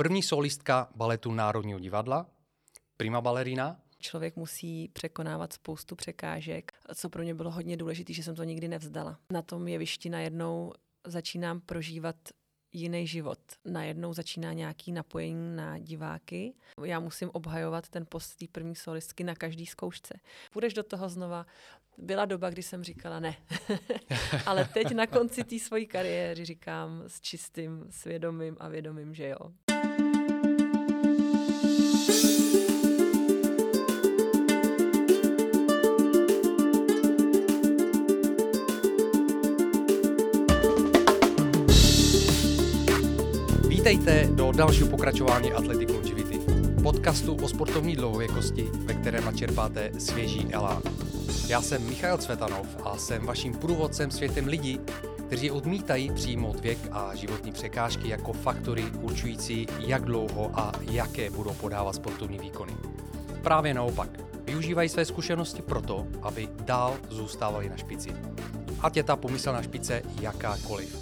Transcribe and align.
první 0.00 0.22
solistka 0.22 0.88
baletu 0.96 1.32
Národního 1.32 1.78
divadla, 1.78 2.26
prima 2.96 3.20
balerina. 3.20 3.80
Člověk 3.98 4.36
musí 4.36 4.88
překonávat 4.88 5.52
spoustu 5.52 5.96
překážek, 5.96 6.72
co 6.94 7.08
pro 7.08 7.22
mě 7.22 7.34
bylo 7.34 7.50
hodně 7.50 7.76
důležité, 7.76 8.12
že 8.12 8.22
jsem 8.22 8.34
to 8.34 8.44
nikdy 8.44 8.68
nevzdala. 8.68 9.18
Na 9.32 9.42
tom 9.42 9.68
jevišti 9.68 10.10
najednou 10.10 10.72
začínám 11.06 11.60
prožívat 11.60 12.16
jiný 12.72 13.06
život. 13.06 13.38
Najednou 13.64 14.12
začíná 14.12 14.52
nějaký 14.52 14.92
napojení 14.92 15.56
na 15.56 15.78
diváky. 15.78 16.54
Já 16.84 17.00
musím 17.00 17.30
obhajovat 17.32 17.88
ten 17.88 18.06
post 18.08 18.36
té 18.36 18.46
první 18.52 18.76
solistky 18.76 19.24
na 19.24 19.34
každý 19.34 19.66
zkoušce. 19.66 20.14
Půjdeš 20.52 20.74
do 20.74 20.82
toho 20.82 21.08
znova. 21.08 21.46
Byla 21.98 22.24
doba, 22.24 22.50
kdy 22.50 22.62
jsem 22.62 22.84
říkala 22.84 23.20
ne. 23.20 23.36
Ale 24.46 24.64
teď 24.64 24.92
na 24.92 25.06
konci 25.06 25.44
té 25.44 25.58
své 25.58 25.84
kariéry 25.84 26.44
říkám 26.44 27.02
s 27.06 27.20
čistým 27.20 27.86
svědomím 27.90 28.56
a 28.60 28.68
vědomím, 28.68 29.14
že 29.14 29.28
jo. 29.28 29.69
Vítejte 43.80 44.28
do 44.32 44.52
dalšího 44.52 44.88
pokračování 44.88 45.52
Athletic 45.52 45.90
Longevity, 45.90 46.38
podcastu 46.82 47.34
o 47.34 47.48
sportovní 47.48 47.96
dlouhověkosti, 47.96 48.68
ve 48.72 48.94
kterém 48.94 49.24
načerpáte 49.24 49.90
svěží 49.98 50.46
elán. 50.52 50.82
Já 51.48 51.62
jsem 51.62 51.86
Michal 51.86 52.18
Cvetanov 52.18 52.66
a 52.84 52.96
jsem 52.96 53.26
vaším 53.26 53.54
průvodcem 53.54 54.10
světem 54.10 54.46
lidí, 54.46 54.80
kteří 55.26 55.50
odmítají 55.50 56.10
přijmout 56.14 56.60
věk 56.60 56.78
a 56.92 57.14
životní 57.14 57.52
překážky 57.52 58.08
jako 58.08 58.32
faktory 58.32 58.84
určující, 59.00 59.66
jak 59.78 60.04
dlouho 60.04 60.50
a 60.54 60.72
jaké 60.80 61.30
budou 61.30 61.52
podávat 61.52 61.94
sportovní 61.94 62.38
výkony. 62.38 62.72
Právě 63.42 63.74
naopak, 63.74 64.10
využívají 64.44 64.88
své 64.88 65.04
zkušenosti 65.04 65.62
proto, 65.62 66.06
aby 66.22 66.48
dál 66.64 66.96
zůstávali 67.08 67.68
na 67.68 67.76
špici. 67.76 68.10
Ať 68.80 68.96
je 68.96 69.02
ta 69.02 69.16
pomyslná 69.16 69.62
špice 69.62 70.02
jakákoliv. 70.20 70.96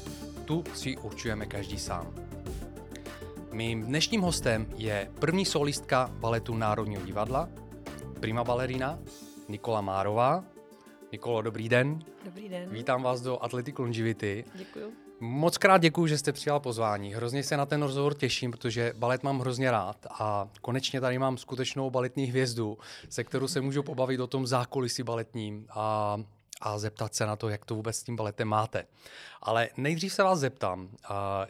Tu 0.44 0.64
si 0.75 0.97
určujeme 0.97 1.47
každý 1.47 1.78
sám. 1.78 2.28
Mým 3.59 3.83
dnešním 3.83 4.20
hostem 4.20 4.67
je 4.77 5.11
první 5.20 5.45
solistka 5.45 6.11
baletu 6.12 6.55
Národního 6.55 7.03
divadla, 7.06 7.48
prima 8.20 8.45
balerina 8.45 8.98
Nikola 9.48 9.81
Márová. 9.81 10.45
Nikolo, 11.12 11.42
dobrý 11.42 11.69
den. 11.69 11.98
Dobrý 12.25 12.48
den. 12.48 12.70
Vítám 12.70 13.03
vás 13.03 13.20
do 13.20 13.42
Athletic 13.42 13.78
Longevity. 13.78 14.45
Děkuju. 14.55 14.92
Moc 15.20 15.59
krát 15.59 15.78
děkuji, 15.78 16.06
že 16.06 16.19
jste 16.19 16.33
přijal 16.33 16.61
pozvání. 16.61 17.15
Hrozně 17.15 17.42
se 17.42 17.56
na 17.56 17.67
ten 17.67 17.83
rozhovor 17.83 18.15
těším, 18.15 18.50
protože 18.50 18.92
balet 18.97 19.23
mám 19.23 19.39
hrozně 19.39 19.70
rád 19.70 20.06
a 20.11 20.48
konečně 20.61 21.00
tady 21.00 21.19
mám 21.19 21.39
skutečnou 21.39 21.91
baletní 21.91 22.25
hvězdu, 22.25 22.78
se 23.09 23.25
kterou 23.25 23.48
se 23.48 23.61
můžu 23.61 23.83
pobavit 23.83 24.20
o 24.20 24.27
tom 24.27 24.47
zákulisí 24.47 25.03
baletním 25.03 25.67
a 25.70 26.17
a 26.61 26.78
zeptat 26.78 27.14
se 27.14 27.27
na 27.27 27.37
to, 27.37 27.48
jak 27.48 27.64
to 27.64 27.75
vůbec 27.75 27.97
s 27.97 28.03
tím 28.03 28.17
baletem 28.17 28.48
máte. 28.48 28.87
Ale 29.42 29.69
nejdřív 29.77 30.12
se 30.12 30.23
vás 30.23 30.39
zeptám, 30.39 30.97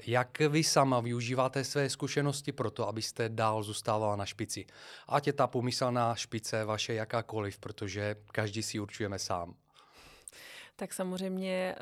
jak 0.06 0.39
vy 0.39 0.65
sama 0.65 1.00
využíváte 1.00 1.65
své 1.65 1.91
zkušenosti 1.91 2.53
pro 2.53 2.70
to, 2.70 2.89
abyste 2.89 3.28
dál 3.28 3.62
zůstávala 3.62 4.17
na 4.17 4.27
špici. 4.27 4.67
Ať 5.09 5.27
je 5.27 5.33
ta 5.33 5.47
pomyslná 5.47 6.15
špice 6.15 6.65
vaše 6.65 6.95
jakákoliv, 6.95 7.59
protože 7.59 8.17
každý 8.33 8.62
si 8.62 8.81
určujeme 8.81 9.19
sám. 9.19 9.55
Tak 10.77 10.92
samozřejmě 10.92 11.75
eh, 11.75 11.78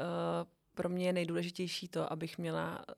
pro 0.75 0.89
mě 0.89 1.07
je 1.07 1.13
nejdůležitější 1.13 1.89
to, 1.89 2.13
abych 2.13 2.39
měla 2.39 2.85
eh, 2.89 2.95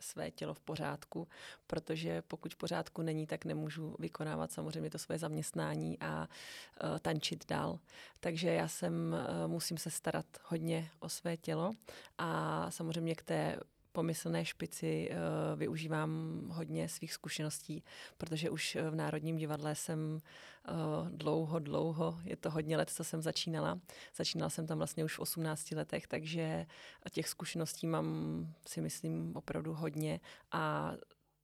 své 0.00 0.30
tělo 0.30 0.54
v 0.54 0.60
pořádku, 0.60 1.28
protože 1.66 2.22
pokud 2.22 2.54
v 2.54 2.56
pořádku 2.56 3.02
není, 3.02 3.26
tak 3.26 3.44
nemůžu 3.44 3.96
vykonávat 3.98 4.52
samozřejmě 4.52 4.90
to 4.90 4.98
své 4.98 5.18
zaměstnání 5.18 5.98
a 6.00 6.20
uh, 6.20 6.98
tančit 6.98 7.48
dál. 7.48 7.78
Takže 8.20 8.48
já 8.48 8.68
jsem, 8.68 9.16
uh, 9.44 9.50
musím 9.50 9.78
se 9.78 9.90
starat 9.90 10.26
hodně 10.44 10.90
o 11.00 11.08
své 11.08 11.36
tělo 11.36 11.72
a 12.18 12.70
samozřejmě 12.70 13.14
k 13.14 13.22
té 13.22 13.56
pomyslné 13.92 14.44
špici 14.44 15.10
uh, 15.10 15.58
využívám 15.58 16.42
hodně 16.48 16.88
svých 16.88 17.12
zkušeností, 17.12 17.84
protože 18.18 18.50
už 18.50 18.78
v 18.90 18.94
Národním 18.94 19.36
divadle 19.36 19.74
jsem 19.74 20.18
uh, 20.18 21.08
dlouho, 21.08 21.58
dlouho, 21.58 22.20
je 22.24 22.36
to 22.36 22.50
hodně 22.50 22.76
let, 22.76 22.90
co 22.90 23.04
jsem 23.04 23.22
začínala. 23.22 23.80
Začínala 24.16 24.50
jsem 24.50 24.66
tam 24.66 24.78
vlastně 24.78 25.04
už 25.04 25.16
v 25.16 25.20
18 25.20 25.70
letech, 25.70 26.06
takže 26.06 26.66
těch 27.10 27.28
zkušeností 27.28 27.86
mám, 27.86 28.46
si 28.66 28.80
myslím, 28.80 29.36
opravdu 29.36 29.74
hodně 29.74 30.20
a 30.52 30.92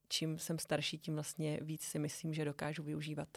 čím 0.09 0.39
jsem 0.39 0.59
starší, 0.59 0.99
tím 0.99 1.15
vlastně 1.15 1.59
víc 1.63 1.83
si 1.83 1.99
myslím, 1.99 2.35
že 2.35 2.45
dokážu 2.45 2.83
využívat. 2.83 3.29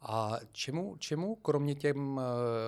A 0.00 0.38
čemu, 0.52 0.96
čemu 0.96 1.34
kromě 1.34 1.74
těm 1.74 2.20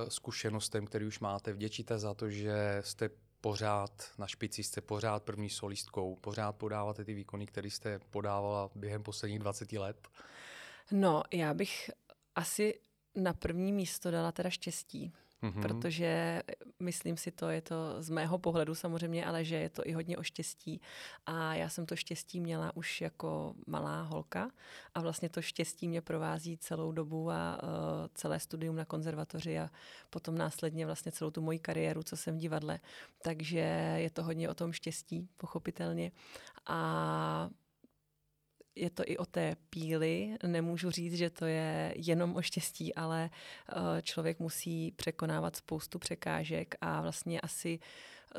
zkušenostem, 0.08 0.86
které 0.86 1.06
už 1.06 1.20
máte, 1.20 1.52
vděčíte 1.52 1.98
za 1.98 2.14
to, 2.14 2.30
že 2.30 2.82
jste 2.84 3.10
pořád 3.40 3.90
na 4.18 4.26
špici, 4.26 4.62
jste 4.62 4.80
pořád 4.80 5.22
první 5.22 5.50
solistkou, 5.50 6.16
pořád 6.16 6.52
podáváte 6.52 7.04
ty 7.04 7.14
výkony, 7.14 7.46
které 7.46 7.70
jste 7.70 7.98
podávala 7.98 8.70
během 8.74 9.02
posledních 9.02 9.38
20 9.38 9.72
let? 9.72 10.08
No, 10.90 11.22
já 11.32 11.54
bych 11.54 11.90
asi 12.34 12.80
na 13.14 13.32
první 13.32 13.72
místo 13.72 14.10
dala 14.10 14.32
teda 14.32 14.50
štěstí 14.50 15.12
mm-hmm. 15.42 15.62
protože 15.62 16.42
myslím 16.80 17.16
si 17.16 17.30
to, 17.30 17.48
je 17.48 17.60
to 17.60 18.02
z 18.02 18.10
mého 18.10 18.38
pohledu 18.38 18.74
samozřejmě, 18.74 19.26
ale 19.26 19.44
že 19.44 19.56
je 19.56 19.68
to 19.68 19.86
i 19.86 19.92
hodně 19.92 20.16
o 20.16 20.22
štěstí. 20.22 20.80
A 21.26 21.54
já 21.54 21.68
jsem 21.68 21.86
to 21.86 21.96
štěstí 21.96 22.40
měla 22.40 22.76
už 22.76 23.00
jako 23.00 23.54
malá 23.66 24.02
holka 24.02 24.50
a 24.94 25.00
vlastně 25.00 25.28
to 25.28 25.42
štěstí 25.42 25.88
mě 25.88 26.00
provází 26.00 26.58
celou 26.58 26.92
dobu 26.92 27.30
a 27.30 27.62
uh, 27.62 27.68
celé 28.14 28.40
studium 28.40 28.76
na 28.76 28.84
konzervatoři 28.84 29.58
a 29.58 29.70
potom 30.10 30.38
následně 30.38 30.86
vlastně 30.86 31.12
celou 31.12 31.30
tu 31.30 31.40
moji 31.40 31.58
kariéru, 31.58 32.02
co 32.02 32.16
jsem 32.16 32.34
v 32.34 32.40
divadle. 32.40 32.80
Takže 33.22 33.58
je 33.96 34.10
to 34.10 34.22
hodně 34.22 34.48
o 34.48 34.54
tom 34.54 34.72
štěstí, 34.72 35.28
pochopitelně. 35.36 36.12
A 36.66 37.50
je 38.78 38.90
to 38.90 39.02
i 39.06 39.18
o 39.18 39.26
té 39.26 39.56
píli. 39.70 40.36
Nemůžu 40.46 40.90
říct, 40.90 41.14
že 41.14 41.30
to 41.30 41.44
je 41.44 41.94
jenom 41.96 42.36
o 42.36 42.42
štěstí, 42.42 42.94
ale 42.94 43.30
eh, 43.30 44.02
člověk 44.02 44.38
musí 44.38 44.90
překonávat 44.96 45.56
spoustu 45.56 45.98
překážek 45.98 46.74
a 46.80 47.02
vlastně 47.02 47.40
asi, 47.40 47.78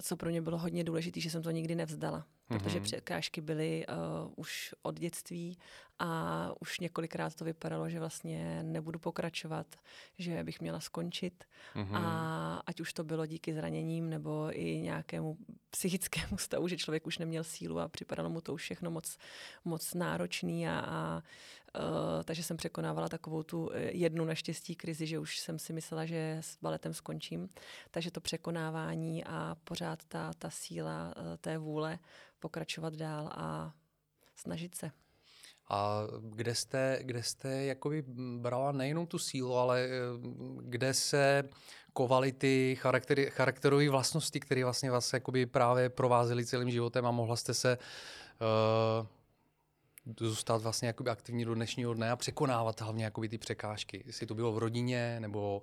co 0.02 0.18
pro 0.18 0.30
mě 0.30 0.42
bylo 0.42 0.58
hodně 0.58 0.84
důležité, 0.84 1.20
že 1.20 1.30
jsem 1.30 1.44
to 1.44 1.52
nikdy 1.52 1.76
nevzdala 1.76 2.26
protože 2.50 2.80
mm-hmm. 2.80 2.84
překážky 2.84 3.42
byly 3.42 3.86
uh, 3.88 4.34
už 4.36 4.76
od 4.82 5.00
dětství 5.00 5.58
a 6.00 6.52
už 6.60 6.80
několikrát 6.80 7.36
to 7.36 7.46
vypadalo, 7.46 7.90
že 7.90 8.00
vlastně 8.00 8.64
nebudu 8.64 9.00
pokračovat, 9.00 9.76
že 10.18 10.44
bych 10.44 10.62
měla 10.62 10.80
skončit 10.80 11.44
mm-hmm. 11.76 11.96
a 11.96 12.64
ať 12.66 12.80
už 12.80 12.94
to 12.94 13.04
bylo 13.04 13.26
díky 13.26 13.54
zraněním 13.54 14.10
nebo 14.10 14.50
i 14.52 14.82
nějakému 14.82 15.38
psychickému 15.70 16.38
stavu, 16.38 16.68
že 16.68 16.78
člověk 16.78 17.08
už 17.08 17.18
neměl 17.18 17.44
sílu 17.44 17.80
a 17.80 17.88
připadalo 17.88 18.30
mu 18.30 18.42
to 18.42 18.54
už 18.54 18.62
všechno 18.62 18.92
moc, 18.92 19.18
moc 19.66 19.94
náročný 19.94 20.68
a, 20.68 20.80
a 20.80 21.24
Uh, 21.76 22.24
takže 22.24 22.44
jsem 22.44 22.58
překonávala 22.58 23.10
takovou 23.10 23.44
tu 23.44 23.70
eh, 23.74 23.92
jednu 23.92 24.26
naštěstí 24.26 24.76
krizi, 24.76 25.08
že 25.08 25.20
už 25.20 25.40
jsem 25.40 25.60
si 25.60 25.74
myslela, 25.74 26.06
že 26.06 26.38
s 26.42 26.58
baletem 26.62 26.94
skončím. 26.94 27.50
Takže 27.92 28.12
to 28.12 28.22
překonávání 28.22 29.24
a 29.24 29.56
pořád 29.64 30.06
ta, 30.06 30.32
ta 30.38 30.50
síla 30.50 31.14
uh, 31.18 31.38
té 31.38 31.58
vůle 31.58 32.00
pokračovat 32.40 32.94
dál 32.94 33.30
a 33.34 33.74
snažit 34.36 34.76
se. 34.76 34.92
A 35.70 36.02
kde 36.22 36.56
jste, 36.56 37.00
kde 37.02 37.24
jste 37.24 37.64
jakoby 37.64 38.04
brala 38.38 38.72
nejenom 38.72 39.08
tu 39.08 39.20
sílu, 39.20 39.58
ale 39.58 39.80
eh, 39.82 39.90
kde 40.62 40.94
se 40.94 41.44
kovaly 41.94 42.32
ty 42.32 42.78
charakterové 43.30 43.90
vlastnosti, 43.90 44.40
které 44.40 44.64
vlastně 44.64 44.92
vás 44.92 45.14
jakoby 45.14 45.46
právě 45.46 45.90
provázely 45.90 46.46
celým 46.46 46.70
životem 46.70 47.06
a 47.06 47.12
mohla 47.12 47.36
jste 47.36 47.54
se 47.54 47.78
uh, 47.78 49.08
zůstat 50.20 50.62
vlastně 50.62 50.88
jakoby 50.88 51.10
aktivní 51.10 51.46
do 51.46 51.56
dnešního 51.56 51.94
dne 51.94 52.12
a 52.12 52.16
překonávat 52.16 52.82
hlavně 52.82 53.04
jakoby 53.04 53.30
ty 53.30 53.38
překážky. 53.38 54.04
Jestli 54.06 54.28
to 54.28 54.36
bylo 54.36 54.52
v 54.52 54.58
rodině 54.58 55.20
nebo 55.20 55.62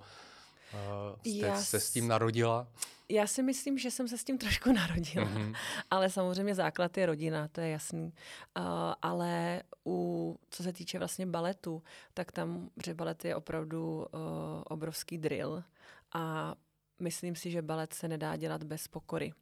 uh, 0.72 1.18
jste 1.20 1.46
Já 1.46 1.60
se 1.60 1.80
s 1.80 1.90
tím 1.90 2.08
narodila? 2.08 2.66
Já 3.08 3.26
si 3.26 3.42
myslím, 3.42 3.78
že 3.78 3.90
jsem 3.90 4.08
se 4.08 4.18
s 4.18 4.24
tím 4.24 4.38
trošku 4.38 4.72
narodila, 4.72 5.26
mm-hmm. 5.26 5.56
ale 5.90 6.10
samozřejmě 6.10 6.54
základ 6.54 6.96
je 6.96 7.06
rodina, 7.06 7.48
to 7.48 7.60
je 7.60 7.68
jasný. 7.68 8.04
Uh, 8.04 8.64
ale 9.02 9.62
u, 9.86 10.38
co 10.50 10.62
se 10.62 10.72
týče 10.72 10.98
vlastně 10.98 11.26
baletu, 11.26 11.82
tak 12.14 12.32
tam, 12.32 12.70
že 12.86 12.94
balet 12.94 13.24
je 13.24 13.36
opravdu 13.36 13.96
uh, 13.96 14.20
obrovský 14.64 15.18
drill 15.18 15.64
a 16.12 16.54
myslím 16.98 17.36
si, 17.36 17.50
že 17.50 17.62
balet 17.62 17.92
se 17.92 18.08
nedá 18.08 18.36
dělat 18.36 18.62
bez 18.62 18.88
pokory. 18.88 19.32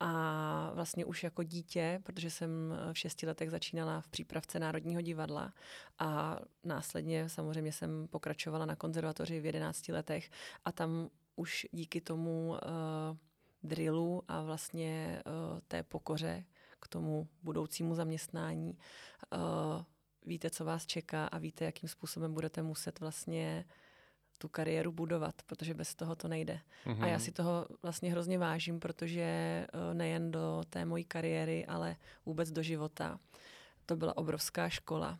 A 0.00 0.70
vlastně 0.74 1.04
už 1.04 1.24
jako 1.24 1.42
dítě, 1.42 2.00
protože 2.02 2.30
jsem 2.30 2.50
v 2.92 2.98
šesti 2.98 3.26
letech 3.26 3.50
začínala 3.50 4.00
v 4.00 4.08
přípravce 4.08 4.58
Národního 4.58 5.00
divadla 5.00 5.52
a 5.98 6.38
následně 6.64 7.28
samozřejmě 7.28 7.72
jsem 7.72 8.08
pokračovala 8.08 8.66
na 8.66 8.76
konzervatoři 8.76 9.40
v 9.40 9.46
jedenácti 9.46 9.92
letech 9.92 10.30
a 10.64 10.72
tam 10.72 11.10
už 11.36 11.66
díky 11.72 12.00
tomu 12.00 12.48
uh, 12.48 12.58
drillu 13.62 14.22
a 14.28 14.42
vlastně 14.42 15.22
uh, 15.26 15.60
té 15.68 15.82
pokoře, 15.82 16.44
k 16.80 16.88
tomu 16.88 17.28
budoucímu 17.42 17.94
zaměstnání. 17.94 18.78
Uh, 19.32 19.82
víte, 20.26 20.50
co 20.50 20.64
vás 20.64 20.86
čeká 20.86 21.26
a 21.26 21.38
víte, 21.38 21.64
jakým 21.64 21.88
způsobem 21.88 22.34
budete 22.34 22.62
muset 22.62 23.00
vlastně 23.00 23.64
tu 24.38 24.48
kariéru 24.48 24.92
budovat, 24.92 25.34
protože 25.46 25.74
bez 25.74 25.94
toho 25.94 26.16
to 26.16 26.28
nejde. 26.28 26.60
Mm-hmm. 26.86 27.02
A 27.02 27.06
já 27.06 27.16
mhm. 27.16 27.24
si 27.24 27.32
toho 27.32 27.66
vlastně 27.82 28.10
hrozně 28.10 28.38
vážím, 28.38 28.80
protože 28.80 29.66
nejen 29.92 30.30
do 30.30 30.62
té 30.70 30.84
mojí 30.84 31.04
kariéry, 31.04 31.66
ale 31.66 31.96
vůbec 32.26 32.50
do 32.50 32.62
života. 32.62 33.20
To 33.86 33.96
byla 33.96 34.16
obrovská 34.16 34.68
škola. 34.68 35.18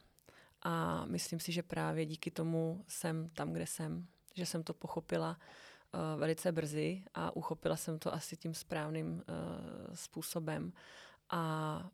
A 0.63 1.05
myslím 1.05 1.41
si, 1.41 1.53
že 1.53 1.63
právě 1.63 2.07
díky 2.07 2.31
tomu 2.31 2.85
jsem 2.89 3.29
tam, 3.29 3.53
kde 3.53 3.67
jsem. 3.67 4.07
Že 4.35 4.47
jsem 4.47 4.63
to 4.63 4.75
pochopila 4.75 5.39
uh, 5.39 6.21
velice 6.21 6.53
brzy 6.53 7.03
a 7.15 7.37
uchopila 7.37 7.77
jsem 7.77 7.99
to 7.99 8.15
asi 8.15 8.37
tím 8.37 8.55
správným 8.55 9.07
uh, 9.09 9.23
způsobem. 9.95 10.73
A 11.31 11.91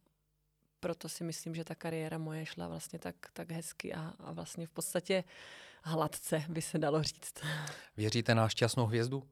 proto 0.80 1.08
si 1.08 1.24
myslím, 1.24 1.54
že 1.54 1.64
ta 1.64 1.74
kariéra 1.74 2.18
moje 2.18 2.46
šla 2.46 2.68
vlastně 2.68 2.98
tak, 2.98 3.16
tak 3.32 3.50
hezky 3.50 3.94
a, 3.94 4.14
a 4.18 4.32
vlastně 4.32 4.66
v 4.66 4.70
podstatě 4.70 5.24
hladce, 5.82 6.44
by 6.48 6.62
se 6.62 6.78
dalo 6.78 7.02
říct. 7.02 7.34
Věříte 7.96 8.34
na 8.34 8.48
šťastnou 8.48 8.86
hvězdu? 8.86 9.22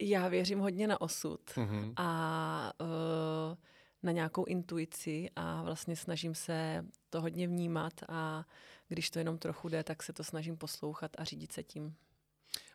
Já 0.00 0.28
věřím 0.28 0.58
hodně 0.58 0.86
na 0.86 1.00
osud 1.00 1.40
mm-hmm. 1.50 1.92
a 1.96 2.72
uh, 2.80 3.56
na 4.02 4.12
nějakou 4.12 4.44
intuici 4.44 5.30
a 5.36 5.62
vlastně 5.62 5.96
snažím 5.96 6.34
se 6.34 6.84
to 7.10 7.20
hodně 7.20 7.48
vnímat 7.48 7.92
a 8.08 8.44
když 8.88 9.10
to 9.10 9.18
jenom 9.18 9.38
trochu 9.38 9.68
jde, 9.68 9.84
tak 9.84 10.02
se 10.02 10.12
to 10.12 10.24
snažím 10.24 10.56
poslouchat 10.56 11.10
a 11.18 11.24
řídit 11.24 11.52
se 11.52 11.62
tím. 11.62 11.96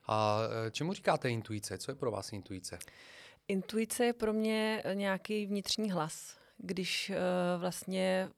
A 0.08 0.40
eh, 0.68 0.72
čemu 0.72 0.94
říkáte 0.94 1.30
intuice? 1.30 1.78
Co 1.78 1.92
je 1.92 1.96
pro 1.96 2.12
vás 2.12 2.34
intuice? 2.34 2.80
Intuice 3.48 4.06
je 4.06 4.14
pro 4.14 4.34
mě 4.34 4.84
nějaký 4.94 5.46
vnitřní 5.46 5.92
hlas. 5.92 6.38
Když 6.58 7.10
uh, 7.10 7.16
vlastně 7.62 8.30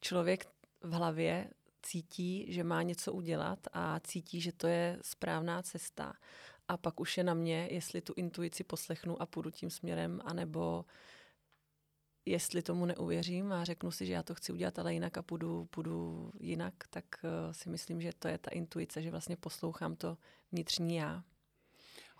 člověk 0.00 0.46
v 0.82 0.92
hlavě 0.92 1.50
cítí, 1.82 2.52
že 2.52 2.64
má 2.64 2.82
něco 2.82 3.12
udělat 3.12 3.58
a 3.72 4.00
cítí, 4.00 4.40
že 4.40 4.52
to 4.52 4.66
je 4.66 4.98
správná 5.02 5.62
cesta. 5.62 6.12
A 6.68 6.76
pak 6.76 7.00
už 7.00 7.18
je 7.18 7.24
na 7.24 7.34
mě, 7.34 7.68
jestli 7.70 8.00
tu 8.00 8.12
intuici 8.16 8.64
poslechnu 8.64 9.22
a 9.22 9.26
půjdu 9.26 9.50
tím 9.50 9.70
směrem, 9.70 10.20
anebo 10.24 10.84
jestli 12.26 12.62
tomu 12.62 12.86
neuvěřím 12.86 13.52
a 13.52 13.64
řeknu 13.64 13.90
si, 13.90 14.06
že 14.06 14.12
já 14.12 14.22
to 14.22 14.34
chci 14.34 14.52
udělat, 14.52 14.78
ale 14.78 14.94
jinak 14.94 15.18
a 15.18 15.22
půjdu, 15.22 15.64
půjdu 15.64 16.30
jinak, 16.40 16.74
tak 16.90 17.04
uh, 17.22 17.52
si 17.52 17.68
myslím, 17.68 18.00
že 18.00 18.10
to 18.18 18.28
je 18.28 18.38
ta 18.38 18.50
intuice, 18.50 19.02
že 19.02 19.10
vlastně 19.10 19.36
poslouchám 19.36 19.96
to 19.96 20.16
vnitřní 20.52 20.96
já. 20.96 21.22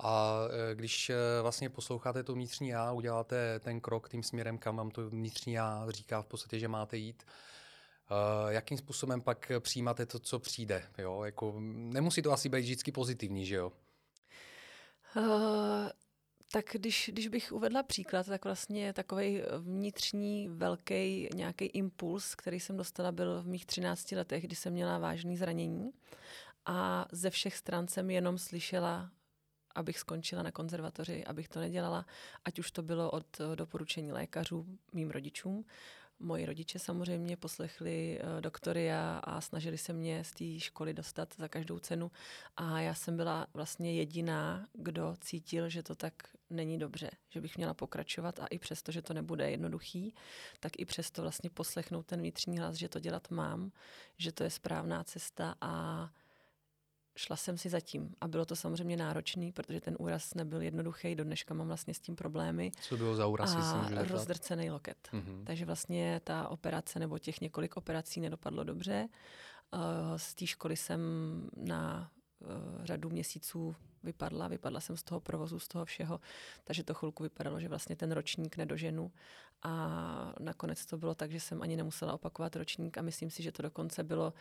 A 0.03 0.41
eh, 0.51 0.75
když 0.75 1.11
eh, 1.11 1.17
vlastně 1.43 1.71
posloucháte 1.71 2.23
to 2.23 2.35
vnitřní 2.35 2.69
já, 2.69 2.93
uděláte 2.93 3.61
ten 3.61 3.81
krok 3.81 4.09
tím 4.09 4.23
směrem, 4.23 4.59
kam 4.59 4.77
vám 4.77 4.91
to 4.91 5.11
vnitřní 5.11 5.53
já 5.53 5.87
říká 5.89 6.23
v 6.23 6.27
podstatě, 6.27 6.59
že 6.59 6.69
máte 6.69 6.97
jít, 6.97 7.23
jakým 8.49 8.79
způsobem 8.79 9.21
pak 9.21 9.53
přijímáte 9.61 10.07
to, 10.07 10.19
co 10.19 10.39
přijde? 10.39 10.83
Jo? 10.99 11.23
Jako, 11.25 11.55
nemusí 11.61 12.23
to 12.23 12.33
asi 12.33 12.49
být 12.49 12.61
vždycky 12.61 12.93
pozitivní, 12.93 13.47
že 13.47 13.55
jo? 13.55 13.73
Uh, 15.17 15.89
tak 16.53 16.65
když, 16.73 17.11
když 17.13 17.29
bych 17.29 17.53
uvedla 17.53 17.83
příklad, 17.83 18.27
tak 18.27 18.45
vlastně 18.45 18.93
takový 18.93 19.43
vnitřní 19.59 20.49
velký 20.49 21.29
nějaký 21.35 21.65
impuls, 21.65 22.35
který 22.35 22.61
jsem 22.61 22.77
dostala, 22.77 23.13
byl 23.13 23.43
v 23.43 23.47
mých 23.47 23.67
13 23.67 24.13
letech, 24.13 24.45
kdy 24.45 24.57
jsem 24.57 24.73
měla 24.73 24.99
vážné 24.99 25.37
zranění 25.37 25.91
a 26.67 27.07
ze 27.13 27.31
všech 27.31 27.57
stran 27.57 27.89
jsem 27.89 28.11
jenom 28.11 28.39
slyšela 28.39 29.11
abych 29.75 29.99
skončila 29.99 30.43
na 30.43 30.53
konzervatoři, 30.53 31.25
abych 31.25 31.49
to 31.49 31.61
nedělala, 31.61 32.07
ať 32.45 32.59
už 32.59 32.71
to 32.71 32.83
bylo 32.83 33.11
od 33.11 33.41
doporučení 33.55 34.13
lékařů 34.13 34.67
mým 34.93 35.11
rodičům, 35.11 35.65
Moji 36.23 36.47
rodiče 36.47 36.79
samozřejmě 36.79 37.37
poslechli 37.37 38.21
uh, 38.23 38.41
doktory 38.41 38.93
a, 38.93 39.21
a 39.25 39.41
snažili 39.41 39.79
se 39.79 39.93
mě 39.93 40.25
z 40.25 40.33
té 40.33 40.61
školy 40.61 40.95
dostat 40.95 41.35
za 41.39 41.49
každou 41.49 41.79
cenu. 41.79 42.11
A 42.57 42.81
já 42.81 42.95
jsem 42.95 43.17
byla 43.17 43.47
vlastně 43.55 43.95
jediná, 43.95 44.67
kdo 44.73 45.17
cítil, 45.21 45.69
že 45.69 45.83
to 45.83 45.95
tak 45.95 46.15
není 46.51 46.79
dobře, 46.79 47.11
že 47.29 47.41
bych 47.41 47.57
měla 47.57 47.75
pokračovat 47.75 48.41
a 48.41 48.47
i 48.47 48.59
přesto, 48.59 48.93
že 48.93 49.03
to 49.03 49.15
nebude 49.15 49.51
jednoduchý, 49.51 50.15
tak 50.61 50.73
i 50.79 50.85
přesto 50.85 51.23
vlastně 51.23 51.51
poslechnout 51.51 52.07
ten 52.07 52.21
vnitřní 52.21 52.59
hlas, 52.59 52.75
že 52.75 52.89
to 52.89 53.01
dělat 53.01 53.31
mám, 53.31 53.73
že 54.19 54.33
to 54.33 54.45
je 54.45 54.51
správná 54.51 55.05
cesta 55.05 55.55
a 55.61 56.11
šla 57.17 57.37
jsem 57.37 57.59
si 57.59 57.69
zatím. 57.69 58.15
A 58.21 58.29
bylo 58.29 58.45
to 58.45 58.57
samozřejmě 58.57 58.97
náročný, 58.97 59.53
protože 59.53 59.81
ten 59.81 59.97
úraz 59.99 60.35
nebyl 60.35 60.63
jednoduchý. 60.63 61.15
Do 61.15 61.25
dneška 61.25 61.55
mám 61.55 61.67
vlastně 61.67 61.95
s 61.95 62.01
tím 62.01 62.17
problémy. 62.17 62.73
Co 62.81 62.97
bylo 62.97 63.17
za 63.17 63.27
úraz? 63.27 63.57
A 63.57 63.89
rozdrcený 64.05 64.71
loket. 64.71 65.09
Mm-hmm. 65.13 65.45
Takže 65.45 65.65
vlastně 65.65 66.21
ta 66.25 66.49
operace 66.49 66.99
nebo 66.99 67.19
těch 67.19 67.41
několik 67.41 67.77
operací 67.77 68.21
nedopadlo 68.21 68.65
dobře. 68.65 69.09
Uh, 69.73 69.81
z 70.17 70.35
té 70.35 70.47
školy 70.47 70.77
jsem 70.77 71.01
na 71.57 72.11
uh, 72.41 72.49
řadu 72.85 73.11
měsíců 73.11 73.77
vypadla. 74.03 74.49
Vypadla 74.49 74.81
jsem 74.81 74.97
z 74.97 75.03
toho 75.03 75.21
provozu, 75.21 75.59
z 75.59 75.69
toho 75.69 75.85
všeho. 75.85 76.21
Takže 76.65 76.85
to 76.85 76.95
chvilku 76.95 77.23
vypadalo, 77.23 77.61
že 77.61 77.69
vlastně 77.69 77.97
ten 77.97 78.13
ročník 78.13 78.57
nedoženu. 78.57 79.13
A 79.63 80.35
nakonec 80.41 80.87
to 80.87 80.97
bylo 80.97 81.15
tak, 81.15 81.33
že 81.33 81.41
jsem 81.41 81.63
ani 81.63 81.77
nemusela 81.77 82.13
opakovat 82.13 82.57
ročník 82.57 82.99
a 82.99 83.03
myslím 83.03 83.31
si, 83.31 83.43
že 83.43 83.53
to 83.53 83.63
dokonce 83.63 84.05
bylo 84.05 84.33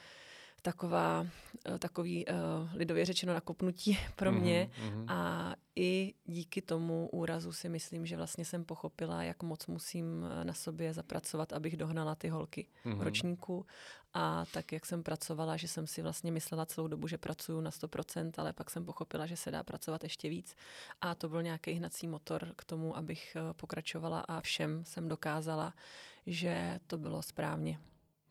taková, 0.61 1.27
eh, 1.65 1.79
takový 1.79 2.25
uh, 2.25 2.33
lidově 2.73 3.05
řečeno 3.05 3.33
nakopnutí 3.33 3.99
pro 4.15 4.31
mě 4.31 4.69
mm-hmm. 4.73 5.05
a 5.07 5.53
i 5.75 6.13
díky 6.25 6.61
tomu 6.61 7.09
úrazu 7.11 7.51
si 7.53 7.69
myslím, 7.69 8.05
že 8.05 8.17
vlastně 8.17 8.45
jsem 8.45 8.65
pochopila, 8.65 9.23
jak 9.23 9.43
moc 9.43 9.67
musím 9.67 10.05
eh, 10.25 10.43
na 10.43 10.53
sobě 10.53 10.93
zapracovat, 10.93 11.53
abych 11.53 11.77
dohnala 11.77 12.15
ty 12.15 12.29
holky 12.29 12.67
mm-hmm. 12.85 12.97
v 12.97 13.01
ročníku 13.01 13.65
a 14.13 14.45
tak, 14.53 14.71
jak 14.71 14.85
jsem 14.85 15.03
pracovala, 15.03 15.57
že 15.57 15.67
jsem 15.67 15.87
si 15.87 16.01
vlastně 16.01 16.31
myslela 16.31 16.65
celou 16.65 16.87
dobu, 16.87 17.07
že 17.07 17.17
pracuju 17.17 17.61
na 17.61 17.69
100%, 17.69 18.31
ale 18.37 18.53
pak 18.53 18.69
jsem 18.69 18.85
pochopila, 18.85 19.25
že 19.25 19.37
se 19.37 19.51
dá 19.51 19.63
pracovat 19.63 20.03
ještě 20.03 20.29
víc 20.29 20.55
a 21.01 21.15
to 21.15 21.29
byl 21.29 21.43
nějaký 21.43 21.71
hnací 21.71 22.07
motor 22.07 22.53
k 22.55 22.65
tomu, 22.65 22.97
abych 22.97 23.37
pokračovala 23.55 24.19
a 24.19 24.41
všem 24.41 24.85
jsem 24.85 25.07
dokázala, 25.07 25.73
že 26.25 26.79
to 26.87 26.97
bylo 26.97 27.21
správně. 27.21 27.79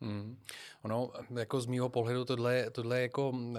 Hmm. 0.01 0.37
Ono, 0.81 1.11
jako 1.35 1.61
z 1.61 1.65
mýho 1.65 1.89
pohledu, 1.89 2.25
tohle, 2.25 2.69
tohle 2.69 2.97
je 2.97 3.01
jako 3.01 3.29
uh, 3.29 3.57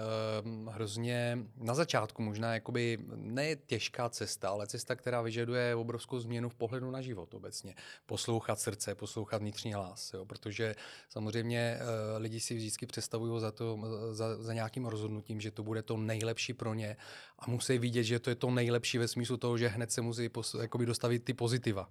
hrozně 0.69 1.39
na 1.57 1.73
začátku 1.73 2.21
možná 2.21 2.53
jakoby 2.53 2.97
ne 3.15 3.55
těžká 3.55 4.09
cesta, 4.09 4.49
ale 4.49 4.67
cesta, 4.67 4.95
která 4.95 5.21
vyžaduje 5.21 5.75
obrovskou 5.75 6.19
změnu 6.19 6.49
v 6.49 6.55
pohledu 6.55 6.91
na 6.91 7.01
život 7.01 7.33
obecně. 7.33 7.75
Poslouchat 8.05 8.59
srdce, 8.59 8.95
poslouchat 8.95 9.37
vnitřní 9.37 9.73
hlas, 9.73 10.13
jo? 10.13 10.25
protože 10.25 10.75
samozřejmě 11.09 11.79
uh, 11.79 12.21
lidi 12.21 12.39
si 12.39 12.55
vždycky 12.55 12.85
představují 12.85 13.41
za, 13.41 13.51
to, 13.51 13.79
za, 14.11 14.43
za 14.43 14.53
nějakým 14.53 14.85
rozhodnutím, 14.85 15.41
že 15.41 15.51
to 15.51 15.63
bude 15.63 15.81
to 15.81 15.97
nejlepší 15.97 16.53
pro 16.53 16.73
ně 16.73 16.97
a 17.39 17.49
musí 17.49 17.77
vidět, 17.77 18.03
že 18.03 18.19
to 18.19 18.29
je 18.29 18.35
to 18.35 18.51
nejlepší 18.51 18.97
ve 18.97 19.07
smyslu 19.07 19.37
toho, 19.37 19.57
že 19.57 19.67
hned 19.67 19.91
se 19.91 20.01
musí 20.01 20.29
pos, 20.29 20.55
jakoby 20.61 20.85
dostavit 20.85 21.23
ty 21.23 21.33
pozitiva. 21.33 21.89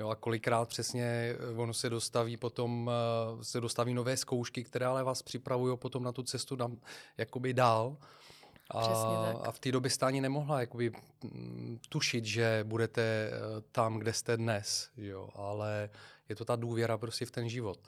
Jo, 0.00 0.08
a 0.08 0.14
kolikrát 0.14 0.68
přesně 0.68 1.04
eh, 1.04 1.56
ono 1.56 1.74
se 1.74 1.90
dostaví 1.90 2.36
potom, 2.36 2.90
eh, 2.90 3.44
se 3.44 3.60
dostaví 3.60 3.87
nové 3.94 4.16
zkoušky, 4.16 4.64
které 4.64 4.86
ale 4.86 5.04
vás 5.04 5.22
připravují 5.22 5.78
potom 5.78 6.02
na 6.02 6.12
tu 6.12 6.22
cestu 6.22 6.56
tam, 6.56 6.76
jakoby 7.18 7.54
dál. 7.54 7.96
A, 8.70 8.80
a 9.44 9.52
v 9.52 9.58
té 9.58 9.72
době 9.72 9.90
jste 9.90 10.06
ani 10.06 10.20
nemohla 10.20 10.60
jakoby, 10.60 10.92
mm, 11.22 11.78
tušit, 11.88 12.24
že 12.24 12.64
budete 12.64 13.02
eh, 13.02 13.30
tam, 13.72 13.98
kde 13.98 14.12
jste 14.12 14.36
dnes. 14.36 14.90
Jo? 14.96 15.28
Ale 15.34 15.90
je 16.28 16.36
to 16.36 16.44
ta 16.44 16.56
důvěra 16.56 16.98
prostě 16.98 17.26
v 17.26 17.30
ten 17.30 17.48
život. 17.48 17.78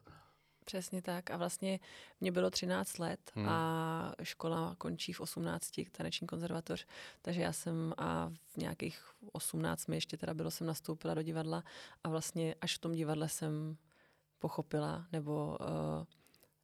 Přesně 0.65 1.03
tak. 1.03 1.31
A 1.31 1.37
vlastně 1.37 1.81
mě 2.21 2.33
bylo 2.33 2.51
13 2.51 2.99
let 2.99 3.21
hmm. 3.35 3.49
a 3.49 4.13
škola 4.23 4.75
končí 4.79 5.13
v 5.13 5.21
18, 5.21 5.71
taneční 5.93 6.27
konzervatoř, 6.27 6.87
takže 7.23 7.41
já 7.41 7.53
jsem 7.53 7.95
a 7.99 8.33
v 8.55 8.57
nějakých 8.57 9.03
18 9.33 9.87
mi 9.87 9.97
ještě 9.97 10.17
teda 10.17 10.35
bylo, 10.35 10.51
jsem 10.51 10.67
nastoupila 10.67 11.15
do 11.15 11.23
divadla 11.23 11.65
a 12.05 12.09
vlastně 12.09 12.55
až 12.61 12.77
v 12.77 12.79
tom 12.79 12.93
divadle 12.93 13.29
jsem 13.29 13.77
pochopila 14.41 15.07
nebo 15.13 15.59
uh, 15.61 16.05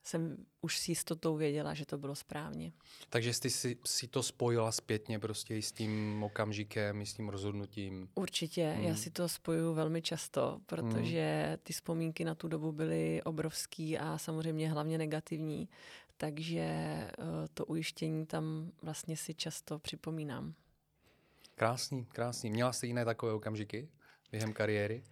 jsem 0.06 0.36
už 0.60 0.78
s 0.78 0.88
jistotou 0.88 1.36
věděla, 1.36 1.74
že 1.74 1.86
to 1.86 1.98
bylo 1.98 2.14
správně. 2.14 2.72
Takže 3.10 3.34
jsi 3.34 3.50
si, 3.50 3.76
si 3.84 4.08
to 4.08 4.22
spojila 4.22 4.72
zpětně 4.72 5.18
prostě 5.18 5.56
i 5.56 5.62
s 5.62 5.72
tím 5.72 6.22
okamžikem, 6.22 7.02
i 7.02 7.06
s 7.06 7.14
tím 7.14 7.28
rozhodnutím? 7.28 8.08
Určitě, 8.14 8.68
hmm. 8.68 8.84
já 8.84 8.96
si 8.96 9.10
to 9.10 9.28
spojuju 9.28 9.74
velmi 9.74 10.02
často, 10.02 10.60
protože 10.66 11.44
hmm. 11.48 11.56
ty 11.62 11.72
vzpomínky 11.72 12.24
na 12.24 12.34
tu 12.34 12.48
dobu 12.48 12.72
byly 12.72 13.22
obrovský 13.22 13.98
a 13.98 14.18
samozřejmě 14.18 14.70
hlavně 14.70 14.98
negativní, 14.98 15.68
takže 16.16 16.60
eh, 16.60 17.12
to 17.54 17.66
ujištění 17.66 18.26
tam 18.26 18.72
vlastně 18.82 19.16
si 19.16 19.34
často 19.34 19.78
připomínám. 19.78 20.54
Krásný, 21.54 22.04
krásný. 22.04 22.50
Měla 22.50 22.72
jsi 22.72 22.86
jiné 22.86 23.04
takové 23.04 23.32
okamžiky 23.32 23.88
během 24.30 24.52
kariéry? 24.52 25.02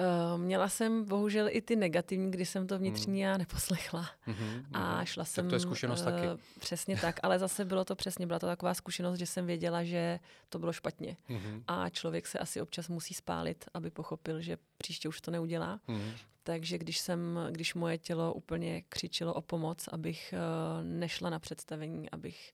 Uh, 0.00 0.40
měla 0.40 0.68
jsem 0.68 1.04
bohužel 1.04 1.48
i 1.50 1.62
ty 1.62 1.76
negativní, 1.76 2.30
kdy 2.30 2.46
jsem 2.46 2.66
to 2.66 2.78
vnitřní 2.78 3.12
hmm. 3.12 3.30
já 3.30 3.38
neposlechla. 3.38 4.10
Mm-hmm, 4.26 4.64
a 4.72 5.04
šla 5.04 5.24
tak 5.24 5.32
jsem... 5.32 5.48
to 5.48 5.54
je 5.54 5.60
zkušenost 5.60 6.00
uh, 6.00 6.04
taky. 6.04 6.26
Přesně 6.58 6.96
tak, 6.96 7.20
ale 7.22 7.38
zase 7.38 7.64
bylo 7.64 7.84
to 7.84 7.96
přesně, 7.96 8.26
byla 8.26 8.38
to 8.38 8.46
taková 8.46 8.74
zkušenost, 8.74 9.18
že 9.18 9.26
jsem 9.26 9.46
věděla, 9.46 9.84
že 9.84 10.18
to 10.48 10.58
bylo 10.58 10.72
špatně. 10.72 11.16
Mm-hmm. 11.28 11.62
A 11.66 11.88
člověk 11.88 12.26
se 12.26 12.38
asi 12.38 12.60
občas 12.60 12.88
musí 12.88 13.14
spálit, 13.14 13.64
aby 13.74 13.90
pochopil, 13.90 14.40
že 14.40 14.58
příště 14.78 15.08
už 15.08 15.20
to 15.20 15.30
neudělá. 15.30 15.80
Mm-hmm. 15.88 16.12
Takže 16.42 16.78
když 16.78 16.98
jsem, 16.98 17.38
když 17.50 17.74
moje 17.74 17.98
tělo 17.98 18.34
úplně 18.34 18.82
křičilo 18.88 19.34
o 19.34 19.40
pomoc, 19.40 19.88
abych 19.92 20.34
uh, 20.34 20.84
nešla 20.86 21.30
na 21.30 21.38
představení, 21.38 22.10
abych 22.10 22.52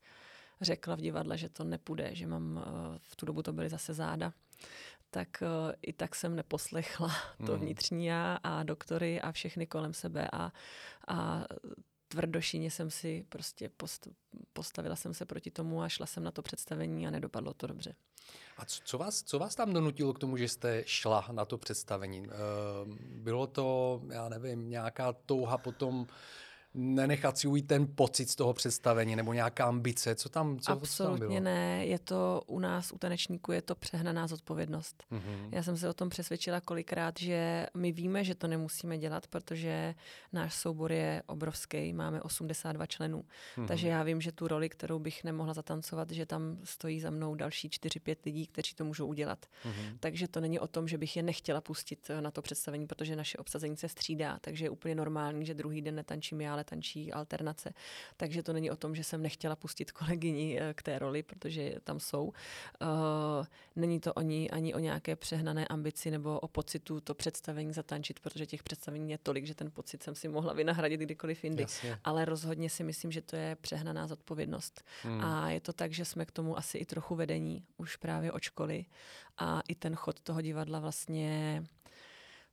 řekla 0.61 0.97
v 0.97 1.01
divadle, 1.01 1.39
že 1.39 1.49
to 1.49 1.65
nepůjde, 1.65 2.11
že 2.15 2.27
mám, 2.27 2.57
uh, 2.57 2.63
v 3.03 3.17
tu 3.17 3.27
dobu 3.27 3.43
to 3.43 3.53
byly 3.53 3.69
zase 3.69 3.95
záda, 3.95 4.33
tak 5.11 5.29
uh, 5.43 5.73
i 5.83 5.93
tak 5.93 6.15
jsem 6.15 6.37
neposlechla 6.37 7.09
to 7.47 7.53
hmm. 7.53 7.61
vnitřní 7.61 8.07
já 8.07 8.39
a 8.43 8.63
doktory 8.63 9.21
a 9.21 9.33
všechny 9.33 9.67
kolem 9.67 9.95
sebe 9.95 10.29
a, 10.33 10.53
a 11.09 11.45
tvrdošině 12.09 12.71
jsem 12.71 12.91
si 12.91 13.25
prostě 13.29 13.71
post, 13.77 14.09
postavila 14.53 14.97
jsem 14.97 15.15
se 15.15 15.27
proti 15.27 15.51
tomu 15.51 15.83
a 15.83 15.89
šla 15.89 16.07
jsem 16.07 16.25
na 16.25 16.31
to 16.31 16.43
představení 16.43 17.07
a 17.07 17.11
nedopadlo 17.11 17.55
to 17.55 17.67
dobře. 17.67 17.95
A 18.57 18.65
co, 18.65 18.81
co, 18.85 18.99
vás, 18.99 19.23
co 19.23 19.39
vás 19.39 19.55
tam 19.55 19.73
donutilo 19.73 20.13
k 20.13 20.19
tomu, 20.19 20.37
že 20.37 20.49
jste 20.49 20.83
šla 20.87 21.29
na 21.33 21.45
to 21.45 21.59
představení? 21.59 22.27
Bylo 23.01 23.47
to, 23.47 24.01
já 24.13 24.29
nevím, 24.29 24.71
nějaká 24.71 25.13
touha 25.13 25.59
potom 25.59 26.07
nenechat 26.79 27.39
si 27.39 27.49
ujít 27.49 27.67
ten 27.67 27.87
pocit 27.95 28.31
z 28.31 28.37
toho 28.37 28.53
představení 28.53 29.17
nebo 29.17 29.33
nějaká 29.33 29.65
ambice? 29.65 30.15
Co 30.15 30.29
tam, 30.29 30.59
co, 30.59 30.73
Absolutně 30.73 31.19
co 31.19 31.21
tam 31.21 31.29
bylo? 31.29 31.41
ne. 31.41 31.87
Je 31.87 31.99
to 31.99 32.43
u 32.47 32.59
nás, 32.59 32.93
u 32.93 32.99
tanečníků, 32.99 33.53
je 33.53 33.63
to 33.63 33.75
přehnaná 33.75 34.27
zodpovědnost. 34.27 35.05
Mm-hmm. 35.13 35.49
Já 35.53 35.63
jsem 35.63 35.77
se 35.77 35.89
o 35.89 35.95
tom 35.95 36.09
přesvědčila 36.09 36.61
kolikrát, 36.61 37.15
že 37.19 37.67
my 37.77 37.93
víme, 37.93 38.25
že 38.25 38.35
to 38.35 38.47
nemusíme 38.47 38.99
dělat, 38.99 39.27
protože 39.27 39.95
náš 40.33 40.55
soubor 40.55 40.93
je 40.93 41.23
obrovský, 41.27 41.93
máme 41.93 42.23
82 42.23 42.87
členů. 42.87 43.25
Mm-hmm. 43.57 43.67
Takže 43.67 43.89
já 43.89 44.03
vím, 44.03 44.21
že 44.21 44.33
tu 44.33 44.49
roli, 44.49 44.69
kterou 44.69 44.99
bych 44.99 45.25
nemohla 45.25 45.55
zatancovat, 45.55 46.11
že 46.11 46.27
tam 46.27 46.59
stojí 46.65 47.01
za 47.01 47.11
mnou 47.11 47.35
další 47.35 47.69
4-5 47.69 48.17
lidí, 48.27 48.47
kteří 48.47 48.75
to 48.75 48.85
můžou 48.85 49.07
udělat. 49.07 49.47
Mm-hmm. 49.47 49.97
Takže 50.01 50.29
to 50.29 50.41
není 50.41 50.59
o 50.61 50.67
tom, 50.67 50.89
že 50.89 50.99
bych 50.99 51.17
je 51.17 51.23
nechtěla 51.23 51.61
pustit 51.61 52.11
na 52.21 52.31
to 52.31 52.43
představení, 52.43 52.87
protože 52.87 53.17
naše 53.17 53.39
obsazení 53.39 53.77
se 53.77 53.89
střídá, 53.89 54.39
takže 54.41 54.65
je 54.65 54.71
úplně 54.71 54.95
normální, 54.95 55.47
že 55.47 55.55
druhý 55.55 55.83
den 55.83 55.95
netančím 55.95 56.41
já, 56.41 56.53
ale 56.53 56.65
tančí 56.69 57.13
alternace. 57.13 57.75
Takže 58.17 58.43
to 58.43 58.53
není 58.53 58.71
o 58.71 58.77
tom, 58.77 58.95
že 58.95 59.05
jsem 59.05 59.23
nechtěla 59.23 59.57
pustit 59.57 59.93
kolegyni 59.93 60.61
eh, 60.61 60.75
k 60.75 60.83
té 60.83 60.99
roli, 60.99 61.23
protože 61.23 61.75
tam 61.85 62.01
jsou. 62.01 62.25
Uh, 62.25 63.47
není 63.77 64.01
to 64.01 64.13
oni 64.13 64.51
ani 64.51 64.75
o 64.75 64.79
nějaké 64.79 65.17
přehnané 65.17 65.67
ambici 65.67 66.11
nebo 66.11 66.41
o 66.41 66.49
pocitu 66.49 67.01
to 67.01 67.15
představení 67.15 67.73
zatančit, 67.73 68.21
protože 68.21 68.47
těch 68.47 68.63
představení 68.63 69.11
je 69.11 69.19
tolik, 69.19 69.47
že 69.47 69.55
ten 69.55 69.71
pocit 69.71 70.03
jsem 70.03 70.15
si 70.15 70.29
mohla 70.29 70.53
vynahradit 70.53 71.01
kdykoliv 71.01 71.45
jindy. 71.45 71.63
Jasně. 71.63 71.99
Ale 72.05 72.25
rozhodně 72.25 72.71
si 72.71 72.85
myslím, 72.85 73.13
že 73.13 73.23
to 73.23 73.37
je 73.37 73.57
přehnaná 73.61 74.07
zodpovědnost. 74.07 74.85
Hmm. 75.03 75.25
A 75.25 75.51
je 75.51 75.61
to 75.61 75.73
tak, 75.73 75.93
že 75.93 76.05
jsme 76.05 76.27
k 76.27 76.31
tomu 76.31 76.59
asi 76.59 76.79
i 76.79 76.85
trochu 76.85 77.15
vedení, 77.15 77.65
už 77.77 77.97
právě 77.97 78.33
od 78.33 78.43
školy. 78.43 78.85
A 79.39 79.63
i 79.69 79.75
ten 79.75 79.95
chod 79.95 80.21
toho 80.21 80.41
divadla 80.41 80.81
vlastně 80.81 81.63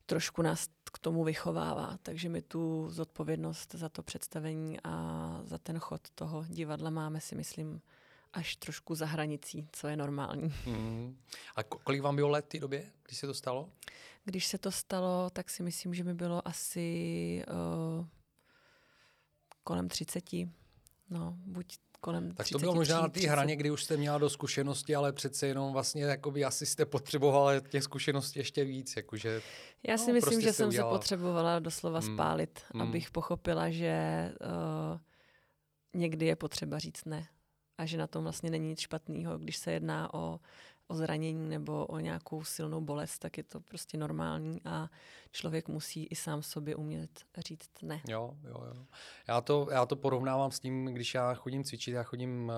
trošku 0.06 0.42
nás 0.42 0.68
k 0.92 0.98
tomu 0.98 1.24
vychovává, 1.24 1.98
takže 2.02 2.28
my 2.28 2.42
tu 2.42 2.90
zodpovědnost 2.90 3.74
za 3.74 3.88
to 3.88 4.02
představení 4.02 4.78
a 4.84 5.40
za 5.44 5.58
ten 5.58 5.78
chod 5.78 6.10
toho 6.14 6.44
divadla 6.48 6.90
máme 6.90 7.20
si 7.20 7.34
myslím 7.34 7.80
až 8.32 8.56
trošku 8.56 8.94
za 8.94 9.06
hranicí, 9.06 9.68
co 9.72 9.88
je 9.88 9.96
normální. 9.96 10.52
Mm. 10.66 11.16
A 11.56 11.62
kolik 11.62 12.02
vám 12.02 12.16
bylo 12.16 12.28
let 12.28 12.44
v 12.44 12.48
té 12.48 12.58
době, 12.58 12.92
když 13.04 13.18
se 13.18 13.26
to 13.26 13.34
stalo? 13.34 13.68
Když 14.24 14.46
se 14.46 14.58
to 14.58 14.72
stalo, 14.72 15.30
tak 15.30 15.50
si 15.50 15.62
myslím, 15.62 15.94
že 15.94 16.04
mi 16.04 16.14
bylo 16.14 16.48
asi 16.48 17.44
uh, 17.48 18.06
kolem 19.64 19.88
30. 19.88 20.24
No, 21.10 21.36
buď 21.36 21.78
kolem 22.06 22.30
Tak 22.30 22.48
to 22.52 22.58
bylo 22.58 22.74
možná 22.74 23.00
na 23.00 23.08
té 23.08 23.20
hraně, 23.20 23.56
kdy 23.56 23.70
už 23.70 23.84
jste 23.84 23.96
měla 23.96 24.18
do 24.18 24.30
zkušenosti, 24.30 24.94
ale 24.94 25.12
přece 25.12 25.46
jenom 25.46 25.72
vlastně 25.72 26.04
jakoby 26.04 26.44
asi 26.44 26.66
jste 26.66 26.86
potřebovala 26.86 27.60
těch 27.60 27.82
zkušeností 27.82 28.38
ještě 28.38 28.64
víc. 28.64 28.96
Jakože, 28.96 29.42
Já 29.88 29.98
si 29.98 30.10
no, 30.10 30.14
myslím, 30.14 30.32
prostě 30.32 30.46
že 30.46 30.52
jsem 30.52 30.68
udělala. 30.68 30.92
se 30.92 30.98
potřebovala 30.98 31.58
doslova 31.58 32.00
hmm. 32.00 32.14
spálit, 32.14 32.60
hmm. 32.72 32.82
abych 32.82 33.10
pochopila, 33.10 33.70
že 33.70 33.94
uh, 34.40 34.98
někdy 35.94 36.26
je 36.26 36.36
potřeba 36.36 36.78
říct 36.78 37.04
ne 37.04 37.26
a 37.78 37.86
že 37.86 37.98
na 37.98 38.06
tom 38.06 38.22
vlastně 38.22 38.50
není 38.50 38.68
nic 38.68 38.80
špatného, 38.80 39.38
když 39.38 39.56
se 39.56 39.72
jedná 39.72 40.14
o 40.14 40.40
o 40.88 40.94
zranění 40.94 41.48
nebo 41.48 41.86
o 41.86 41.98
nějakou 41.98 42.44
silnou 42.44 42.80
bolest, 42.80 43.18
tak 43.18 43.36
je 43.36 43.42
to 43.42 43.60
prostě 43.60 43.98
normální 43.98 44.60
a 44.64 44.90
člověk 45.32 45.68
musí 45.68 46.04
i 46.04 46.16
sám 46.16 46.42
sobě 46.42 46.76
umět 46.76 47.10
říct 47.38 47.70
ne. 47.82 48.00
Jo, 48.08 48.34
jo, 48.44 48.64
jo. 48.74 48.86
Já 49.28 49.40
to, 49.40 49.68
já 49.70 49.86
to 49.86 49.96
porovnávám 49.96 50.50
s 50.50 50.60
tím, 50.60 50.84
když 50.84 51.14
já 51.14 51.34
chodím 51.34 51.64
cvičit, 51.64 51.94
já 51.94 52.02
chodím 52.02 52.52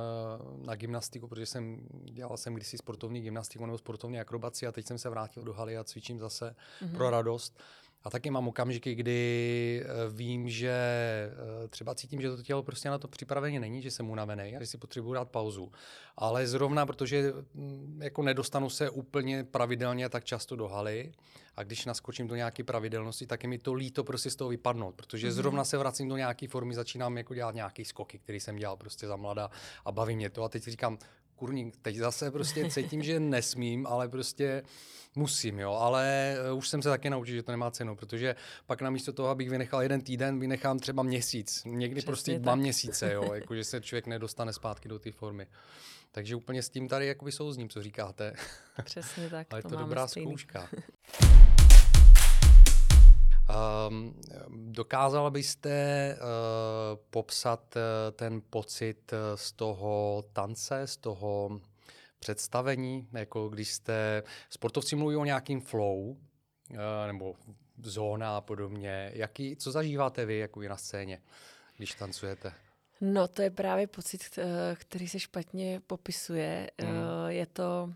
uh, 0.51 0.67
na 0.67 0.75
gymnastiku, 0.75 1.29
protože 1.29 1.47
jsem 1.47 1.89
dělal 2.05 2.37
jsem 2.37 2.55
kdysi 2.55 2.79
sportovní 2.79 3.21
gymnastiku 3.21 3.67
nebo 3.67 3.79
sportovní 3.79 4.21
akrobaci 4.21 4.67
a 4.67 4.73
teď 4.73 4.87
jsem 4.87 4.99
se 4.99 5.09
vrátil 5.09 5.43
do 5.43 5.53
haly 5.53 5.77
a 5.77 5.85
cvičím 5.85 6.19
zase 6.19 6.55
mm-hmm. 6.83 6.97
pro 6.97 7.11
radost. 7.11 7.61
A 8.02 8.11
taky 8.11 8.31
mám 8.31 8.49
okamžiky, 8.49 8.95
kdy 8.95 9.83
eh, 9.85 9.88
vím, 10.11 10.49
že 10.49 10.71
eh, 11.64 11.69
třeba 11.69 11.95
cítím, 11.95 12.21
že 12.21 12.31
to 12.31 12.43
tělo 12.43 12.62
prostě 12.62 12.90
na 12.90 12.99
to 12.99 13.09
připraveně 13.09 13.61
není, 13.61 13.83
že 13.83 13.90
jsem 13.90 14.11
unavený 14.11 14.57
a 14.57 14.61
že 14.61 14.67
si 14.67 14.78
potřebuji 14.78 15.12
dát 15.12 15.31
pauzu. 15.31 15.73
Ale 16.17 16.47
zrovna, 16.47 16.87
protože 16.87 17.33
mm, 17.55 18.00
jako 18.02 18.23
nedostanu 18.23 18.71
se 18.71 18.90
úplně 18.90 19.45
pravidelně 19.45 20.09
tak 20.09 20.25
často 20.25 20.57
do 20.57 20.69
haly 20.69 21.12
a 21.57 21.62
když 21.62 21.85
naskočím 21.85 22.26
do 22.26 22.35
nějaké 22.35 22.64
pravidelnosti, 22.64 23.26
tak 23.26 23.43
je 23.43 23.49
mi 23.49 23.59
to 23.59 23.75
líto 23.75 24.05
prostě 24.05 24.31
z 24.31 24.37
toho 24.37 24.50
vypadnout, 24.50 24.95
protože 24.95 25.28
mm-hmm. 25.28 25.33
zrovna 25.33 25.64
se 25.64 25.78
vracím 25.78 26.09
do 26.09 26.17
nějaké 26.17 26.49
formy, 26.49 26.75
začínám 26.75 27.17
jako 27.19 27.35
dělat 27.35 27.55
nějaký 27.55 27.85
skoky, 27.85 28.19
který 28.19 28.40
jsem 28.40 28.57
dělal 28.57 28.76
prostě 28.76 29.07
za 29.07 29.17
mladá 29.17 29.50
a 29.85 29.93
baví 29.93 30.17
mě 30.17 30.31
to. 30.31 30.45
A 30.45 30.49
teď 30.49 30.62
říkám, 30.62 30.99
kurník, 31.38 31.76
teď 31.83 31.97
zase 31.97 32.30
prostě 32.30 32.71
cítím, 32.71 33.02
že 33.02 33.21
nesmím, 33.21 33.87
ale 33.87 34.09
prostě 34.09 34.62
musím, 35.14 35.59
jo, 35.59 35.73
ale 35.73 36.37
eh, 36.49 36.52
už 36.52 36.68
jsem 36.68 36.83
se 36.83 36.88
taky 36.88 37.11
naučil, 37.11 37.35
že 37.35 37.42
to 37.42 37.52
nemá 37.52 37.71
cenu, 37.71 37.97
protože 37.97 38.37
pak 38.66 38.83
namísto 38.83 39.12
toho, 39.12 39.28
abych 39.28 39.50
vynechal 39.50 39.83
jeden 39.83 40.00
týden, 40.00 40.40
vynechám 40.40 40.78
třeba 40.78 41.02
měsíc, 41.02 41.62
někdy 41.66 41.95
Přesně 41.95 42.07
prostě 42.07 42.33
tak. 42.33 42.42
dva 42.42 42.54
měsíce, 42.54 43.12
jo, 43.12 43.33
jakože 43.35 43.64
se 43.64 43.80
člověk 43.80 44.07
nedostane 44.07 44.52
zpátky 44.52 44.88
do 44.88 44.99
té 44.99 45.12
formy. 45.12 45.47
Takže 46.12 46.37
úplně 46.37 46.62
s 46.62 46.68
tím 46.68 46.88
tady 46.88 47.07
jakoby 47.07 47.33
souzním, 47.33 47.68
co 47.68 47.83
říkáte. 47.83 48.33
Přesně 48.85 49.30
tak. 49.30 49.47
ale 49.50 49.62
to, 49.62 49.68
to 49.68 49.76
dobrá 49.76 50.09
stejný. 50.09 50.26
zkouška. 50.30 50.68
Um, 53.88 54.21
dokázala 54.57 55.31
byste 55.31 56.17
uh, 56.21 56.99
popsat 57.11 57.76
uh, 57.76 57.83
ten 58.17 58.43
pocit 58.50 59.12
uh, 59.12 59.19
z 59.35 59.52
toho 59.52 60.25
tance, 60.33 60.87
z 60.87 60.97
toho 60.97 61.61
představení, 62.19 63.09
jako 63.12 63.49
když 63.49 63.73
jste, 63.73 64.23
sportovci 64.50 64.97
mluví 64.97 65.17
o 65.17 65.25
nějakým 65.25 65.61
flow, 65.61 65.99
uh, 65.99 66.17
nebo 67.07 67.35
zóna 67.83 68.37
a 68.37 68.40
podobně. 68.40 69.11
Jaký, 69.14 69.57
co 69.57 69.73
zažíváte 69.73 70.26
vy 70.26 70.38
jako 70.38 70.61
na 70.61 70.76
scéně, 70.76 71.23
když 71.76 71.95
tancujete? 71.95 72.52
No, 73.00 73.28
to 73.28 73.43
je 73.43 73.50
právě 73.50 73.87
pocit, 73.87 74.38
který 74.75 75.09
se 75.09 75.19
špatně 75.19 75.81
popisuje. 75.87 76.71
Mm. 76.83 76.88
Je 77.28 77.47
to 77.47 77.93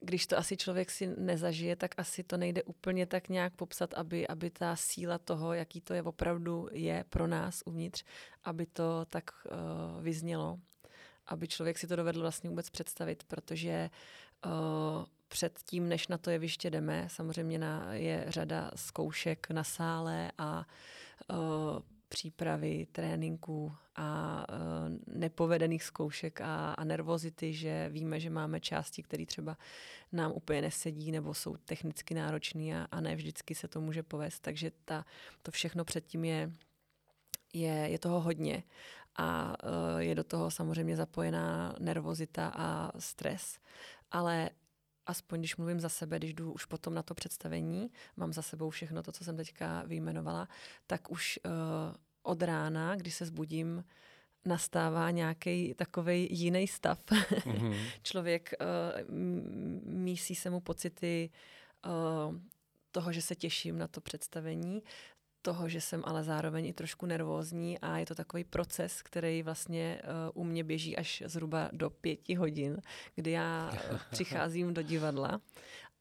když 0.00 0.26
to 0.26 0.38
asi 0.38 0.56
člověk 0.56 0.90
si 0.90 1.06
nezažije, 1.06 1.76
tak 1.76 1.94
asi 1.96 2.24
to 2.24 2.36
nejde 2.36 2.62
úplně 2.62 3.06
tak 3.06 3.28
nějak 3.28 3.54
popsat, 3.54 3.94
aby, 3.94 4.28
aby 4.28 4.50
ta 4.50 4.76
síla 4.76 5.18
toho, 5.18 5.52
jaký 5.52 5.80
to 5.80 5.94
je 5.94 6.02
opravdu 6.02 6.68
je 6.72 7.04
pro 7.10 7.26
nás 7.26 7.62
uvnitř, 7.66 8.04
aby 8.44 8.66
to 8.66 9.04
tak 9.04 9.30
uh, 9.30 10.02
vyznělo, 10.02 10.58
aby 11.26 11.48
člověk 11.48 11.78
si 11.78 11.86
to 11.86 11.96
dovedl 11.96 12.20
vlastně 12.20 12.50
vůbec 12.50 12.70
představit, 12.70 13.24
protože 13.24 13.90
uh, 14.46 14.52
před 15.28 15.58
tím, 15.64 15.88
než 15.88 16.08
na 16.08 16.18
to 16.18 16.30
jeviště 16.30 16.70
jdeme, 16.70 17.04
samozřejmě 17.10 17.58
na, 17.58 17.94
je 17.94 18.24
řada 18.28 18.70
zkoušek 18.74 19.50
na 19.50 19.64
sále 19.64 20.32
a 20.38 20.66
uh, 21.30 21.36
přípravy, 22.08 22.86
tréninků 22.92 23.72
a 23.96 24.44
uh, 24.52 25.16
nepovedených 25.18 25.84
zkoušek 25.84 26.40
a, 26.40 26.72
a 26.72 26.84
nervozity, 26.84 27.54
že 27.54 27.88
víme, 27.88 28.20
že 28.20 28.30
máme 28.30 28.60
části, 28.60 29.02
které 29.02 29.26
třeba 29.26 29.56
nám 30.12 30.32
úplně 30.32 30.62
nesedí 30.62 31.12
nebo 31.12 31.34
jsou 31.34 31.56
technicky 31.56 32.14
náročné 32.14 32.82
a, 32.82 32.88
a 32.90 33.00
ne 33.00 33.16
vždycky 33.16 33.54
se 33.54 33.68
to 33.68 33.80
může 33.80 34.02
povést. 34.02 34.42
Takže 34.42 34.72
ta, 34.84 35.04
to 35.42 35.50
všechno 35.50 35.84
předtím 35.84 36.24
je, 36.24 36.52
je, 37.52 37.72
je 37.72 37.98
toho 37.98 38.20
hodně 38.20 38.62
a 39.16 39.56
uh, 39.64 39.98
je 39.98 40.14
do 40.14 40.24
toho 40.24 40.50
samozřejmě 40.50 40.96
zapojená 40.96 41.74
nervozita 41.78 42.52
a 42.54 43.00
stres. 43.00 43.58
Ale 44.10 44.50
aspoň 45.08 45.40
když 45.40 45.56
mluvím 45.56 45.80
za 45.80 45.88
sebe, 45.88 46.18
když 46.18 46.34
jdu 46.34 46.52
už 46.52 46.64
potom 46.64 46.94
na 46.94 47.02
to 47.02 47.14
představení, 47.14 47.90
mám 48.16 48.32
za 48.32 48.42
sebou 48.42 48.70
všechno 48.70 49.02
to, 49.02 49.12
co 49.12 49.24
jsem 49.24 49.36
teďka 49.36 49.82
vyjmenovala, 49.86 50.48
tak 50.86 51.10
už 51.10 51.40
uh, 51.44 51.52
od 52.22 52.42
rána, 52.42 52.96
když 52.96 53.14
se 53.14 53.26
zbudím, 53.26 53.84
nastává 54.44 55.10
nějaký 55.10 55.74
takový 55.74 56.28
jiný 56.30 56.66
stav. 56.66 56.98
Mm-hmm. 57.04 57.76
Člověk 58.02 58.52
uh, 58.60 59.14
mísí 59.94 60.34
se 60.34 60.50
mu 60.50 60.60
pocity 60.60 61.30
uh, 61.86 62.36
toho, 62.90 63.12
že 63.12 63.22
se 63.22 63.34
těším 63.34 63.78
na 63.78 63.88
to 63.88 64.00
představení, 64.00 64.82
toho, 65.48 65.68
že 65.68 65.80
jsem 65.80 66.02
ale 66.04 66.24
zároveň 66.24 66.66
i 66.66 66.72
trošku 66.72 67.06
nervózní 67.06 67.78
a 67.78 67.98
je 67.98 68.06
to 68.06 68.14
takový 68.14 68.44
proces, 68.44 69.02
který 69.02 69.42
vlastně 69.42 70.02
uh, 70.04 70.42
u 70.42 70.44
mě 70.44 70.64
běží 70.64 70.96
až 70.96 71.22
zhruba 71.26 71.68
do 71.72 71.90
pěti 71.90 72.34
hodin, 72.34 72.76
kdy 73.14 73.30
já 73.30 73.72
přicházím 74.10 74.74
do 74.74 74.82
divadla 74.82 75.40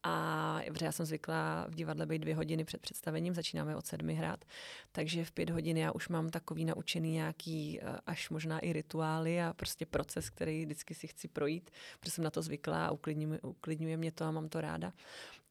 a 0.04 0.60
protože 0.68 0.86
já 0.86 0.92
jsem 0.92 1.06
zvyklá 1.06 1.66
v 1.70 1.76
divadle 1.76 2.06
být 2.06 2.20
dvě 2.20 2.36
hodiny 2.36 2.64
před 2.64 2.82
představením, 2.82 3.34
začínáme 3.34 3.76
od 3.76 3.86
sedmi 3.86 4.14
hrát, 4.14 4.46
takže 4.92 5.26
v 5.26 5.32
pět 5.32 5.50
hodin 5.50 5.78
já 5.78 5.92
už 5.92 6.10
mám 6.10 6.30
takový 6.30 6.66
naučený 6.66 7.12
nějaký 7.12 7.80
eh, 7.82 8.00
až 8.06 8.30
možná 8.30 8.60
i 8.60 8.74
rituály 8.74 9.42
a 9.42 9.54
prostě 9.54 9.86
proces, 9.86 10.30
který 10.30 10.66
vždycky 10.66 10.96
si 10.96 11.08
chci 11.08 11.28
projít, 11.28 11.72
protože 12.00 12.12
jsem 12.12 12.24
na 12.24 12.32
to 12.32 12.42
zvyklá 12.42 12.86
a 12.86 12.92
uklidňuje, 12.92 13.40
uklidňuje 13.42 13.98
mě 13.98 14.12
to 14.12 14.26
a 14.26 14.32
mám 14.32 14.50
to 14.50 14.62
ráda. 14.62 14.94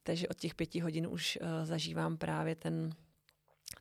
Takže 0.03 0.27
od 0.27 0.37
těch 0.37 0.55
pěti 0.55 0.79
hodin 0.79 1.07
už 1.07 1.39
zažívám 1.63 2.17
právě 2.17 2.55
ten 2.55 2.93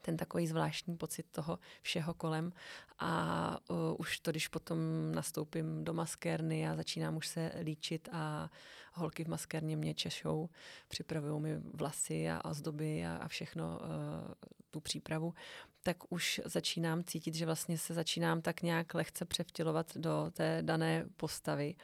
ten 0.03 0.17
takový 0.17 0.47
zvláštní 0.47 0.97
pocit 0.97 1.27
toho 1.31 1.59
všeho 1.83 2.15
kolem 2.15 2.53
a 2.99 3.59
uh, 3.71 3.77
už 3.99 4.19
to, 4.19 4.31
když 4.31 4.49
potom 4.49 4.79
nastoupím 5.13 5.85
do 5.85 5.95
maskérny 5.95 6.69
a 6.69 6.77
začínám 6.77 7.17
už 7.17 7.27
se 7.27 7.53
líčit 7.63 8.09
a 8.13 8.51
holky 8.93 9.25
v 9.25 9.29
maskérně 9.29 9.77
mě 9.77 9.95
češou, 9.95 10.49
připravují 10.89 11.43
mi 11.43 11.57
vlasy 11.57 12.31
a 12.31 12.45
ozdoby 12.45 13.07
a, 13.07 13.17
a 13.17 13.29
všechno, 13.29 13.81
uh, 13.83 14.35
tu 14.71 14.81
přípravu, 14.81 15.35
tak 15.83 15.97
už 16.13 16.41
začínám 16.45 17.05
cítit, 17.05 17.35
že 17.35 17.47
vlastně 17.47 17.79
se 17.79 17.95
začínám 17.95 18.43
tak 18.43 18.63
nějak 18.63 18.95
lehce 18.95 19.25
převtělovat 19.25 19.97
do 19.97 20.31
té 20.33 20.59
dané 20.63 21.07
postavy. 21.17 21.75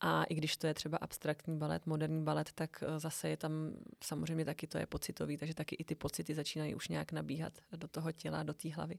A 0.00 0.24
i 0.24 0.34
když 0.34 0.56
to 0.56 0.66
je 0.66 0.74
třeba 0.74 0.98
abstraktní 0.98 1.58
balet, 1.58 1.86
moderní 1.86 2.24
balet, 2.24 2.52
tak 2.52 2.82
eh, 2.86 2.98
zase 3.00 3.28
je 3.28 3.36
tam 3.36 3.72
samozřejmě 4.04 4.44
taky 4.44 4.66
to 4.66 4.78
je 4.78 4.86
pocitový, 4.86 5.36
takže 5.36 5.54
taky 5.54 5.76
i 5.76 5.84
ty 5.84 5.94
pocity 5.94 6.34
začínají 6.34 6.74
už 6.74 6.88
nějak 6.88 7.12
nabíhat 7.12 7.52
do 7.76 7.88
toho 7.88 8.12
těla, 8.12 8.42
do 8.42 8.54
té 8.54 8.68
hlavy. 8.70 8.98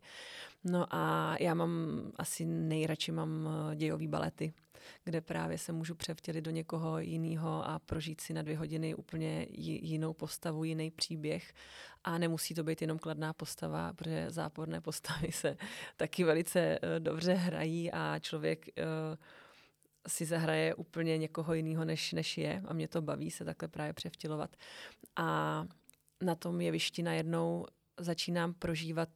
No 0.63 0.96
a 0.96 1.36
já 1.39 1.53
mám 1.53 2.01
asi 2.15 2.46
nejradši 2.46 3.12
mám 3.12 3.50
eh, 3.72 3.75
dějový 3.75 4.08
balety, 4.08 4.53
kde 5.03 5.22
právě 5.22 5.58
se 5.58 5.72
můžu 5.72 5.96
převtělit 5.96 6.44
do 6.44 6.51
někoho 6.51 7.00
jiného 7.00 7.68
a 7.68 7.79
prožít 7.79 8.22
si 8.22 8.34
na 8.34 8.41
dvě 8.41 8.58
hodiny 8.58 8.96
úplně 8.96 9.48
jinou 9.51 10.13
postavu, 10.13 10.63
jiný 10.63 10.91
příběh. 10.91 11.53
A 12.03 12.18
nemusí 12.18 12.53
to 12.53 12.63
být 12.63 12.82
jenom 12.82 13.00
kladná 13.00 13.34
postava, 13.34 13.94
protože 13.94 14.25
záporné 14.29 14.82
postavy 14.82 15.32
se 15.32 15.58
taky 15.98 16.24
velice 16.24 16.60
eh, 16.60 17.00
dobře 17.00 17.34
hrají 17.34 17.91
a 17.91 18.20
člověk 18.20 18.65
si 20.08 20.25
zahraje 20.25 20.75
úplně 20.75 21.18
někoho 21.18 21.53
jiného, 21.53 21.86
než, 21.86 22.13
než 22.13 22.38
je 22.38 22.62
a 22.68 22.74
mě 22.74 22.88
to 22.88 23.01
baví 23.01 23.32
se 23.32 23.46
takhle 23.46 23.68
právě 23.68 23.94
převtělovat. 23.94 24.56
A 25.15 25.65
na 26.22 26.36
tom 26.36 26.62
jevišti 26.62 27.03
najednou 27.03 27.65
začínám 28.00 28.53
prožívat 28.53 29.10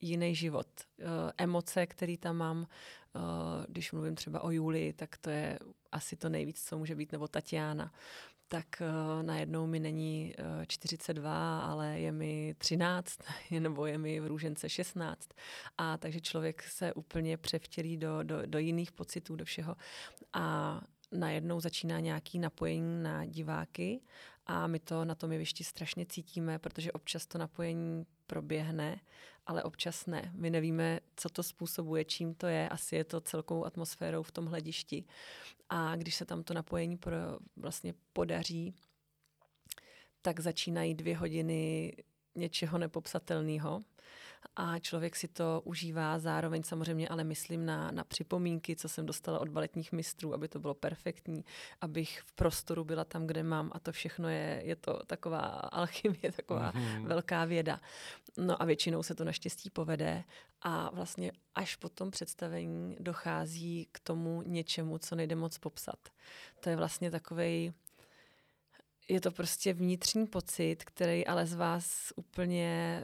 jiný 0.00 0.34
život. 0.34 0.66
Uh, 0.98 1.06
emoce, 1.38 1.86
které 1.86 2.16
tam 2.16 2.36
mám, 2.36 2.58
uh, 2.58 3.22
když 3.68 3.92
mluvím 3.92 4.14
třeba 4.14 4.40
o 4.40 4.50
Julii, 4.50 4.92
tak 4.92 5.16
to 5.16 5.30
je 5.30 5.58
asi 5.92 6.16
to 6.16 6.28
nejvíc, 6.28 6.64
co 6.64 6.78
může 6.78 6.94
být, 6.94 7.12
nebo 7.12 7.28
Tatiana 7.28 7.92
tak 8.54 8.82
uh, 8.82 9.22
najednou 9.22 9.66
mi 9.66 9.80
není 9.80 10.34
uh, 10.38 10.64
42, 10.66 11.60
ale 11.60 12.00
je 12.00 12.12
mi 12.12 12.54
13, 12.58 13.18
nebo 13.58 13.86
je 13.86 13.98
mi 13.98 14.20
v 14.20 14.26
růžence 14.26 14.68
16. 14.68 15.28
A 15.78 15.98
takže 15.98 16.20
člověk 16.20 16.62
se 16.62 16.92
úplně 16.92 17.36
převtělí 17.36 17.96
do, 17.96 18.22
do, 18.22 18.46
do 18.46 18.58
jiných 18.58 18.92
pocitů, 18.92 19.36
do 19.36 19.44
všeho. 19.44 19.76
A 20.32 20.80
najednou 21.12 21.60
začíná 21.60 22.00
nějaký 22.00 22.38
napojení 22.38 23.02
na 23.02 23.26
diváky 23.26 24.00
a 24.46 24.66
my 24.66 24.78
to 24.78 25.04
na 25.04 25.14
tom 25.14 25.32
jevišti 25.32 25.64
strašně 25.64 26.06
cítíme, 26.06 26.58
protože 26.58 26.92
občas 26.92 27.26
to 27.26 27.38
napojení 27.38 28.06
proběhne, 28.26 29.00
ale 29.46 29.62
občas 29.62 30.06
ne. 30.06 30.32
My 30.34 30.50
nevíme, 30.50 31.00
co 31.16 31.28
to 31.28 31.42
způsobuje, 31.42 32.04
čím 32.04 32.34
to 32.34 32.46
je. 32.46 32.68
Asi 32.68 32.96
je 32.96 33.04
to 33.04 33.20
celkou 33.20 33.64
atmosférou 33.64 34.22
v 34.22 34.32
tom 34.32 34.46
hledišti. 34.46 35.04
A 35.68 35.96
když 35.96 36.14
se 36.14 36.24
tam 36.24 36.42
to 36.42 36.54
napojení 36.54 36.96
pro, 36.96 37.16
vlastně 37.56 37.94
podaří, 38.12 38.74
tak 40.22 40.40
začínají 40.40 40.94
dvě 40.94 41.16
hodiny 41.16 41.92
něčeho 42.34 42.78
nepopsatelného 42.78 43.84
a 44.56 44.78
člověk 44.78 45.16
si 45.16 45.28
to 45.28 45.62
užívá 45.64 46.18
zároveň 46.18 46.62
samozřejmě, 46.62 47.08
ale 47.08 47.24
myslím 47.24 47.66
na, 47.66 47.90
na 47.90 48.04
připomínky, 48.04 48.76
co 48.76 48.88
jsem 48.88 49.06
dostala 49.06 49.38
od 49.38 49.48
baletních 49.48 49.92
mistrů, 49.92 50.34
aby 50.34 50.48
to 50.48 50.58
bylo 50.58 50.74
perfektní, 50.74 51.44
abych 51.80 52.20
v 52.20 52.32
prostoru 52.32 52.84
byla 52.84 53.04
tam, 53.04 53.26
kde 53.26 53.42
mám 53.42 53.70
a 53.74 53.78
to 53.80 53.92
všechno 53.92 54.28
je, 54.28 54.62
je 54.64 54.76
to 54.76 55.00
taková 55.06 55.38
alchymie, 55.48 56.32
taková 56.36 56.72
mm-hmm. 56.72 57.06
velká 57.06 57.44
věda. 57.44 57.80
No 58.36 58.62
a 58.62 58.64
většinou 58.64 59.02
se 59.02 59.14
to 59.14 59.24
naštěstí 59.24 59.70
povede 59.70 60.24
a 60.62 60.90
vlastně 60.94 61.32
až 61.54 61.76
po 61.76 61.88
tom 61.88 62.10
představení 62.10 62.96
dochází 63.00 63.88
k 63.92 64.00
tomu 64.00 64.42
něčemu, 64.42 64.98
co 64.98 65.14
nejde 65.14 65.36
moc 65.36 65.58
popsat. 65.58 65.98
To 66.60 66.70
je 66.70 66.76
vlastně 66.76 67.10
takovej 67.10 67.72
je 69.08 69.20
to 69.20 69.30
prostě 69.30 69.72
vnitřní 69.72 70.26
pocit, 70.26 70.76
který 70.84 71.26
ale 71.26 71.46
z 71.46 71.54
vás 71.54 72.12
úplně 72.16 73.02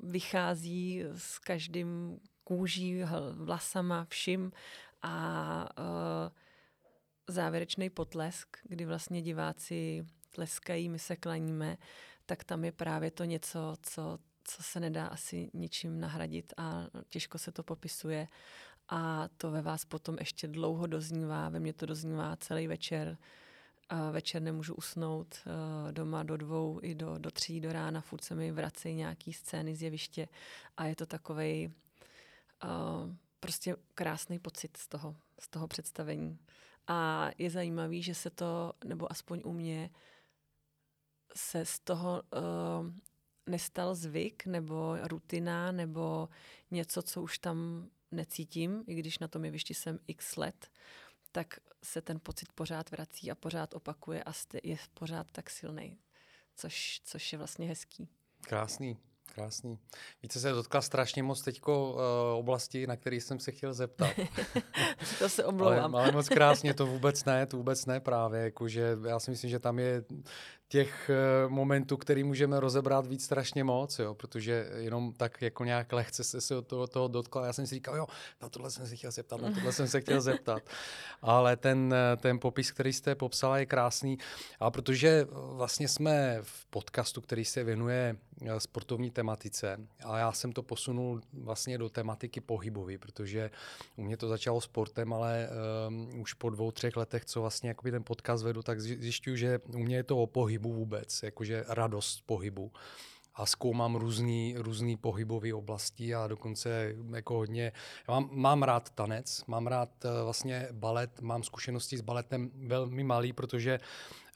vychází 0.00 1.04
s 1.16 1.38
každým 1.38 2.20
kůží, 2.44 3.02
vlasama, 3.32 4.06
vším 4.08 4.52
a 5.02 5.68
uh, 5.78 6.32
závěrečný 7.28 7.90
potlesk, 7.90 8.56
kdy 8.62 8.84
vlastně 8.84 9.22
diváci 9.22 10.06
tleskají, 10.34 10.88
my 10.88 10.98
se 10.98 11.16
klaníme, 11.16 11.76
tak 12.26 12.44
tam 12.44 12.64
je 12.64 12.72
právě 12.72 13.10
to 13.10 13.24
něco, 13.24 13.76
co, 13.82 14.18
co 14.44 14.62
se 14.62 14.80
nedá 14.80 15.06
asi 15.06 15.50
ničím 15.54 16.00
nahradit 16.00 16.52
a 16.56 16.86
těžko 17.08 17.38
se 17.38 17.52
to 17.52 17.62
popisuje. 17.62 18.28
A 18.88 19.28
to 19.36 19.50
ve 19.50 19.62
vás 19.62 19.84
potom 19.84 20.16
ještě 20.18 20.48
dlouho 20.48 20.86
doznívá, 20.86 21.48
ve 21.48 21.60
mně 21.60 21.72
to 21.72 21.86
doznívá 21.86 22.36
celý 22.36 22.66
večer. 22.66 23.18
A 23.88 24.10
večer 24.10 24.42
nemůžu 24.42 24.74
usnout 24.74 25.38
uh, 25.46 25.92
doma 25.92 26.22
do 26.22 26.36
dvou 26.36 26.80
i 26.82 26.94
do, 26.94 27.18
do 27.18 27.30
tří 27.30 27.60
do 27.60 27.72
rána, 27.72 28.00
furt 28.00 28.24
se 28.24 28.34
mi 28.34 28.52
vracejí 28.52 28.94
nějaký 28.94 29.32
scény 29.32 29.76
z 29.76 29.82
jeviště 29.82 30.28
a 30.76 30.86
je 30.86 30.96
to 30.96 31.06
takový 31.06 31.74
uh, 32.64 33.14
prostě 33.40 33.76
krásný 33.94 34.38
pocit 34.38 34.76
z 34.76 34.88
toho, 34.88 35.16
z 35.40 35.48
toho 35.48 35.68
představení. 35.68 36.38
A 36.86 37.30
je 37.38 37.50
zajímavý, 37.50 38.02
že 38.02 38.14
se 38.14 38.30
to, 38.30 38.72
nebo 38.84 39.12
aspoň 39.12 39.42
u 39.44 39.52
mě, 39.52 39.90
se 41.36 41.64
z 41.64 41.78
toho 41.78 42.22
uh, 42.32 42.92
nestal 43.46 43.94
zvyk 43.94 44.46
nebo 44.46 44.96
rutina 45.02 45.72
nebo 45.72 46.28
něco, 46.70 47.02
co 47.02 47.22
už 47.22 47.38
tam 47.38 47.88
necítím, 48.10 48.84
i 48.86 48.94
když 48.94 49.18
na 49.18 49.28
tom 49.28 49.44
jevišti 49.44 49.74
jsem 49.74 49.98
x 50.06 50.36
let, 50.36 50.70
tak 51.32 51.60
se 51.82 52.02
ten 52.02 52.20
pocit 52.22 52.52
pořád 52.52 52.90
vrací 52.90 53.30
a 53.30 53.34
pořád 53.34 53.74
opakuje 53.74 54.24
a 54.24 54.32
je 54.62 54.76
pořád 54.94 55.26
tak 55.32 55.50
silný, 55.50 55.98
což, 56.56 57.00
což 57.04 57.32
je 57.32 57.38
vlastně 57.38 57.68
hezký. 57.68 58.08
Krásný. 58.40 58.98
Krásný. 59.34 59.78
Více 60.22 60.40
se 60.40 60.52
dotkla 60.52 60.82
strašně 60.82 61.22
moc 61.22 61.42
teďko 61.42 61.92
uh, 61.92 61.98
oblasti, 62.38 62.86
na 62.86 62.96
který 62.96 63.20
jsem 63.20 63.40
se 63.40 63.52
chtěl 63.52 63.74
zeptat. 63.74 64.10
to 65.18 65.28
se 65.28 65.44
omlouvám. 65.44 65.94
ale, 65.94 66.04
ale 66.04 66.12
moc 66.12 66.28
krásně, 66.28 66.74
to 66.74 66.86
vůbec 66.86 67.24
ne, 67.24 67.46
to 67.46 67.56
vůbec 67.56 67.86
ne 67.86 68.00
právě. 68.00 68.40
Jakože 68.40 68.96
já 69.08 69.18
si 69.18 69.30
myslím, 69.30 69.50
že 69.50 69.58
tam 69.58 69.78
je 69.78 70.04
těch 70.68 71.10
uh, 71.46 71.52
momentů, 71.52 71.96
který 71.96 72.24
můžeme 72.24 72.60
rozebrat 72.60 73.06
víc 73.06 73.24
strašně 73.24 73.64
moc, 73.64 73.98
jo, 73.98 74.14
protože 74.14 74.70
jenom 74.76 75.12
tak 75.12 75.42
jako 75.42 75.64
nějak 75.64 75.92
lehce 75.92 76.24
se, 76.24 76.40
se 76.40 76.56
od 76.56 76.66
toho, 76.66 76.86
toho 76.86 77.08
dotkla. 77.08 77.46
Já 77.46 77.52
jsem 77.52 77.66
si 77.66 77.74
říkal, 77.74 77.96
jo, 77.96 78.06
na 78.42 78.48
tohle 78.48 78.70
jsem 78.70 78.86
se 78.86 78.96
chtěl 78.96 79.10
zeptat, 79.10 79.40
na 79.40 79.50
tohle 79.50 79.72
jsem 79.72 79.88
se 79.88 80.00
chtěl 80.00 80.20
zeptat. 80.20 80.62
Ale 81.22 81.56
ten, 81.56 81.94
ten 82.16 82.38
popis, 82.38 82.70
který 82.70 82.92
jste 82.92 83.14
popsala, 83.14 83.58
je 83.58 83.66
krásný. 83.66 84.18
A 84.60 84.70
protože 84.70 85.26
vlastně 85.32 85.88
jsme 85.88 86.38
v 86.42 86.66
podcastu, 86.66 87.20
který 87.20 87.44
se 87.44 87.64
věnuje 87.64 88.16
Eh, 88.46 88.60
sportovní 88.60 89.10
tematice 89.10 89.78
a 90.04 90.18
já 90.18 90.32
jsem 90.32 90.52
to 90.52 90.62
posunul 90.62 91.20
vlastně 91.32 91.78
do 91.78 91.88
tematiky 91.88 92.40
pohybový, 92.40 92.98
protože 92.98 93.50
u 93.96 94.02
mě 94.02 94.16
to 94.16 94.28
začalo 94.28 94.60
sportem, 94.60 95.12
ale 95.12 95.48
um, 95.88 96.20
už 96.20 96.34
po 96.34 96.50
dvou, 96.50 96.70
třech 96.70 96.96
letech, 96.96 97.24
co 97.24 97.40
vlastně 97.40 97.68
jakoby 97.68 97.90
ten 97.90 98.04
podcast 98.04 98.44
vedu, 98.44 98.62
tak 98.62 98.80
zjišťuju, 98.80 99.36
že 99.36 99.60
u 99.74 99.78
mě 99.78 99.96
je 99.96 100.02
to 100.02 100.18
o 100.18 100.26
pohybu 100.26 100.57
vůbec, 100.58 101.22
jakože 101.22 101.64
radost 101.68 102.22
pohybu 102.26 102.72
a 103.38 103.46
zkoumám 103.46 103.96
různý, 103.96 104.54
různý 104.58 104.96
pohybové 104.96 105.54
oblasti 105.54 106.14
a 106.14 106.26
dokonce 106.26 106.94
jako 107.14 107.34
hodně, 107.34 107.72
mám, 108.08 108.28
mám 108.32 108.62
rád 108.62 108.90
tanec, 108.90 109.44
mám 109.46 109.66
rád 109.66 110.04
uh, 110.04 110.10
vlastně 110.24 110.68
balet, 110.72 111.20
mám 111.20 111.42
zkušenosti 111.42 111.96
s 111.96 112.00
baletem 112.00 112.50
velmi 112.54 113.04
malý, 113.04 113.32
protože 113.32 113.78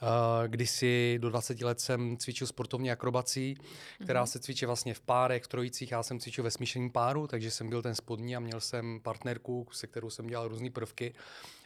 Uh, 0.03 0.49
kdysi 0.49 1.19
do 1.21 1.31
20 1.31 1.61
let 1.61 1.81
jsem 1.81 2.17
cvičil 2.17 2.47
sportovní 2.47 2.91
akrobací, 2.91 3.57
která 4.03 4.25
mm-hmm. 4.25 4.27
se 4.27 4.39
cvičí 4.39 4.67
vlastně 4.67 4.95
v 4.95 5.01
párech, 5.01 5.43
v 5.45 5.49
trojicích. 5.49 5.93
Já 5.93 6.03
jsem 6.03 6.21
cvičil 6.21 6.45
ve 6.45 6.51
smíšeném 6.51 6.91
páru, 6.91 7.27
takže 7.27 7.51
jsem 7.51 7.69
byl 7.69 7.83
ten 7.83 7.95
spodní 7.95 8.37
a 8.37 8.41
měl 8.41 8.61
jsem 8.61 9.01
partnerku, 9.01 9.67
se 9.73 9.87
kterou 9.87 10.11
jsem 10.11 10.27
dělal 10.27 10.49
různé 10.49 10.71
prvky. 10.71 11.15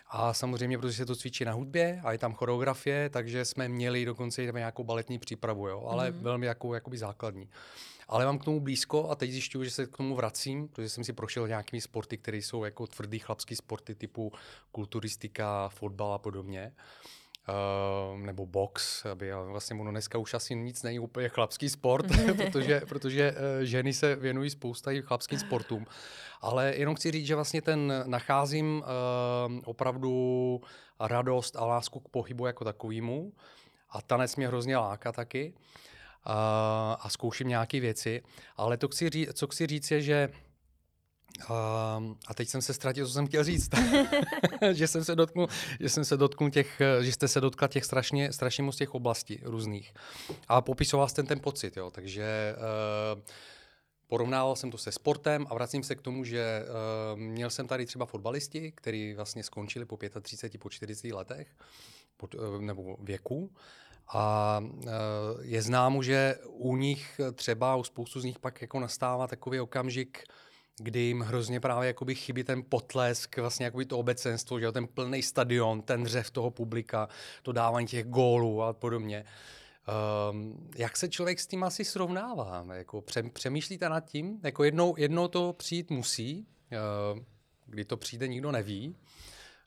A 0.08 0.32
samozřejmě, 0.32 0.78
protože 0.78 0.92
se 0.92 1.06
to 1.06 1.16
cvičí 1.16 1.44
na 1.44 1.52
hudbě 1.52 2.00
a 2.04 2.12
je 2.12 2.18
tam 2.18 2.34
choreografie, 2.34 3.10
takže 3.10 3.44
jsme 3.44 3.68
měli 3.68 4.04
dokonce 4.04 4.44
i 4.44 4.52
nějakou 4.52 4.84
baletní 4.84 5.18
přípravu, 5.18 5.68
jo, 5.68 5.86
ale 5.88 6.10
mm. 6.10 6.20
velmi 6.20 6.46
jako, 6.46 6.74
jakoby 6.74 6.98
základní. 6.98 7.48
Ale 8.08 8.24
mám 8.24 8.38
k 8.38 8.44
tomu 8.44 8.60
blízko 8.60 9.10
a 9.10 9.14
teď 9.14 9.30
zjišťuju, 9.30 9.64
že 9.64 9.70
se 9.70 9.86
k 9.86 9.96
tomu 9.96 10.14
vracím, 10.14 10.68
protože 10.68 10.88
jsem 10.88 11.04
si 11.04 11.12
prošel 11.12 11.48
nějakými 11.48 11.80
sporty, 11.80 12.18
které 12.18 12.36
jsou 12.36 12.64
jako 12.64 12.86
tvrdý 12.86 13.18
chlapský 13.18 13.56
sporty 13.56 13.94
typu 13.94 14.32
kulturistika, 14.72 15.68
fotbal 15.68 16.12
a 16.12 16.18
podobně. 16.18 16.72
Uh, 16.76 17.15
nebo 18.16 18.46
box, 18.46 19.04
aby 19.06 19.32
vlastně 19.32 19.80
ono 19.80 19.90
dneska 19.90 20.18
už 20.18 20.34
asi 20.34 20.54
nic 20.54 20.82
není 20.82 20.98
úplně 20.98 21.28
chlapský 21.28 21.68
sport, 21.68 22.06
protože, 22.36 22.80
protože 22.88 23.32
uh, 23.32 23.38
ženy 23.62 23.92
se 23.92 24.16
věnují 24.16 24.50
spousta 24.50 24.90
i 24.90 25.02
chlapským 25.02 25.38
sportům. 25.38 25.86
Ale 26.40 26.74
jenom 26.76 26.94
chci 26.94 27.10
říct, 27.10 27.26
že 27.26 27.34
vlastně 27.34 27.62
ten 27.62 28.04
nacházím 28.06 28.76
uh, 28.76 29.60
opravdu 29.64 30.60
radost 31.00 31.56
a 31.56 31.64
lásku 31.64 32.00
k 32.00 32.08
pohybu 32.08 32.46
jako 32.46 32.64
takovýmu 32.64 33.32
a 33.90 34.02
tanec 34.02 34.36
mě 34.36 34.48
hrozně 34.48 34.76
láká 34.76 35.12
taky 35.12 35.54
a, 36.24 36.98
a 37.00 37.08
zkouším 37.08 37.48
nějaké 37.48 37.80
věci. 37.80 38.22
Ale 38.56 38.76
to 38.76 38.88
chci 38.88 39.10
říct, 39.10 39.32
co 39.32 39.46
chci 39.46 39.66
říct 39.66 39.90
je, 39.90 40.02
že 40.02 40.28
Um, 41.40 42.18
a 42.26 42.34
teď 42.34 42.48
jsem 42.48 42.62
se 42.62 42.74
ztratil, 42.74 43.06
co 43.06 43.12
jsem 43.12 43.26
chtěl 43.26 43.44
říct. 43.44 43.70
že 44.72 44.86
jsem 44.88 45.04
se 45.04 45.16
dotknul, 45.16 45.48
že 45.80 45.88
jsem 45.88 46.04
se 46.04 46.16
dotknul 46.16 46.50
těch, 46.50 46.82
že 47.00 47.12
jste 47.12 47.28
se 47.28 47.40
dotkla 47.40 47.68
těch 47.68 47.84
strašně, 47.84 48.32
strašně 48.32 48.62
moc 48.62 48.76
těch 48.76 48.94
oblastí 48.94 49.40
různých. 49.42 49.94
A 50.48 50.60
popisoval 50.60 51.08
jste 51.08 51.22
ten 51.22 51.40
pocit, 51.40 51.76
jo. 51.76 51.90
Takže 51.90 52.56
uh, 52.56 53.22
porovnával 54.06 54.56
jsem 54.56 54.70
to 54.70 54.78
se 54.78 54.92
sportem 54.92 55.46
a 55.50 55.54
vracím 55.54 55.82
se 55.82 55.94
k 55.94 56.02
tomu, 56.02 56.24
že 56.24 56.64
uh, 57.14 57.20
měl 57.20 57.50
jsem 57.50 57.66
tady 57.66 57.86
třeba 57.86 58.06
fotbalisti, 58.06 58.72
kteří 58.72 59.14
vlastně 59.14 59.42
skončili 59.42 59.84
po 59.84 59.98
35, 60.22 60.58
po 60.58 60.70
40 60.70 61.12
letech, 61.12 61.48
po, 62.16 62.28
uh, 62.38 62.60
nebo 62.60 62.96
věku. 63.00 63.50
A 64.14 64.60
e, 64.86 64.90
je 65.40 65.62
známo, 65.62 66.02
že 66.02 66.38
u 66.46 66.76
nich 66.76 67.20
třeba, 67.34 67.76
u 67.76 67.84
spoustu 67.84 68.20
z 68.20 68.24
nich 68.24 68.38
pak 68.38 68.60
jako 68.62 68.80
nastává 68.80 69.26
takový 69.26 69.60
okamžik, 69.60 70.24
kdy 70.78 71.00
jim 71.00 71.20
hrozně 71.20 71.60
právě 71.60 71.86
jakoby 71.86 72.14
chybí 72.14 72.44
ten 72.44 72.62
potlesk, 72.68 73.38
vlastně 73.38 73.64
jakoby 73.64 73.86
to 73.86 73.98
obecenstvo, 73.98 74.60
že 74.60 74.72
ten 74.72 74.86
plný 74.86 75.22
stadion, 75.22 75.82
ten 75.82 76.06
řev 76.06 76.30
toho 76.30 76.50
publika, 76.50 77.08
to 77.42 77.52
dávání 77.52 77.86
těch 77.86 78.06
gólů 78.06 78.62
a 78.62 78.72
podobně. 78.72 79.24
Um, 80.30 80.68
jak 80.76 80.96
se 80.96 81.08
člověk 81.08 81.40
s 81.40 81.46
tím 81.46 81.64
asi 81.64 81.84
srovnává? 81.84 82.66
Jako 82.72 83.04
přemýšlíte 83.32 83.88
nad 83.88 84.00
tím? 84.00 84.40
Jako 84.42 84.64
jednou, 84.64 84.94
jednou 84.98 85.28
to 85.28 85.52
přijít 85.52 85.90
musí, 85.90 86.46
uh, 87.14 87.18
kdy 87.66 87.84
to 87.84 87.96
přijde, 87.96 88.28
nikdo 88.28 88.52
neví. 88.52 88.96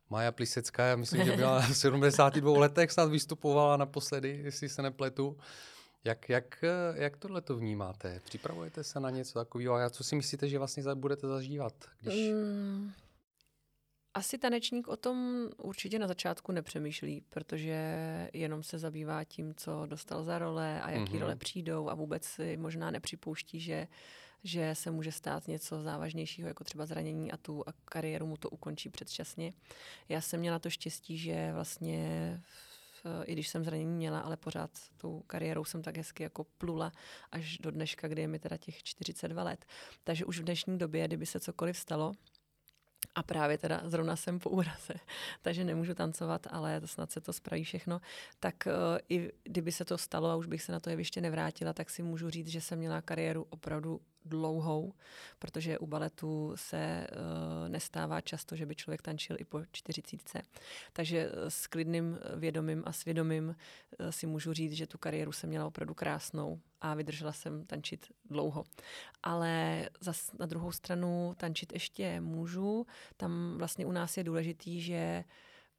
Maja 0.09 0.31
Plisecká, 0.31 0.85
já 0.85 0.95
myslím, 0.95 1.25
že 1.25 1.35
byla 1.35 1.61
v 1.61 1.77
72 1.77 2.59
letech, 2.59 2.91
snad 2.91 3.09
vystupovala 3.09 3.77
naposledy, 3.77 4.41
jestli 4.43 4.69
se 4.69 4.81
nepletu. 4.81 5.37
Jak, 6.03 6.29
jak, 6.29 6.63
jak 6.93 7.17
tohle 7.17 7.41
to 7.41 7.55
vnímáte? 7.55 8.21
Připravujete 8.23 8.83
se 8.83 8.99
na 8.99 9.09
něco 9.09 9.39
takového? 9.39 9.75
A 9.75 9.89
co 9.89 10.03
si 10.03 10.15
myslíte, 10.15 10.49
že 10.49 10.57
vlastně 10.57 10.83
budete 10.95 11.27
zažívat? 11.27 11.73
Když... 12.01 12.31
Mm, 12.31 12.91
asi 14.13 14.37
tanečník 14.37 14.87
o 14.87 14.97
tom 14.97 15.49
určitě 15.57 15.99
na 15.99 16.07
začátku 16.07 16.51
nepřemýšlí, 16.51 17.21
protože 17.29 18.29
jenom 18.33 18.63
se 18.63 18.77
zabývá 18.77 19.23
tím, 19.23 19.53
co 19.55 19.85
dostal 19.85 20.23
za 20.23 20.39
role 20.39 20.81
a 20.81 20.89
jaký 20.89 21.13
mm-hmm. 21.13 21.19
role 21.19 21.35
přijdou 21.35 21.89
a 21.89 21.95
vůbec 21.95 22.25
si 22.25 22.57
možná 22.57 22.91
nepřipouští, 22.91 23.59
že 23.59 23.87
že 24.43 24.75
se 24.75 24.91
může 24.91 25.11
stát 25.11 25.47
něco 25.47 25.81
závažnějšího, 25.81 26.47
jako 26.47 26.63
třeba 26.63 26.85
zranění 26.85 27.31
a 27.31 27.37
tu 27.37 27.63
a 27.67 27.71
kariéru 27.85 28.27
mu 28.27 28.37
to 28.37 28.49
ukončí 28.49 28.89
předčasně. 28.89 29.53
Já 30.09 30.21
jsem 30.21 30.39
měla 30.39 30.59
to 30.59 30.69
štěstí, 30.69 31.17
že 31.17 31.51
vlastně 31.53 32.41
i 33.23 33.33
když 33.33 33.47
jsem 33.47 33.63
zranění 33.63 33.95
měla, 33.95 34.19
ale 34.19 34.37
pořád 34.37 34.71
tou 34.97 35.23
kariérou 35.27 35.65
jsem 35.65 35.81
tak 35.81 35.97
hezky 35.97 36.23
jako 36.23 36.43
plula 36.43 36.91
až 37.31 37.57
do 37.57 37.71
dneška, 37.71 38.07
kdy 38.07 38.21
je 38.21 38.27
mi 38.27 38.39
teda 38.39 38.57
těch 38.57 38.83
42 38.83 39.43
let. 39.43 39.65
Takže 40.03 40.25
už 40.25 40.39
v 40.39 40.43
dnešní 40.43 40.77
době, 40.77 41.07
kdyby 41.07 41.25
se 41.25 41.39
cokoliv 41.39 41.77
stalo, 41.77 42.13
a 43.15 43.23
právě 43.23 43.57
teda 43.57 43.81
zrovna 43.85 44.15
jsem 44.15 44.39
po 44.39 44.49
úraze, 44.49 44.93
takže 45.41 45.63
nemůžu 45.63 45.93
tancovat, 45.93 46.47
ale 46.49 46.81
snad 46.85 47.11
se 47.11 47.21
to 47.21 47.33
spraví 47.33 47.63
všechno. 47.63 48.01
Tak 48.39 48.55
uh, 48.67 48.97
i 49.09 49.31
kdyby 49.43 49.71
se 49.71 49.85
to 49.85 49.97
stalo 49.97 50.29
a 50.29 50.35
už 50.35 50.45
bych 50.45 50.61
se 50.61 50.71
na 50.71 50.79
to 50.79 50.89
jeviště 50.89 51.21
nevrátila, 51.21 51.73
tak 51.73 51.89
si 51.89 52.03
můžu 52.03 52.29
říct, 52.29 52.47
že 52.47 52.61
jsem 52.61 52.79
měla 52.79 53.01
kariéru 53.01 53.45
opravdu 53.49 54.01
dlouhou, 54.25 54.93
protože 55.39 55.79
u 55.79 55.87
baletu 55.87 56.53
se 56.55 57.07
uh, 57.11 57.69
nestává 57.69 58.21
často, 58.21 58.55
že 58.55 58.65
by 58.65 58.75
člověk 58.75 59.01
tančil 59.01 59.35
i 59.39 59.45
po 59.45 59.61
čtyřicítce. 59.71 60.41
Takže 60.93 61.31
eh, 61.31 61.51
s 61.51 61.67
klidným 61.67 62.19
vědomím 62.35 62.83
a 62.85 62.91
svědomím 62.91 63.47
uh, 63.47 64.09
si 64.09 64.27
můžu 64.27 64.53
říct, 64.53 64.73
že 64.73 64.87
tu 64.87 64.97
kariéru 64.97 65.31
jsem 65.31 65.49
měla 65.49 65.65
opravdu 65.65 65.93
krásnou 65.93 66.59
a 66.81 66.93
vydržela 66.93 67.31
jsem 67.31 67.65
tančit 67.65 68.11
dlouho. 68.25 68.63
Ale 69.23 69.85
zas 69.99 70.31
na 70.39 70.45
druhou 70.45 70.71
stranu 70.71 71.33
tančit 71.37 71.73
ještě 71.73 72.21
můžu. 72.21 72.85
Tam 73.17 73.57
vlastně 73.57 73.85
u 73.85 73.91
nás 73.91 74.17
je 74.17 74.23
důležitý, 74.23 74.81
že 74.81 75.23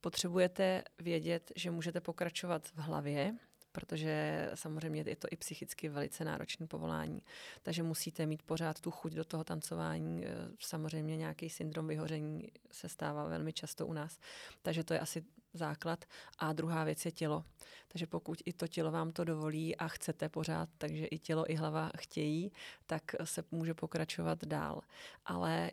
potřebujete 0.01 0.83
vědět, 0.99 1.53
že 1.57 1.71
můžete 1.71 2.01
pokračovat 2.01 2.69
v 2.69 2.79
hlavě, 2.79 3.35
protože 3.73 4.51
samozřejmě 4.55 5.05
je 5.07 5.17
to 5.17 5.29
i 5.31 5.37
psychicky 5.37 5.89
velice 5.89 6.25
náročné 6.25 6.67
povolání. 6.67 7.23
Takže 7.63 7.83
musíte 7.83 8.27
mít 8.27 8.43
pořád 8.43 8.81
tu 8.81 8.91
chuť 8.91 9.13
do 9.13 9.25
toho 9.25 9.45
tancování. 9.45 10.27
E, 10.27 10.31
samozřejmě 10.59 11.17
nějaký 11.17 11.51
syndrom 11.51 11.89
vyhoření 11.89 12.49
se 12.71 12.89
stává 12.89 13.29
velmi 13.29 13.53
často 13.53 13.87
u 13.87 13.93
nás. 13.93 14.19
Takže 14.63 14.85
to 14.85 14.95
je 14.95 15.01
asi 15.01 15.25
základ. 15.53 16.05
A 16.39 16.53
druhá 16.53 16.85
věc 16.85 17.05
je 17.05 17.13
tělo. 17.13 17.45
Takže 17.89 18.07
pokud 18.07 18.43
i 18.45 18.53
to 18.53 18.69
tělo 18.69 18.91
vám 18.91 19.13
to 19.13 19.25
dovolí 19.25 19.77
a 19.77 19.89
chcete 19.89 20.29
pořád, 20.29 20.69
takže 20.79 21.07
i 21.07 21.19
tělo, 21.19 21.51
i 21.51 21.55
hlava 21.55 21.91
chtějí, 21.99 22.53
tak 22.87 23.03
se 23.25 23.45
může 23.51 23.75
pokračovat 23.75 24.45
dál. 24.45 24.81
Ale 25.25 25.71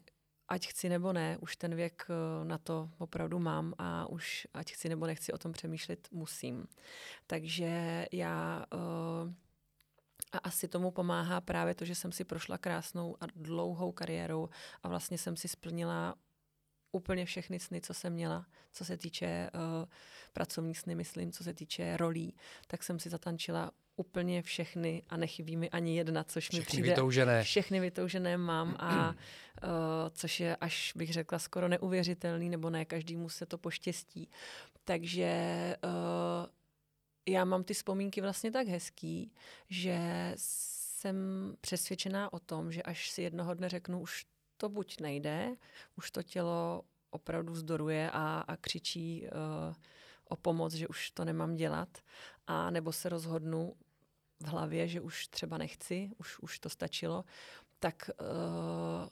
ať 0.48 0.68
chci 0.68 0.90
nebo 0.90 1.14
ne, 1.14 1.38
už 1.38 1.58
ten 1.58 1.76
věk 1.76 2.08
eh, 2.10 2.46
na 2.46 2.58
to 2.58 2.90
opravdu 2.98 3.40
mám 3.40 3.74
a 3.78 4.10
už 4.10 4.48
ať 4.54 4.72
chci 4.72 4.90
nebo 4.90 5.08
nechci 5.08 5.34
o 5.34 5.38
tom 5.38 5.52
přemýšlet 5.52 6.08
musím. 6.12 6.68
Takže 7.28 8.06
já 8.12 8.66
uh, 8.74 9.34
a 10.32 10.38
asi 10.38 10.68
tomu 10.68 10.92
pomáhá 10.92 11.42
právě 11.42 11.76
to, 11.76 11.86
že 11.86 11.96
jsem 11.96 12.12
si 12.12 12.24
prošla 12.24 12.58
krásnou 12.58 13.18
a 13.22 13.26
dlouhou 13.36 13.92
kariérou 13.92 14.50
a 14.84 14.88
vlastně 14.88 15.18
jsem 15.18 15.38
si 15.38 15.48
splnila 15.48 16.16
úplně 16.92 17.26
všechny 17.26 17.60
sny, 17.60 17.82
co 17.82 17.94
jsem 17.94 18.14
měla, 18.14 18.46
co 18.72 18.86
se 18.86 18.98
týče 18.98 19.50
uh, 19.54 19.90
pracovních 20.34 20.80
sny, 20.80 20.96
myslím, 20.96 21.32
co 21.32 21.44
se 21.44 21.54
týče 21.54 21.98
rolí, 21.98 22.36
tak 22.68 22.84
jsem 22.84 23.00
si 23.00 23.10
zatančila 23.10 23.72
úplně 23.98 24.42
všechny 24.42 25.04
a 25.10 25.18
nechybí 25.18 25.58
mi 25.58 25.70
ani 25.70 25.98
jedna, 25.98 26.24
což 26.24 26.44
všechny 26.44 26.60
mi 26.60 26.66
přijde. 26.66 26.90
Vytoužené. 26.90 27.44
Všechny 27.44 27.80
vytoužené 27.80 28.38
mám 28.38 28.76
a 28.80 29.10
uh, 29.10 29.70
což 30.14 30.40
je 30.40 30.56
až 30.56 30.94
bych 30.96 31.14
řekla 31.14 31.40
skoro 31.40 31.68
neuvěřitelný, 31.68 32.50
nebo 32.50 32.70
ne 32.70 32.86
každému 32.86 33.30
se 33.30 33.46
to 33.46 33.58
poštěstí. 33.58 34.30
Takže 34.84 35.32
uh, 35.84 36.46
já 37.28 37.46
mám 37.46 37.64
ty 37.64 37.74
vzpomínky 37.74 38.22
vlastně 38.22 38.52
tak 38.52 38.68
hezký, 38.68 39.32
že 39.70 40.00
jsem 40.36 41.16
přesvědčená 41.62 42.34
o 42.34 42.40
tom, 42.40 42.72
že 42.72 42.84
až 42.84 43.10
si 43.10 43.22
jednoho 43.22 43.54
dne 43.54 43.70
řeknu, 43.70 44.00
už 44.02 44.26
to 44.58 44.70
buď 44.70 45.00
nejde, 45.02 45.56
už 45.96 46.12
to 46.12 46.24
tělo 46.24 46.84
opravdu 47.10 47.56
zdoruje 47.56 48.12
a, 48.12 48.44
a 48.48 48.58
křičí 48.58 49.24
uh, 49.24 49.76
o 50.30 50.36
pomoc, 50.36 50.74
že 50.74 50.88
už 50.88 51.12
to 51.12 51.26
nemám 51.26 51.56
dělat, 51.56 51.98
a 52.48 52.72
nebo 52.72 52.92
se 52.94 53.10
rozhodnu 53.10 53.74
v 54.39 54.47
hlavě, 54.47 54.88
že 54.88 55.02
už 55.02 55.28
třeba 55.28 55.58
nechci, 55.58 56.12
už, 56.17 56.39
už 56.39 56.60
to 56.60 56.69
stačilo, 56.69 57.26
tak 57.80 58.10
uh, 58.21 59.08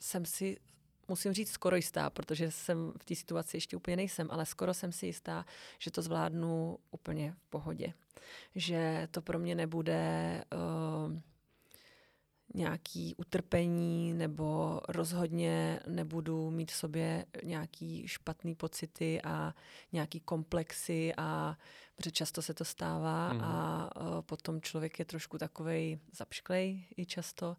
jsem 0.00 0.24
si, 0.24 0.56
musím 1.08 1.32
říct, 1.32 1.50
skoro 1.50 1.76
jistá, 1.76 2.10
protože 2.10 2.50
jsem 2.50 2.92
v 3.00 3.04
té 3.04 3.14
situaci 3.14 3.56
ještě 3.56 3.76
úplně 3.76 3.96
nejsem, 3.96 4.28
ale 4.30 4.46
skoro 4.46 4.74
jsem 4.74 4.92
si 4.92 5.06
jistá, 5.06 5.44
že 5.78 5.90
to 5.90 6.02
zvládnu 6.02 6.78
úplně 6.90 7.34
v 7.38 7.50
pohodě. 7.50 7.92
Že 8.54 9.08
to 9.10 9.22
pro 9.22 9.38
mě 9.38 9.54
nebude 9.54 10.44
uh, 10.52 10.58
nějaký 12.54 13.14
utrpení 13.14 14.12
nebo 14.12 14.80
rozhodně 14.88 15.80
nebudu 15.86 16.50
mít 16.50 16.70
v 16.70 16.74
sobě 16.74 17.26
nějaký 17.42 18.08
špatný 18.08 18.54
pocity 18.54 19.22
a 19.22 19.54
nějaký 19.92 20.20
komplexy 20.20 21.12
a 21.16 21.58
protože 21.96 22.10
často 22.10 22.42
se 22.42 22.54
to 22.54 22.64
stává 22.64 23.32
mm. 23.32 23.40
a 23.40 23.90
uh, 23.96 24.20
potom 24.20 24.60
člověk 24.60 24.98
je 24.98 25.04
trošku 25.04 25.38
takovej 25.38 25.98
zapšklej 26.12 26.84
i 26.96 27.06
často 27.06 27.56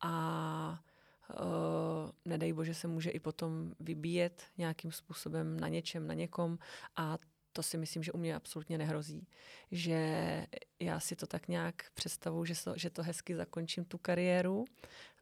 a 0.00 0.82
uh, 1.30 2.10
nedej 2.24 2.52
bože 2.52 2.74
se 2.74 2.88
může 2.88 3.10
i 3.10 3.20
potom 3.20 3.74
vybíjet 3.80 4.42
nějakým 4.58 4.92
způsobem 4.92 5.60
na 5.60 5.68
něčem, 5.68 6.06
na 6.06 6.14
někom 6.14 6.58
a 6.96 7.18
to 7.52 7.62
si 7.62 7.78
myslím, 7.78 8.02
že 8.02 8.12
u 8.12 8.18
mě 8.18 8.34
absolutně 8.34 8.78
nehrozí. 8.78 9.26
Že 9.70 10.46
já 10.80 11.00
si 11.00 11.16
to 11.16 11.26
tak 11.26 11.48
nějak 11.48 11.90
představuji, 11.94 12.44
že, 12.44 12.54
že 12.76 12.90
to 12.90 13.02
hezky 13.02 13.36
zakončím 13.36 13.84
tu 13.84 13.98
kariéru 13.98 14.64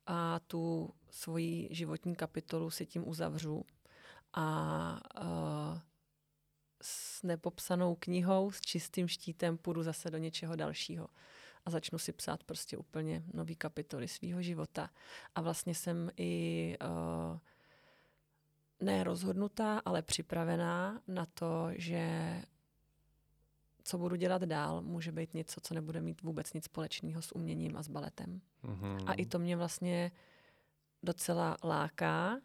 a 0.07 0.41
tu 0.41 0.95
svoji 1.11 1.69
životní 1.71 2.17
kapitolu 2.17 2.71
si 2.71 2.87
tím 2.87 3.09
uzavřu 3.09 3.65
a 4.33 5.01
uh, 5.23 5.79
s 6.83 7.23
nepopsanou 7.23 7.95
knihou, 7.95 8.51
s 8.51 8.61
čistým 8.61 9.09
štítem 9.09 9.59
půjdu 9.59 9.83
zase 9.83 10.11
do 10.11 10.19
něčeho 10.19 10.57
dalšího 10.57 11.09
a 11.65 11.71
začnu 11.71 11.99
si 11.99 12.13
psát 12.13 12.45
prostě 12.45 12.77
úplně 12.77 13.23
nový 13.35 13.57
kapitoly 13.57 14.09
svého 14.09 14.43
života. 14.43 14.91
A 15.35 15.41
vlastně 15.41 15.75
jsem 15.75 16.11
i 16.17 16.77
uh, 16.83 17.39
ne 18.81 19.05
rozhodnutá, 19.05 19.79
ale 19.85 20.03
připravená 20.03 21.01
na 21.09 21.27
to, 21.27 21.69
že 21.73 22.43
co 23.85 23.99
budu 23.99 24.17
dělat 24.17 24.43
dál, 24.43 24.83
může 24.83 25.13
být 25.13 25.35
něco, 25.35 25.61
co 25.61 25.75
nebude 25.75 26.01
mít 26.01 26.23
vůbec 26.23 26.53
nic 26.53 26.65
společného 26.65 27.23
s 27.23 27.35
uměním 27.35 27.77
a 27.77 27.83
s 27.83 27.89
baletem. 27.89 28.41
Mm-hmm. 28.65 29.05
A 29.07 29.13
i 29.13 29.27
to 29.27 29.39
mě 29.39 29.57
vlastně 29.57 30.13
docela 31.03 31.57
láká, 31.65 32.41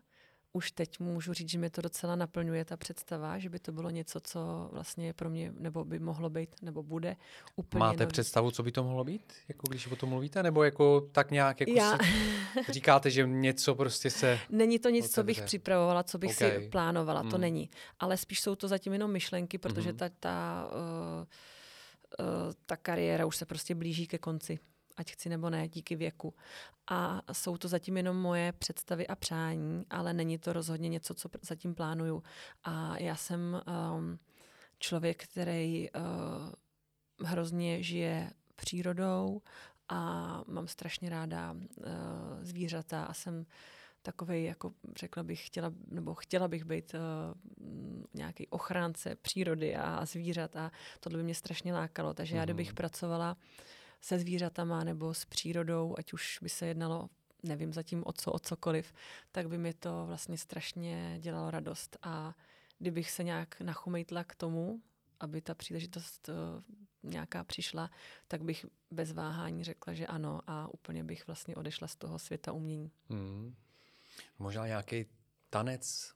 už 0.53 0.71
teď 0.71 0.99
můžu 0.99 1.33
říct, 1.33 1.49
že 1.49 1.57
mě 1.57 1.69
to 1.69 1.81
docela 1.81 2.15
naplňuje 2.15 2.65
ta 2.65 2.77
představa, 2.77 3.39
že 3.39 3.49
by 3.49 3.59
to 3.59 3.71
bylo 3.71 3.89
něco, 3.89 4.19
co 4.19 4.69
vlastně 4.71 5.13
pro 5.13 5.29
mě, 5.29 5.53
nebo 5.57 5.85
by 5.85 5.99
mohlo 5.99 6.29
být, 6.29 6.49
nebo 6.61 6.83
bude 6.83 7.15
úplně 7.55 7.79
Máte 7.79 8.03
nový. 8.03 8.11
představu, 8.11 8.51
co 8.51 8.63
by 8.63 8.71
to 8.71 8.83
mohlo 8.83 9.03
být, 9.03 9.33
jako 9.47 9.67
když 9.69 9.87
o 9.87 9.95
tom 9.95 10.09
mluvíte, 10.09 10.43
nebo 10.43 10.63
jako 10.63 11.01
tak 11.11 11.31
nějak 11.31 11.59
jako 11.59 11.71
Já... 11.71 11.97
říkáte, 12.69 13.09
že 13.09 13.27
něco 13.27 13.75
prostě 13.75 14.09
se 14.09 14.39
Není 14.49 14.79
to 14.79 14.89
nic, 14.89 15.05
otevře. 15.05 15.15
co 15.15 15.23
bych 15.23 15.41
připravovala, 15.41 16.03
co 16.03 16.17
bych 16.17 16.31
okay. 16.37 16.61
si 16.61 16.69
plánovala, 16.69 17.21
hmm. 17.21 17.31
to 17.31 17.37
není. 17.37 17.69
Ale 17.99 18.17
spíš 18.17 18.41
jsou 18.41 18.55
to 18.55 18.67
zatím 18.67 18.93
jenom 18.93 19.11
myšlenky, 19.11 19.57
protože 19.57 19.89
hmm. 19.89 19.97
ta, 19.97 20.09
ta, 20.19 20.67
uh, 20.71 22.25
uh, 22.25 22.53
ta 22.65 22.77
kariéra 22.77 23.25
už 23.25 23.37
se 23.37 23.45
prostě 23.45 23.75
blíží 23.75 24.07
ke 24.07 24.17
konci 24.17 24.59
ať 24.97 25.12
chci 25.12 25.29
nebo 25.29 25.49
ne, 25.49 25.67
díky 25.67 25.95
věku. 25.95 26.34
A 26.88 27.21
jsou 27.32 27.58
to 27.58 27.67
zatím 27.67 27.97
jenom 27.97 28.17
moje 28.17 28.51
představy 28.51 29.08
a 29.08 29.15
přání, 29.15 29.86
ale 29.89 30.13
není 30.13 30.38
to 30.38 30.53
rozhodně 30.53 30.89
něco, 30.89 31.13
co 31.13 31.29
zatím 31.41 31.75
plánuju. 31.75 32.23
A 32.63 32.97
já 32.97 33.15
jsem 33.15 33.62
um, 33.95 34.19
člověk, 34.79 35.23
který 35.23 35.89
uh, 35.89 37.27
hrozně 37.27 37.84
žije 37.84 38.32
přírodou 38.56 39.41
a 39.89 40.41
mám 40.47 40.67
strašně 40.67 41.10
ráda 41.10 41.51
uh, 41.51 41.86
zvířata 42.41 43.03
a 43.03 43.13
jsem 43.13 43.45
takový, 44.01 44.43
jako 44.43 44.73
řekla 44.95 45.23
bych, 45.23 45.47
chtěla, 45.47 45.71
nebo 45.88 46.13
chtěla 46.13 46.47
bych 46.47 46.63
být 46.63 46.93
uh, 46.93 46.99
nějaký 48.13 48.47
ochránce 48.47 49.15
přírody 49.15 49.75
a 49.75 50.06
zvířat 50.06 50.56
a 50.56 50.71
tohle 50.99 51.17
by 51.17 51.23
mě 51.23 51.36
strašně 51.36 51.73
lákalo. 51.73 52.13
Takže 52.13 52.34
mm. 52.34 52.38
já, 52.38 52.45
kdybych 52.45 52.67
mhm. 52.67 52.75
pracovala 52.75 53.38
se 54.03 54.19
zvířatama 54.19 54.83
nebo 54.83 55.13
s 55.13 55.25
přírodou, 55.25 55.95
ať 55.97 56.13
už 56.13 56.39
by 56.41 56.49
se 56.49 56.65
jednalo, 56.65 57.09
nevím 57.43 57.73
zatím 57.73 58.03
o 58.05 58.13
co, 58.13 58.31
o 58.31 58.39
cokoliv, 58.39 58.93
tak 59.31 59.47
by 59.47 59.57
mi 59.57 59.73
to 59.73 60.05
vlastně 60.05 60.37
strašně 60.37 61.17
dělalo 61.19 61.51
radost. 61.51 61.97
A 62.01 62.35
kdybych 62.79 63.11
se 63.11 63.23
nějak 63.23 63.61
nachumejtla 63.61 64.23
k 64.23 64.35
tomu, 64.35 64.81
aby 65.19 65.41
ta 65.41 65.55
příležitost 65.55 66.29
uh, 66.29 67.11
nějaká 67.11 67.43
přišla, 67.43 67.89
tak 68.27 68.43
bych 68.43 68.65
bez 68.91 69.11
váhání 69.11 69.63
řekla, 69.63 69.93
že 69.93 70.07
ano 70.07 70.41
a 70.47 70.67
úplně 70.73 71.03
bych 71.03 71.27
vlastně 71.27 71.55
odešla 71.55 71.87
z 71.87 71.95
toho 71.95 72.19
světa 72.19 72.51
umění. 72.51 72.91
Hmm. 73.09 73.55
Možná 74.39 74.67
nějaký 74.67 75.05
tanec 75.49 76.13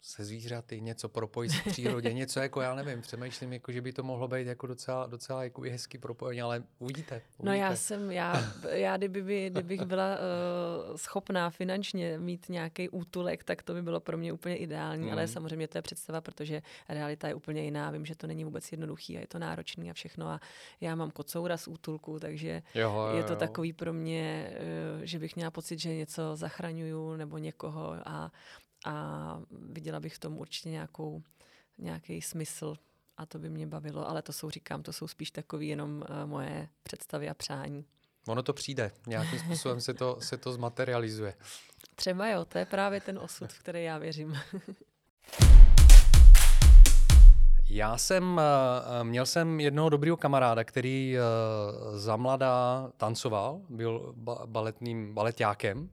se 0.00 0.24
zvířaty, 0.24 0.80
něco 0.80 1.08
propojit 1.08 1.52
s 1.52 1.60
přírodě, 1.60 2.12
něco 2.14 2.40
jako 2.40 2.60
já 2.60 2.74
nevím, 2.74 3.00
přemýšlím, 3.00 3.52
jako, 3.52 3.72
že 3.72 3.80
by 3.80 3.92
to 3.92 4.02
mohlo 4.02 4.28
být 4.28 4.46
jako 4.46 4.66
docela, 4.66 5.06
docela 5.06 5.44
jako 5.44 5.62
hezký 5.62 5.98
propojení, 5.98 6.42
ale 6.42 6.62
uvidíte, 6.78 7.14
uvidíte. 7.14 7.42
No 7.42 7.52
já 7.52 7.76
jsem, 7.76 8.10
já, 8.10 8.52
já 8.70 8.96
kdyby, 8.96 9.22
by, 9.22 9.50
kdybych 9.50 9.82
byla 9.82 10.16
uh, 10.16 10.96
schopná 10.96 11.50
finančně 11.50 12.18
mít 12.18 12.48
nějaký 12.48 12.88
útulek, 12.88 13.44
tak 13.44 13.62
to 13.62 13.74
by 13.74 13.82
bylo 13.82 14.00
pro 14.00 14.18
mě 14.18 14.32
úplně 14.32 14.56
ideální, 14.56 15.06
mm. 15.06 15.12
ale 15.12 15.28
samozřejmě 15.28 15.68
to 15.68 15.78
je 15.78 15.82
představa, 15.82 16.20
protože 16.20 16.62
realita 16.88 17.28
je 17.28 17.34
úplně 17.34 17.62
jiná, 17.62 17.90
vím, 17.90 18.06
že 18.06 18.14
to 18.14 18.26
není 18.26 18.44
vůbec 18.44 18.72
jednoduchý 18.72 19.16
a 19.16 19.20
je 19.20 19.26
to 19.26 19.38
náročný 19.38 19.90
a 19.90 19.94
všechno 19.94 20.28
a 20.28 20.40
já 20.80 20.94
mám 20.94 21.10
kocoura 21.10 21.56
z 21.56 21.68
útulku, 21.68 22.20
takže 22.20 22.62
jo, 22.74 23.08
jo, 23.10 23.16
je 23.16 23.22
to 23.22 23.32
jo. 23.32 23.38
takový 23.38 23.72
pro 23.72 23.92
mě, 23.92 24.50
uh, 24.96 25.00
že 25.02 25.18
bych 25.18 25.36
měla 25.36 25.50
pocit, 25.50 25.78
že 25.78 25.94
něco 25.94 26.36
zachraňuju 26.36 27.16
nebo 27.16 27.38
někoho 27.38 27.96
a 28.04 28.32
a 28.86 29.40
viděla 29.50 30.00
bych 30.00 30.14
v 30.14 30.18
tom 30.18 30.38
určitě 30.38 30.68
nějakou, 30.68 31.22
nějaký 31.78 32.22
smysl 32.22 32.76
a 33.16 33.26
to 33.26 33.38
by 33.38 33.50
mě 33.50 33.66
bavilo, 33.66 34.08
ale 34.08 34.22
to 34.22 34.32
jsou, 34.32 34.50
říkám, 34.50 34.82
to 34.82 34.92
jsou 34.92 35.08
spíš 35.08 35.30
takový 35.30 35.68
jenom 35.68 36.04
uh, 36.10 36.26
moje 36.26 36.68
představy 36.82 37.28
a 37.28 37.34
přání. 37.34 37.84
Ono 38.26 38.42
to 38.42 38.52
přijde, 38.52 38.90
nějakým 39.06 39.38
způsobem 39.38 39.80
se 39.80 39.94
to, 39.94 40.16
se 40.20 40.36
to 40.36 40.52
zmaterializuje. 40.52 41.34
Třeba 41.94 42.28
jo, 42.28 42.44
to 42.44 42.58
je 42.58 42.66
právě 42.66 43.00
ten 43.00 43.18
osud, 43.18 43.52
v 43.52 43.58
který 43.58 43.84
já 43.84 43.98
věřím. 43.98 44.38
Já 47.70 47.98
jsem, 47.98 48.40
eh, 48.40 49.04
měl 49.04 49.26
jsem 49.26 49.60
jednoho 49.60 49.88
dobrého 49.88 50.16
kamaráda, 50.16 50.64
který 50.64 51.16
eh, 51.18 51.20
za 51.98 52.16
mladá 52.16 52.90
tancoval, 52.96 53.60
byl 53.68 54.14
baletným 54.46 55.14
baletákem 55.14 55.90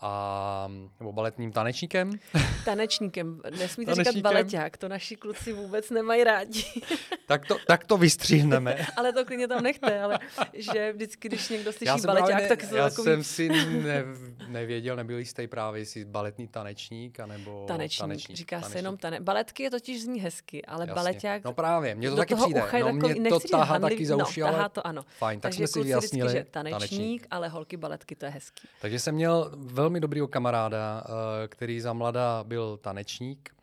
a, 0.00 0.68
nebo 1.00 1.12
baletním 1.12 1.52
tanečníkem. 1.52 2.12
Tanečníkem. 2.64 3.40
Nesmíte 3.50 3.92
tanečníkem. 3.92 4.12
říkat 4.12 4.30
baleták, 4.30 4.76
to 4.76 4.88
naši 4.88 5.16
kluci 5.16 5.52
vůbec 5.52 5.90
nemají 5.90 6.24
rádi. 6.24 6.64
tak, 7.26 7.46
to, 7.46 7.56
tak 7.66 7.84
to 7.84 7.96
vystříhneme. 7.96 8.86
ale 8.96 9.12
to 9.12 9.24
klidně 9.24 9.48
tam 9.48 9.62
nechte, 9.62 10.00
ale 10.00 10.18
že 10.52 10.92
vždycky, 10.92 11.28
když 11.28 11.48
někdo 11.48 11.72
slyší 11.72 12.00
baleták, 12.06 12.42
ne, 12.42 12.48
tak 12.48 12.68
to 12.68 12.76
Já 12.76 12.88
takový... 12.88 13.04
jsem 13.04 13.24
si 13.24 13.48
ne, 13.48 14.04
nevěděl, 14.48 14.96
nebyl 14.96 15.18
jistý 15.18 15.46
právě, 15.46 15.80
jestli 15.80 16.04
baletní 16.04 16.48
tanečník, 16.48 17.20
anebo 17.20 17.64
tanečník. 17.68 18.00
tanečník 18.00 18.36
říká 18.36 18.56
tanečník. 18.56 18.72
se 18.72 18.78
jenom 18.78 18.96
tane. 18.96 19.20
Baletky 19.20 19.62
je 19.62 19.70
totiž 19.70 20.02
zní 20.02 20.20
hezky, 20.20 20.64
ale 20.64 20.82
Jasně. 20.82 20.94
baleták... 20.94 21.44
No 21.44 21.52
právě, 21.52 21.94
mně 21.94 22.10
to 22.10 22.16
taky 22.16 22.34
přijde. 22.34 22.62
No, 22.80 22.92
mě 22.92 23.30
to 23.30 23.40
tahá 23.40 23.78
taky 23.78 24.06
za 24.06 24.16
uši, 24.16 24.40
no, 24.40 24.46
ale... 24.46 24.68
to 24.68 24.86
ano. 24.86 25.02
Fajn, 25.18 25.40
tak 25.40 25.54
jsme 25.54 25.66
si 25.66 25.82
vyjasnili. 25.82 26.28
Vždycky, 26.28 26.50
tanečník, 26.50 26.80
tanečník, 26.80 27.26
ale 27.30 27.48
holky 27.48 27.76
baletky, 27.76 28.16
to 28.16 28.24
je 28.24 28.30
hezký. 28.30 28.68
Takže 28.80 28.98
jsem 28.98 29.14
měl 29.14 29.50
velmi 29.56 29.85
dobrýho 29.94 30.28
kamaráda, 30.28 31.04
eh, 31.04 31.48
který 31.48 31.80
za 31.80 31.92
mladá 31.92 32.44
byl 32.44 32.76
tanečník 32.76 33.54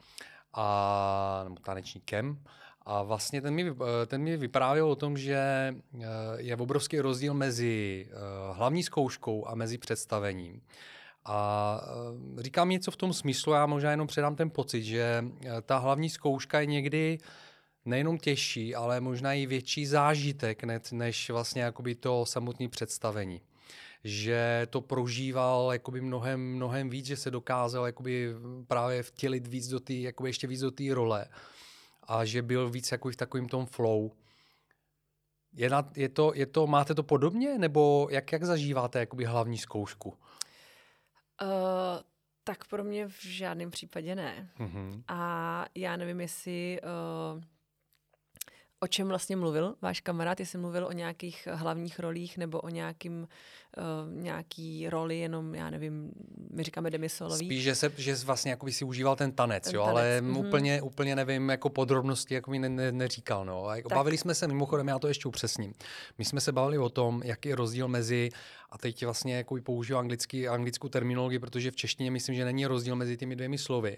a 0.53 1.41
nebo 1.43 1.55
tanečníkem. 1.55 2.39
A 2.85 3.03
vlastně 3.03 3.41
ten 3.41 3.53
mi, 3.53 3.69
eh, 3.71 4.05
ten 4.05 4.21
mi 4.21 4.37
vyprávěl 4.37 4.91
o 4.91 4.95
tom, 4.95 5.17
že 5.17 5.35
eh, 5.37 6.05
je 6.37 6.55
obrovský 6.55 6.99
rozdíl 6.99 7.33
mezi 7.33 8.07
hlavní 8.51 8.83
zkouškou 8.83 9.47
a 9.47 9.55
mezi 9.55 9.77
představením. 9.77 10.61
A 11.25 11.79
říkám 12.37 12.69
něco 12.69 12.91
v 12.91 12.95
tom 12.95 13.13
smyslu, 13.13 13.53
já 13.53 13.65
možná 13.65 13.91
jenom 13.91 14.07
předám 14.07 14.35
ten 14.35 14.49
pocit, 14.49 14.83
že 14.83 15.25
ta 15.65 15.77
hlavní 15.77 16.09
zkouška 16.09 16.59
je 16.59 16.65
někdy 16.65 17.17
nejenom 17.85 18.17
těžší, 18.17 18.75
ale 18.75 19.01
možná 19.01 19.33
i 19.33 19.45
větší 19.45 19.85
zážitek 19.85 20.63
než 20.91 21.29
vlastně 21.29 21.61
jakoby 21.61 21.95
to 21.95 22.25
samotné 22.25 22.69
představení 22.69 23.41
že 24.03 24.67
to 24.69 24.81
prožíval 24.81 25.69
jakoby 25.73 26.01
mnohem, 26.01 26.55
mnohem 26.55 26.89
víc, 26.89 27.05
že 27.05 27.17
se 27.17 27.31
dokázal 27.31 27.85
jakoby 27.85 28.35
právě 28.67 29.03
vtělit 29.03 29.47
víc 29.47 29.67
do 29.67 29.79
té, 29.79 29.93
jakoby 29.93 30.29
ještě 30.29 30.47
víc 30.47 30.61
do 30.61 30.71
té 30.71 30.83
role 30.93 31.27
a 32.03 32.25
že 32.25 32.41
byl 32.41 32.69
víc 32.69 32.91
jako 32.91 33.09
v 33.09 33.15
takovým 33.15 33.47
tom 33.47 33.65
flow. 33.65 34.11
Je, 35.53 35.69
na, 35.69 35.91
je, 35.95 36.09
to, 36.09 36.31
je 36.35 36.45
to, 36.45 36.67
máte 36.67 36.95
to 36.95 37.03
podobně, 37.03 37.57
nebo 37.57 38.07
jak, 38.11 38.31
jak 38.31 38.43
zažíváte 38.43 38.99
jakoby 38.99 39.25
hlavní 39.25 39.57
zkoušku? 39.57 40.09
Uh, 40.09 40.17
tak 42.43 42.67
pro 42.67 42.83
mě 42.83 43.07
v 43.07 43.25
žádném 43.25 43.71
případě 43.71 44.15
ne. 44.15 44.49
Mm-hmm. 44.59 45.03
A 45.07 45.65
já 45.75 45.97
nevím, 45.97 46.21
jestli 46.21 46.79
uh, 47.35 47.43
o 48.83 48.87
čem 48.87 49.07
vlastně 49.07 49.35
mluvil 49.35 49.75
váš 49.81 50.01
kamarád, 50.01 50.39
jestli 50.39 50.59
mluvil 50.59 50.85
o 50.85 50.91
nějakých 50.91 51.47
hlavních 51.51 51.99
rolích 51.99 52.37
nebo 52.37 52.59
o 52.59 52.69
nějakým, 52.69 53.27
uh, 53.77 54.23
nějaký 54.23 54.89
roli, 54.89 55.19
jenom, 55.19 55.55
já 55.55 55.69
nevím, 55.69 56.11
my 56.51 56.63
říkáme 56.63 56.89
demisolový. 56.89 57.45
Spíš, 57.45 57.63
že, 57.63 57.75
se, 57.75 57.91
že 57.97 58.15
vlastně 58.15 58.51
jako 58.51 58.71
si 58.71 58.85
užíval 58.85 59.15
ten 59.15 59.31
tanec, 59.31 59.63
ten 59.63 59.75
jo, 59.75 59.81
tanec. 59.81 59.95
ale 59.95 60.21
mm-hmm. 60.21 60.47
úplně, 60.47 60.81
úplně 60.81 61.15
nevím, 61.15 61.49
jako 61.49 61.69
podrobnosti, 61.69 62.33
jako 62.33 62.51
mi 62.51 62.59
ne, 62.59 62.69
ne, 62.69 62.91
neříkal. 62.91 63.45
No. 63.45 63.67
A 63.67 63.75
jako 63.75 63.89
bavili 63.89 64.17
jsme 64.17 64.35
se, 64.35 64.47
mimochodem, 64.47 64.87
já 64.87 64.99
to 64.99 65.07
ještě 65.07 65.27
upřesním. 65.27 65.73
My 66.17 66.25
jsme 66.25 66.41
se 66.41 66.51
bavili 66.51 66.77
o 66.77 66.89
tom, 66.89 67.21
jaký 67.25 67.49
je 67.49 67.55
rozdíl 67.55 67.87
mezi, 67.87 68.29
a 68.71 68.77
teď 68.77 69.05
vlastně 69.05 69.35
jako 69.35 69.57
použiju 69.63 69.99
anglický, 69.99 70.47
anglickou 70.47 70.89
terminologii, 70.89 71.39
protože 71.39 71.71
v 71.71 71.75
češtině 71.75 72.11
myslím, 72.11 72.35
že 72.35 72.45
není 72.45 72.65
rozdíl 72.65 72.95
mezi 72.95 73.17
těmi 73.17 73.35
dvěmi 73.35 73.57
slovy. 73.57 73.97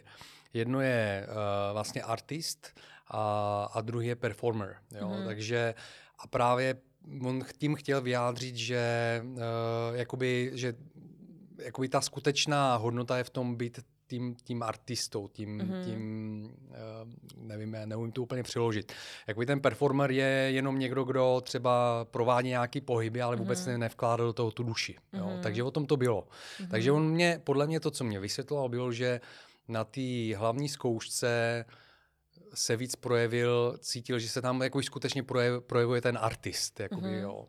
Jedno 0.53 0.81
je 0.81 1.27
uh, 1.27 1.33
vlastně 1.73 2.01
artist 2.03 2.79
a, 3.07 3.63
a 3.73 3.81
druhý 3.81 4.07
je 4.07 4.15
performer. 4.15 4.75
Jo? 4.91 5.09
Mm-hmm. 5.09 5.25
Takže 5.25 5.75
a 6.19 6.27
právě 6.27 6.75
on 7.21 7.43
tím 7.57 7.75
chtěl 7.75 8.01
vyjádřit, 8.01 8.55
že, 8.55 9.21
uh, 9.23 9.39
jakoby, 9.93 10.51
že 10.53 10.73
jakoby 11.63 11.89
ta 11.89 12.01
skutečná 12.01 12.75
hodnota 12.75 13.17
je 13.17 13.23
v 13.23 13.29
tom 13.29 13.55
být 13.55 13.79
tím, 14.07 14.35
tím 14.43 14.63
artistou, 14.63 15.27
tím, 15.27 15.59
mm-hmm. 15.59 15.85
tím 15.85 16.43
uh, 16.69 17.45
nevím, 17.47 17.77
neumím 17.85 18.11
to 18.11 18.21
úplně 18.21 18.43
přiložit. 18.43 18.93
Jakoby 19.27 19.45
ten 19.45 19.59
performer 19.59 20.11
je 20.11 20.25
jenom 20.25 20.79
někdo, 20.79 21.03
kdo 21.03 21.41
třeba 21.43 22.05
provádí 22.11 22.49
nějaký 22.49 22.81
pohyby, 22.81 23.21
ale 23.21 23.35
vůbec 23.35 23.67
mm-hmm. 23.67 23.77
nevkládá 23.77 24.23
do 24.23 24.33
toho 24.33 24.51
tu 24.51 24.63
duši. 24.63 24.95
Jo? 25.13 25.25
Mm-hmm. 25.25 25.39
Takže 25.39 25.63
o 25.63 25.71
tom 25.71 25.85
to 25.85 25.97
bylo. 25.97 26.21
Mm-hmm. 26.21 26.67
Takže 26.67 26.91
on 26.91 27.09
mě, 27.09 27.41
podle 27.43 27.67
mě 27.67 27.79
to, 27.79 27.91
co 27.91 28.03
mě 28.03 28.19
vysvětloval, 28.19 28.69
bylo, 28.69 28.91
že 28.91 29.21
na 29.67 29.83
té 29.83 30.35
hlavní 30.35 30.69
zkoušce 30.69 31.65
se 32.55 32.75
víc 32.75 32.95
projevil, 32.95 33.77
cítil, 33.81 34.19
že 34.19 34.29
se 34.29 34.41
tam 34.41 34.61
jako 34.61 34.83
skutečně 34.83 35.23
projev, 35.23 35.63
projevuje 35.63 36.01
ten 36.01 36.17
artist, 36.21 36.79
jakoby, 36.79 37.07
mm-hmm. 37.07 37.21
jo. 37.21 37.47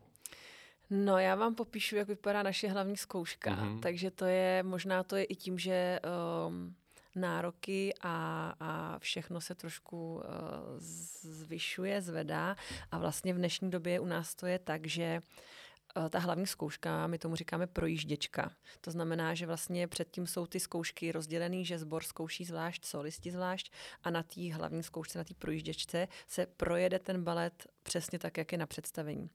No, 0.89 1.17
já 1.17 1.35
vám 1.35 1.55
popíšu, 1.55 1.95
jak 1.95 2.07
vypadá 2.07 2.43
naše 2.43 2.67
hlavní 2.67 2.97
zkouška. 2.97 3.51
Mm-hmm. 3.51 3.79
Takže 3.79 4.11
to 4.11 4.25
je, 4.25 4.63
možná 4.63 5.03
to 5.03 5.15
je 5.15 5.23
i 5.23 5.35
tím, 5.35 5.59
že 5.59 5.99
um, 6.47 6.75
nároky 7.15 7.93
a, 8.01 8.53
a 8.59 8.99
všechno 8.99 9.41
se 9.41 9.55
trošku 9.55 10.15
uh, 10.15 10.21
zvyšuje, 11.21 12.01
zvedá. 12.01 12.55
A 12.91 12.97
vlastně 12.97 13.33
v 13.33 13.37
dnešní 13.37 13.71
době 13.71 13.99
u 13.99 14.05
nás 14.05 14.35
to 14.35 14.45
je 14.45 14.59
tak, 14.59 14.87
že 14.87 15.19
uh, 15.21 15.56
ta 16.09 16.19
hlavní 16.19 16.47
zkouška, 16.47 17.07
my 17.07 17.17
tomu 17.17 17.35
říkáme 17.35 17.67
projížděčka. 17.67 18.51
To 18.81 18.91
znamená, 18.91 19.33
že 19.33 19.45
vlastně 19.45 19.87
předtím 19.87 20.27
jsou 20.27 20.47
ty 20.47 20.59
zkoušky 20.59 21.11
rozdělený, 21.11 21.65
že 21.65 21.79
sbor 21.79 22.03
zkouší 22.03 22.45
zvlášť, 22.45 22.85
solisti 22.85 23.31
zvlášť 23.31 23.71
a 24.03 24.09
na 24.09 24.23
té 24.23 24.53
hlavní 24.53 24.83
zkoušce, 24.83 25.17
na 25.17 25.23
té 25.23 25.33
projížděčce 25.33 26.07
se 26.27 26.45
projede 26.45 26.99
ten 26.99 27.23
balet 27.23 27.67
přesně 27.83 28.19
tak, 28.19 28.37
jak 28.37 28.51
je 28.51 28.57
na 28.57 28.65
představení. 28.65 29.29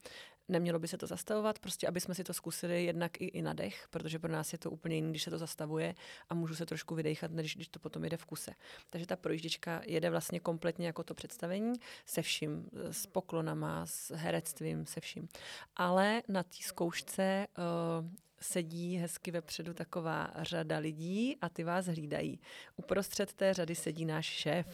Nemělo 0.49 0.79
by 0.79 0.89
se 0.89 0.99
to 0.99 1.07
zastavovat, 1.07 1.59
prostě 1.59 1.89
aby 1.89 2.01
jsme 2.01 2.15
si 2.15 2.25
to 2.25 2.35
zkusili 2.35 2.85
jednak 2.85 3.21
i, 3.21 3.25
i 3.25 3.43
na 3.43 3.53
dech, 3.53 3.87
protože 3.91 4.19
pro 4.19 4.33
nás 4.33 4.53
je 4.53 4.59
to 4.59 4.71
úplně 4.71 4.97
jiný, 4.97 5.11
když 5.11 5.23
se 5.23 5.31
to 5.31 5.39
zastavuje 5.39 5.95
a 6.29 6.35
můžu 6.35 6.55
se 6.55 6.67
trošku 6.67 6.95
vydechat, 6.95 7.31
než 7.31 7.57
když 7.57 7.69
to 7.69 7.79
potom 7.79 8.05
jede 8.05 8.17
v 8.17 8.25
kuse. 8.25 8.53
Takže 8.91 9.07
ta 9.07 9.17
projížděčka 9.17 9.83
jede 9.87 10.11
vlastně 10.11 10.41
kompletně 10.41 10.87
jako 10.87 11.05
to 11.05 11.15
představení, 11.15 11.73
se 12.07 12.23
vším, 12.23 12.69
s 12.91 13.07
poklonama, 13.07 13.87
s 13.87 14.15
herectvím, 14.17 14.87
se 14.87 15.01
vším. 15.01 15.29
Ale 15.77 16.23
na 16.29 16.43
té 16.43 16.57
zkoušce 16.61 17.47
uh, 17.59 18.09
sedí 18.43 18.97
hezky 18.97 19.31
vepředu 19.31 19.75
taková 19.75 20.31
řada 20.37 20.79
lidí 20.79 21.37
a 21.41 21.49
ty 21.49 21.65
vás 21.65 21.87
hlídají. 21.87 22.41
Uprostřed 22.77 23.33
té 23.33 23.55
řady 23.55 23.75
sedí 23.75 24.05
náš 24.05 24.27
šéf. 24.27 24.67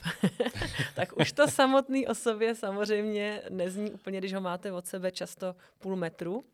tak 0.94 1.16
už 1.16 1.32
to 1.32 1.48
samotný 1.48 2.06
o 2.06 2.14
sobě 2.14 2.54
samozřejmě 2.54 3.42
nezní 3.50 3.90
úplně, 3.90 4.18
když 4.18 4.34
ho 4.34 4.40
máte 4.40 4.72
od 4.72 4.86
sebe 4.86 5.10
často 5.10 5.56
půl 5.78 5.96
metru, 5.96 6.44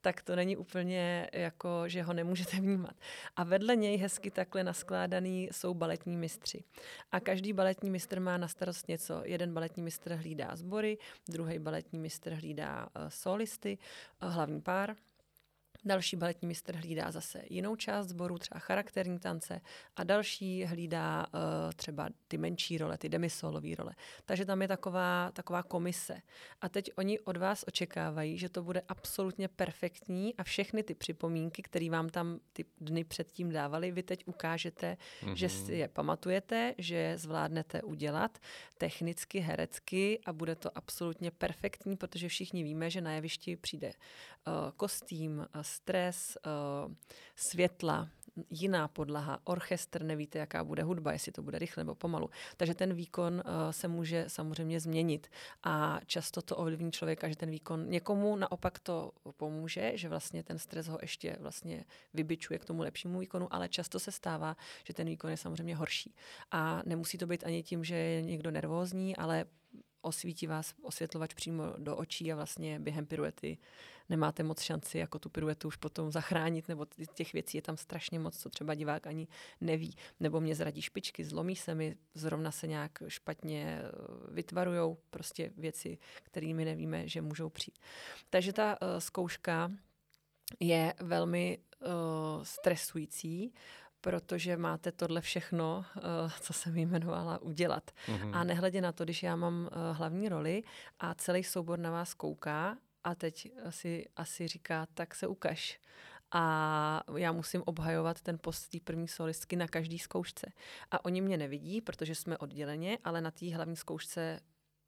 tak 0.00 0.22
to 0.22 0.36
není 0.36 0.56
úplně 0.56 1.28
jako, 1.32 1.88
že 1.88 2.02
ho 2.02 2.12
nemůžete 2.12 2.56
vnímat. 2.56 2.94
A 3.36 3.44
vedle 3.44 3.76
něj 3.76 3.96
hezky 3.96 4.30
takhle 4.30 4.64
naskládaný 4.64 5.48
jsou 5.52 5.74
baletní 5.74 6.16
mistři. 6.16 6.64
A 7.12 7.20
každý 7.20 7.52
baletní 7.52 7.90
mistr 7.90 8.20
má 8.20 8.36
na 8.36 8.48
starost 8.48 8.88
něco. 8.88 9.22
Jeden 9.24 9.54
baletní 9.54 9.82
mistr 9.82 10.12
hlídá 10.12 10.56
sbory, 10.56 10.98
druhý 11.28 11.58
baletní 11.58 11.98
mistr 11.98 12.32
hlídá 12.32 12.88
uh, 12.96 13.08
solisty, 13.08 13.78
uh, 14.22 14.32
hlavní 14.32 14.60
pár, 14.60 14.96
Další 15.84 16.16
baletní 16.16 16.48
mistr 16.48 16.76
hlídá 16.76 17.10
zase 17.10 17.42
jinou 17.50 17.76
část 17.76 18.08
sboru, 18.08 18.38
třeba 18.38 18.60
charakterní 18.60 19.18
tance 19.18 19.60
a 19.96 20.04
další 20.04 20.64
hlídá 20.64 21.26
uh, 21.34 21.40
třeba 21.76 22.08
ty 22.28 22.38
menší 22.38 22.78
role, 22.78 22.98
ty 22.98 23.08
demisolové 23.08 23.74
role. 23.78 23.94
Takže 24.24 24.44
tam 24.44 24.62
je 24.62 24.68
taková, 24.68 25.30
taková 25.32 25.62
komise. 25.62 26.22
A 26.60 26.68
teď 26.68 26.90
oni 26.96 27.20
od 27.20 27.36
vás 27.36 27.64
očekávají, 27.68 28.38
že 28.38 28.48
to 28.48 28.62
bude 28.62 28.82
absolutně 28.88 29.48
perfektní 29.48 30.34
a 30.36 30.42
všechny 30.42 30.82
ty 30.82 30.94
připomínky, 30.94 31.62
které 31.62 31.90
vám 31.90 32.08
tam 32.08 32.40
ty 32.52 32.64
dny 32.80 33.04
předtím 33.04 33.52
dávali, 33.52 33.90
vy 33.90 34.02
teď 34.02 34.22
ukážete, 34.26 34.96
mm-hmm. 35.22 35.32
že 35.32 35.48
si 35.48 35.72
je 35.72 35.88
pamatujete, 35.88 36.74
že 36.78 36.94
je 36.94 37.18
zvládnete 37.18 37.82
udělat 37.82 38.38
technicky, 38.78 39.38
herecky 39.38 40.20
a 40.26 40.32
bude 40.32 40.54
to 40.54 40.78
absolutně 40.78 41.30
perfektní, 41.30 41.96
protože 41.96 42.28
všichni 42.28 42.62
víme, 42.62 42.90
že 42.90 43.00
na 43.00 43.12
jevišti 43.12 43.56
přijde 43.56 43.92
uh, 44.46 44.70
kostým, 44.76 45.46
stres, 45.70 46.38
uh, 46.46 46.92
světla, 47.36 48.08
jiná 48.50 48.88
podlaha, 48.88 49.40
orchestr, 49.44 50.02
nevíte, 50.02 50.38
jaká 50.38 50.64
bude 50.64 50.82
hudba, 50.82 51.12
jestli 51.12 51.32
to 51.32 51.42
bude 51.42 51.58
rychle 51.58 51.84
nebo 51.84 51.94
pomalu. 51.94 52.30
Takže 52.56 52.74
ten 52.74 52.94
výkon 52.94 53.34
uh, 53.34 53.70
se 53.70 53.88
může 53.88 54.24
samozřejmě 54.28 54.80
změnit 54.80 55.28
a 55.62 56.00
často 56.06 56.42
to 56.42 56.56
ovlivní 56.56 56.92
člověka, 56.92 57.28
že 57.28 57.36
ten 57.36 57.50
výkon 57.50 57.90
někomu 57.90 58.36
naopak 58.36 58.78
to 58.78 59.12
pomůže, 59.36 59.92
že 59.94 60.08
vlastně 60.08 60.42
ten 60.42 60.58
stres 60.58 60.88
ho 60.88 60.98
ještě 61.02 61.36
vlastně 61.40 61.84
vybičuje 62.14 62.58
k 62.58 62.64
tomu 62.64 62.82
lepšímu 62.82 63.18
výkonu, 63.18 63.54
ale 63.54 63.68
často 63.68 63.98
se 63.98 64.12
stává, 64.12 64.56
že 64.84 64.94
ten 64.94 65.06
výkon 65.06 65.30
je 65.30 65.36
samozřejmě 65.36 65.76
horší. 65.76 66.14
A 66.50 66.82
nemusí 66.86 67.18
to 67.18 67.26
být 67.26 67.44
ani 67.44 67.62
tím, 67.62 67.84
že 67.84 67.94
je 67.94 68.22
někdo 68.22 68.50
nervózní, 68.50 69.16
ale 69.16 69.44
osvítí 70.00 70.46
vás 70.46 70.74
osvětlovač 70.82 71.34
přímo 71.34 71.64
do 71.78 71.96
očí 71.96 72.32
a 72.32 72.36
vlastně 72.36 72.78
během 72.80 73.06
piruety 73.06 73.58
nemáte 74.08 74.42
moc 74.42 74.60
šanci 74.60 74.98
jako 74.98 75.18
tu 75.18 75.28
piruetu 75.28 75.68
už 75.68 75.76
potom 75.76 76.10
zachránit, 76.10 76.68
nebo 76.68 76.86
těch 77.14 77.32
věcí 77.32 77.58
je 77.58 77.62
tam 77.62 77.76
strašně 77.76 78.18
moc, 78.18 78.38
co 78.38 78.50
třeba 78.50 78.74
divák 78.74 79.06
ani 79.06 79.28
neví. 79.60 79.94
Nebo 80.20 80.40
mě 80.40 80.54
zradí 80.54 80.82
špičky, 80.82 81.24
zlomí 81.24 81.56
se 81.56 81.74
mi, 81.74 81.96
zrovna 82.14 82.50
se 82.50 82.66
nějak 82.66 83.02
špatně 83.08 83.80
eh, 83.82 83.90
vytvarujou, 84.30 84.98
prostě 85.10 85.52
věci, 85.56 85.98
kterými 86.22 86.64
nevíme, 86.64 87.08
že 87.08 87.22
můžou 87.22 87.48
přijít. 87.48 87.78
Takže 88.30 88.52
ta 88.52 88.82
uh, 88.82 88.88
zkouška 88.98 89.70
je 90.60 90.94
velmi 91.00 91.58
uh, 91.80 92.42
stresující, 92.42 93.52
protože 94.00 94.56
máte 94.56 94.92
tohle 94.92 95.20
všechno, 95.20 95.84
co 96.40 96.52
jsem 96.52 96.76
jmenovala, 96.76 97.42
udělat. 97.42 97.90
Mm-hmm. 98.06 98.30
A 98.36 98.44
nehledě 98.44 98.80
na 98.80 98.92
to, 98.92 99.04
když 99.04 99.22
já 99.22 99.36
mám 99.36 99.70
hlavní 99.92 100.28
roli 100.28 100.62
a 101.00 101.14
celý 101.14 101.44
soubor 101.44 101.78
na 101.78 101.90
vás 101.90 102.14
kouká 102.14 102.76
a 103.04 103.14
teď 103.14 103.52
asi, 103.64 104.06
asi 104.16 104.48
říká, 104.48 104.86
tak 104.94 105.14
se 105.14 105.26
ukaž. 105.26 105.80
A 106.32 107.02
já 107.16 107.32
musím 107.32 107.62
obhajovat 107.66 108.20
ten 108.20 108.38
post 108.40 108.68
té 108.68 108.78
první 108.84 109.08
solistky 109.08 109.56
na 109.56 109.68
každý 109.68 109.98
zkoušce. 109.98 110.52
A 110.90 111.04
oni 111.04 111.20
mě 111.20 111.36
nevidí, 111.36 111.80
protože 111.80 112.14
jsme 112.14 112.38
odděleně, 112.38 112.98
ale 113.04 113.20
na 113.20 113.30
té 113.30 113.54
hlavní 113.54 113.76
zkoušce 113.76 114.40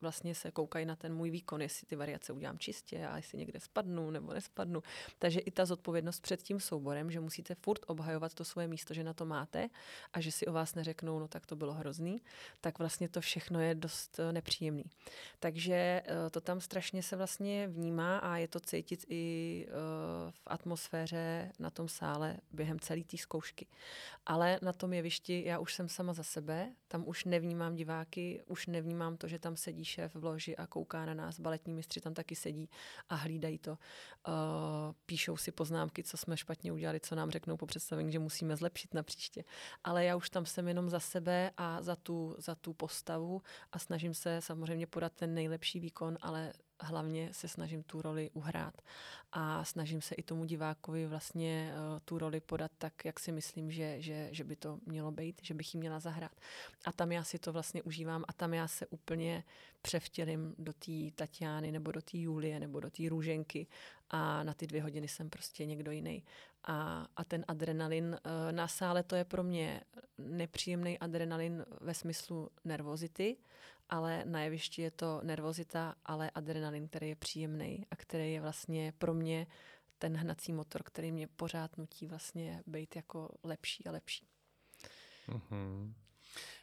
vlastně 0.02 0.34
se 0.34 0.50
koukají 0.50 0.86
na 0.86 0.96
ten 0.96 1.14
můj 1.14 1.30
výkon, 1.30 1.62
jestli 1.62 1.86
ty 1.86 1.96
variace 1.96 2.32
udělám 2.32 2.58
čistě 2.58 3.06
a 3.06 3.16
jestli 3.16 3.38
někde 3.38 3.60
spadnu 3.60 4.10
nebo 4.10 4.32
nespadnu. 4.32 4.82
Takže 5.18 5.40
i 5.40 5.50
ta 5.50 5.64
zodpovědnost 5.64 6.20
před 6.20 6.42
tím 6.42 6.60
souborem, 6.60 7.10
že 7.10 7.20
musíte 7.20 7.54
furt 7.54 7.80
obhajovat 7.86 8.34
to 8.34 8.44
svoje 8.44 8.68
místo, 8.68 8.94
že 8.94 9.04
na 9.04 9.12
to 9.14 9.26
máte 9.26 9.68
a 10.12 10.20
že 10.20 10.32
si 10.32 10.46
o 10.46 10.52
vás 10.52 10.74
neřeknou, 10.74 11.18
no 11.18 11.28
tak 11.28 11.46
to 11.46 11.56
bylo 11.56 11.72
hrozný, 11.72 12.22
tak 12.60 12.78
vlastně 12.78 13.08
to 13.08 13.20
všechno 13.20 13.60
je 13.60 13.74
dost 13.74 14.18
eh, 14.18 14.32
nepříjemný. 14.32 14.84
Takže 15.40 15.74
eh, 15.74 16.30
to 16.30 16.40
tam 16.40 16.60
strašně 16.60 17.02
se 17.02 17.16
vlastně 17.16 17.68
vnímá 17.68 18.18
a 18.18 18.36
je 18.36 18.48
to 18.48 18.60
cítit 18.60 19.04
i 19.08 19.66
eh, 19.68 19.72
v 20.30 20.42
atmosféře 20.46 21.52
na 21.58 21.70
tom 21.70 21.88
sále 21.88 22.36
během 22.52 22.80
celé 22.80 23.04
té 23.04 23.16
zkoušky. 23.16 23.66
Ale 24.26 24.58
na 24.62 24.72
tom 24.72 24.92
jevišti 24.92 25.42
já 25.46 25.58
už 25.58 25.74
jsem 25.74 25.88
sama 25.88 26.12
za 26.12 26.22
sebe, 26.22 26.72
tam 26.88 27.08
už 27.08 27.24
nevnímám 27.24 27.74
diváky, 27.74 28.42
už 28.46 28.66
nevnímám 28.66 29.16
to, 29.16 29.28
že 29.28 29.38
tam 29.38 29.56
sedí 29.56 29.84
šéf 29.92 30.14
v 30.14 30.24
loži 30.24 30.56
a 30.56 30.66
kouká 30.66 31.06
na 31.06 31.14
nás. 31.14 31.40
Baletní 31.40 31.74
mistři 31.74 32.00
tam 32.00 32.14
taky 32.14 32.36
sedí 32.36 32.68
a 33.08 33.14
hlídají 33.14 33.58
to. 33.58 33.70
Uh, 33.70 33.76
píšou 35.06 35.36
si 35.36 35.52
poznámky, 35.52 36.02
co 36.02 36.16
jsme 36.16 36.36
špatně 36.36 36.72
udělali, 36.72 37.00
co 37.00 37.14
nám 37.14 37.30
řeknou 37.30 37.56
po 37.56 37.66
představení, 37.66 38.12
že 38.12 38.18
musíme 38.18 38.56
zlepšit 38.56 38.94
na 38.94 39.02
příště. 39.02 39.44
Ale 39.84 40.04
já 40.04 40.16
už 40.16 40.30
tam 40.30 40.46
jsem 40.46 40.68
jenom 40.68 40.90
za 40.90 41.00
sebe 41.00 41.50
a 41.56 41.82
za 41.82 41.96
tu, 41.96 42.36
za 42.38 42.54
tu 42.54 42.72
postavu 42.72 43.42
a 43.72 43.78
snažím 43.78 44.14
se 44.14 44.40
samozřejmě 44.40 44.86
podat 44.86 45.12
ten 45.12 45.34
nejlepší 45.34 45.80
výkon, 45.80 46.18
ale 46.22 46.52
hlavně 46.82 47.28
se 47.32 47.48
snažím 47.48 47.82
tu 47.82 48.02
roli 48.02 48.30
uhrát 48.32 48.82
a 49.32 49.64
snažím 49.64 50.02
se 50.02 50.14
i 50.14 50.22
tomu 50.22 50.44
divákovi 50.44 51.06
vlastně 51.06 51.74
uh, 51.74 51.98
tu 52.04 52.18
roli 52.18 52.40
podat 52.40 52.70
tak, 52.78 53.04
jak 53.04 53.20
si 53.20 53.32
myslím, 53.32 53.70
že, 53.70 54.00
že, 54.00 54.28
že 54.32 54.44
by 54.44 54.56
to 54.56 54.78
mělo 54.86 55.12
být, 55.12 55.40
že 55.42 55.54
bych 55.54 55.74
ji 55.74 55.80
měla 55.80 56.00
zahrát. 56.00 56.32
A 56.84 56.92
tam 56.92 57.12
já 57.12 57.24
si 57.24 57.38
to 57.38 57.52
vlastně 57.52 57.82
užívám 57.82 58.24
a 58.28 58.32
tam 58.32 58.54
já 58.54 58.68
se 58.68 58.86
úplně 58.86 59.44
převtělím 59.82 60.54
do 60.58 60.72
té 60.72 60.92
Tatiány 61.14 61.72
nebo 61.72 61.92
do 61.92 62.02
té 62.02 62.18
Julie 62.18 62.60
nebo 62.60 62.80
do 62.80 62.90
té 62.90 63.08
Růženky 63.08 63.66
a 64.10 64.42
na 64.42 64.54
ty 64.54 64.66
dvě 64.66 64.82
hodiny 64.82 65.08
jsem 65.08 65.30
prostě 65.30 65.66
někdo 65.66 65.90
jiný. 65.90 66.24
A, 66.64 67.06
a 67.16 67.24
ten 67.24 67.44
adrenalin 67.48 68.04
uh, 68.04 68.52
na 68.52 68.68
sále 68.68 69.02
to 69.02 69.16
je 69.16 69.24
pro 69.24 69.42
mě 69.42 69.80
nepříjemný 70.18 70.98
adrenalin 70.98 71.64
ve 71.80 71.94
smyslu 71.94 72.50
nervozity, 72.64 73.36
ale 73.88 74.24
na 74.24 74.42
jevišti 74.42 74.82
je 74.82 74.90
to 74.90 75.20
nervozita, 75.22 75.94
ale 76.04 76.30
adrenalin, 76.30 76.88
který 76.88 77.08
je 77.08 77.16
příjemný 77.16 77.86
a 77.90 77.96
který 77.96 78.32
je 78.32 78.40
vlastně 78.40 78.92
pro 78.98 79.14
mě 79.14 79.46
ten 79.98 80.16
hnací 80.16 80.52
motor, 80.52 80.82
který 80.82 81.12
mě 81.12 81.28
pořád 81.28 81.78
nutí 81.78 82.06
vlastně 82.06 82.62
být 82.66 82.96
jako 82.96 83.28
lepší 83.42 83.86
a 83.86 83.92
lepší. 83.92 84.28
Mm-hmm. 85.28 85.92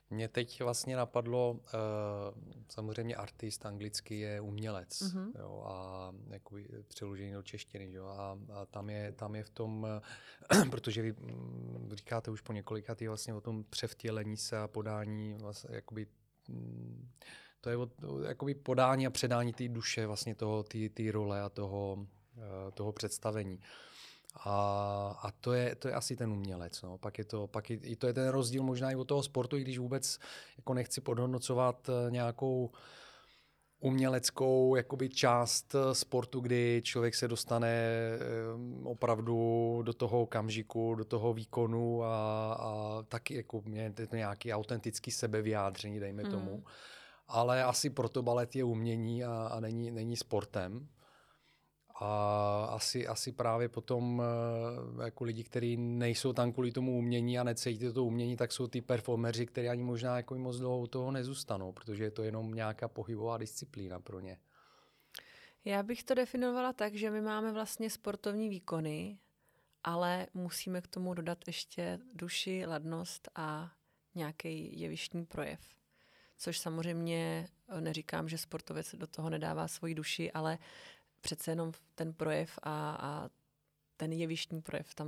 Mě 0.10 0.28
teď 0.28 0.62
vlastně 0.62 0.96
napadlo, 0.96 1.52
uh, 1.52 1.60
samozřejmě 2.70 3.16
artist 3.16 3.66
anglicky 3.66 4.20
je 4.20 4.42
umělec 4.42 4.90
mm-hmm. 4.90 5.32
jo, 5.40 5.64
a 5.68 6.12
jakoby 6.30 6.68
přeložení 6.88 7.34
do 7.34 7.44
češtiny. 7.44 7.92
Jo, 7.92 8.06
a, 8.06 8.38
a 8.54 8.66
tam, 8.66 8.90
je, 8.90 9.12
tam 9.12 9.36
je 9.36 9.44
v 9.44 9.50
tom, 9.50 9.88
protože 10.72 11.02
vy 11.02 11.12
um, 11.12 11.90
říkáte 11.94 12.32
už 12.32 12.42
po 12.42 12.54
několika 12.54 12.96
tý 12.96 13.08
vlastně 13.08 13.34
o 13.34 13.42
tom 13.42 13.64
převtělení 13.64 14.38
se 14.38 14.58
a 14.58 14.68
podání 14.68 15.34
vlastně, 15.34 15.76
jakoby 15.76 16.08
to 17.62 17.70
je 17.70 17.78
od, 17.78 17.90
jakoby 18.28 18.56
podání 18.56 19.08
a 19.08 19.10
předání 19.10 19.54
té 19.54 19.68
duše 19.68 20.08
vlastně 20.08 20.36
toho, 20.36 20.64
té 20.94 21.12
role 21.12 21.42
a 21.42 21.50
toho, 21.50 22.08
eh, 22.38 22.72
toho 22.72 22.92
představení. 22.92 23.60
A, 24.36 25.20
a 25.24 25.32
to, 25.32 25.54
je, 25.54 25.76
to 25.76 25.88
je 25.88 25.94
asi 25.94 26.16
ten 26.16 26.32
umělec. 26.32 26.82
No. 26.82 26.98
Pak 26.98 27.18
je 27.18 27.26
to, 27.26 27.48
pak 27.48 27.70
je, 27.70 27.96
to 27.96 28.08
je 28.08 28.14
ten 28.14 28.28
rozdíl 28.28 28.64
možná 28.64 28.92
i 28.92 28.96
od 28.96 29.08
toho 29.08 29.24
sportu, 29.24 29.58
i 29.58 29.62
když 29.62 29.78
vůbec 29.78 30.20
jako 30.58 30.74
nechci 30.74 31.02
podhodnocovat 31.02 31.90
eh, 31.90 32.12
nějakou 32.12 32.72
uměleckou 33.80 34.76
jakoby 34.76 35.10
část 35.10 35.76
eh, 35.76 35.96
sportu, 35.96 36.40
kdy 36.40 36.82
člověk 36.84 37.16
se 37.16 37.28
dostane 37.28 37.70
eh, 37.70 38.20
opravdu 38.84 39.82
do 39.86 39.94
toho 39.94 40.22
okamžiku, 40.22 40.96
do 40.96 41.06
toho 41.06 41.34
výkonu 41.34 42.04
a, 42.04 42.54
a 42.54 43.04
taky 43.08 43.36
jako 43.36 43.62
mě 43.66 43.94
to 44.10 44.16
nějaký 44.16 44.54
autentický 44.54 45.12
sebevyjádření, 45.12 46.00
dejme 46.00 46.24
hmm. 46.24 46.32
tomu. 46.32 46.64
Ale 47.28 47.64
asi 47.64 47.90
proto 47.90 48.24
balet 48.24 48.56
je 48.56 48.64
umění 48.64 49.24
a, 49.24 49.50
a 49.52 49.60
není, 49.60 49.92
není 49.92 50.18
sportem. 50.18 50.88
A 52.02 52.66
asi, 52.72 53.08
asi 53.08 53.32
právě 53.32 53.70
potom 53.70 54.24
eh, 55.02 55.04
jako 55.04 55.24
lidi, 55.24 55.44
kteří 55.44 55.78
nejsou 55.78 56.34
tam 56.34 56.54
kvůli 56.54 56.72
tomu 56.72 56.98
umění 56.98 57.40
a 57.40 57.44
necítí 57.44 57.94
to 57.94 58.06
umění, 58.06 58.38
tak 58.38 58.52
jsou 58.52 58.68
ty 58.68 58.82
performeři, 58.82 59.46
kteří 59.46 59.70
ani 59.70 59.84
možná 59.84 60.18
jako 60.18 60.38
moc 60.38 60.58
dlouho 60.58 60.88
toho 60.88 61.12
nezůstanou, 61.12 61.72
protože 61.72 62.04
je 62.04 62.12
to 62.12 62.24
jenom 62.24 62.54
nějaká 62.54 62.88
pohybová 62.88 63.38
disciplína 63.38 64.00
pro 64.00 64.20
ně. 64.20 64.38
Já 65.66 65.84
bych 65.84 66.04
to 66.04 66.14
definovala 66.14 66.74
tak, 66.74 66.96
že 66.96 67.12
my 67.12 67.22
máme 67.22 67.52
vlastně 67.52 67.90
sportovní 67.90 68.50
výkony, 68.50 69.18
ale 69.84 70.28
musíme 70.34 70.82
k 70.82 70.88
tomu 70.88 71.14
dodat 71.14 71.38
ještě 71.48 72.00
duši, 72.14 72.66
ladnost 72.66 73.30
a 73.36 73.72
nějaký 74.16 74.80
jevištní 74.80 75.26
projev. 75.26 75.60
Což 76.38 76.60
samozřejmě 76.60 77.48
eh, 77.70 77.82
neříkám, 77.82 78.30
že 78.30 78.38
sportovec 78.38 78.96
do 78.96 79.08
toho 79.08 79.30
nedává 79.30 79.68
svoji 79.68 79.96
duši, 79.96 80.32
ale 80.32 80.58
přece 81.22 81.52
jenom 81.52 81.72
ten 81.96 82.14
projev 82.14 82.60
a, 82.64 82.98
a 83.02 83.30
ten 83.98 84.12
jevištní 84.12 84.62
projev 84.62 84.96
tam 84.96 85.08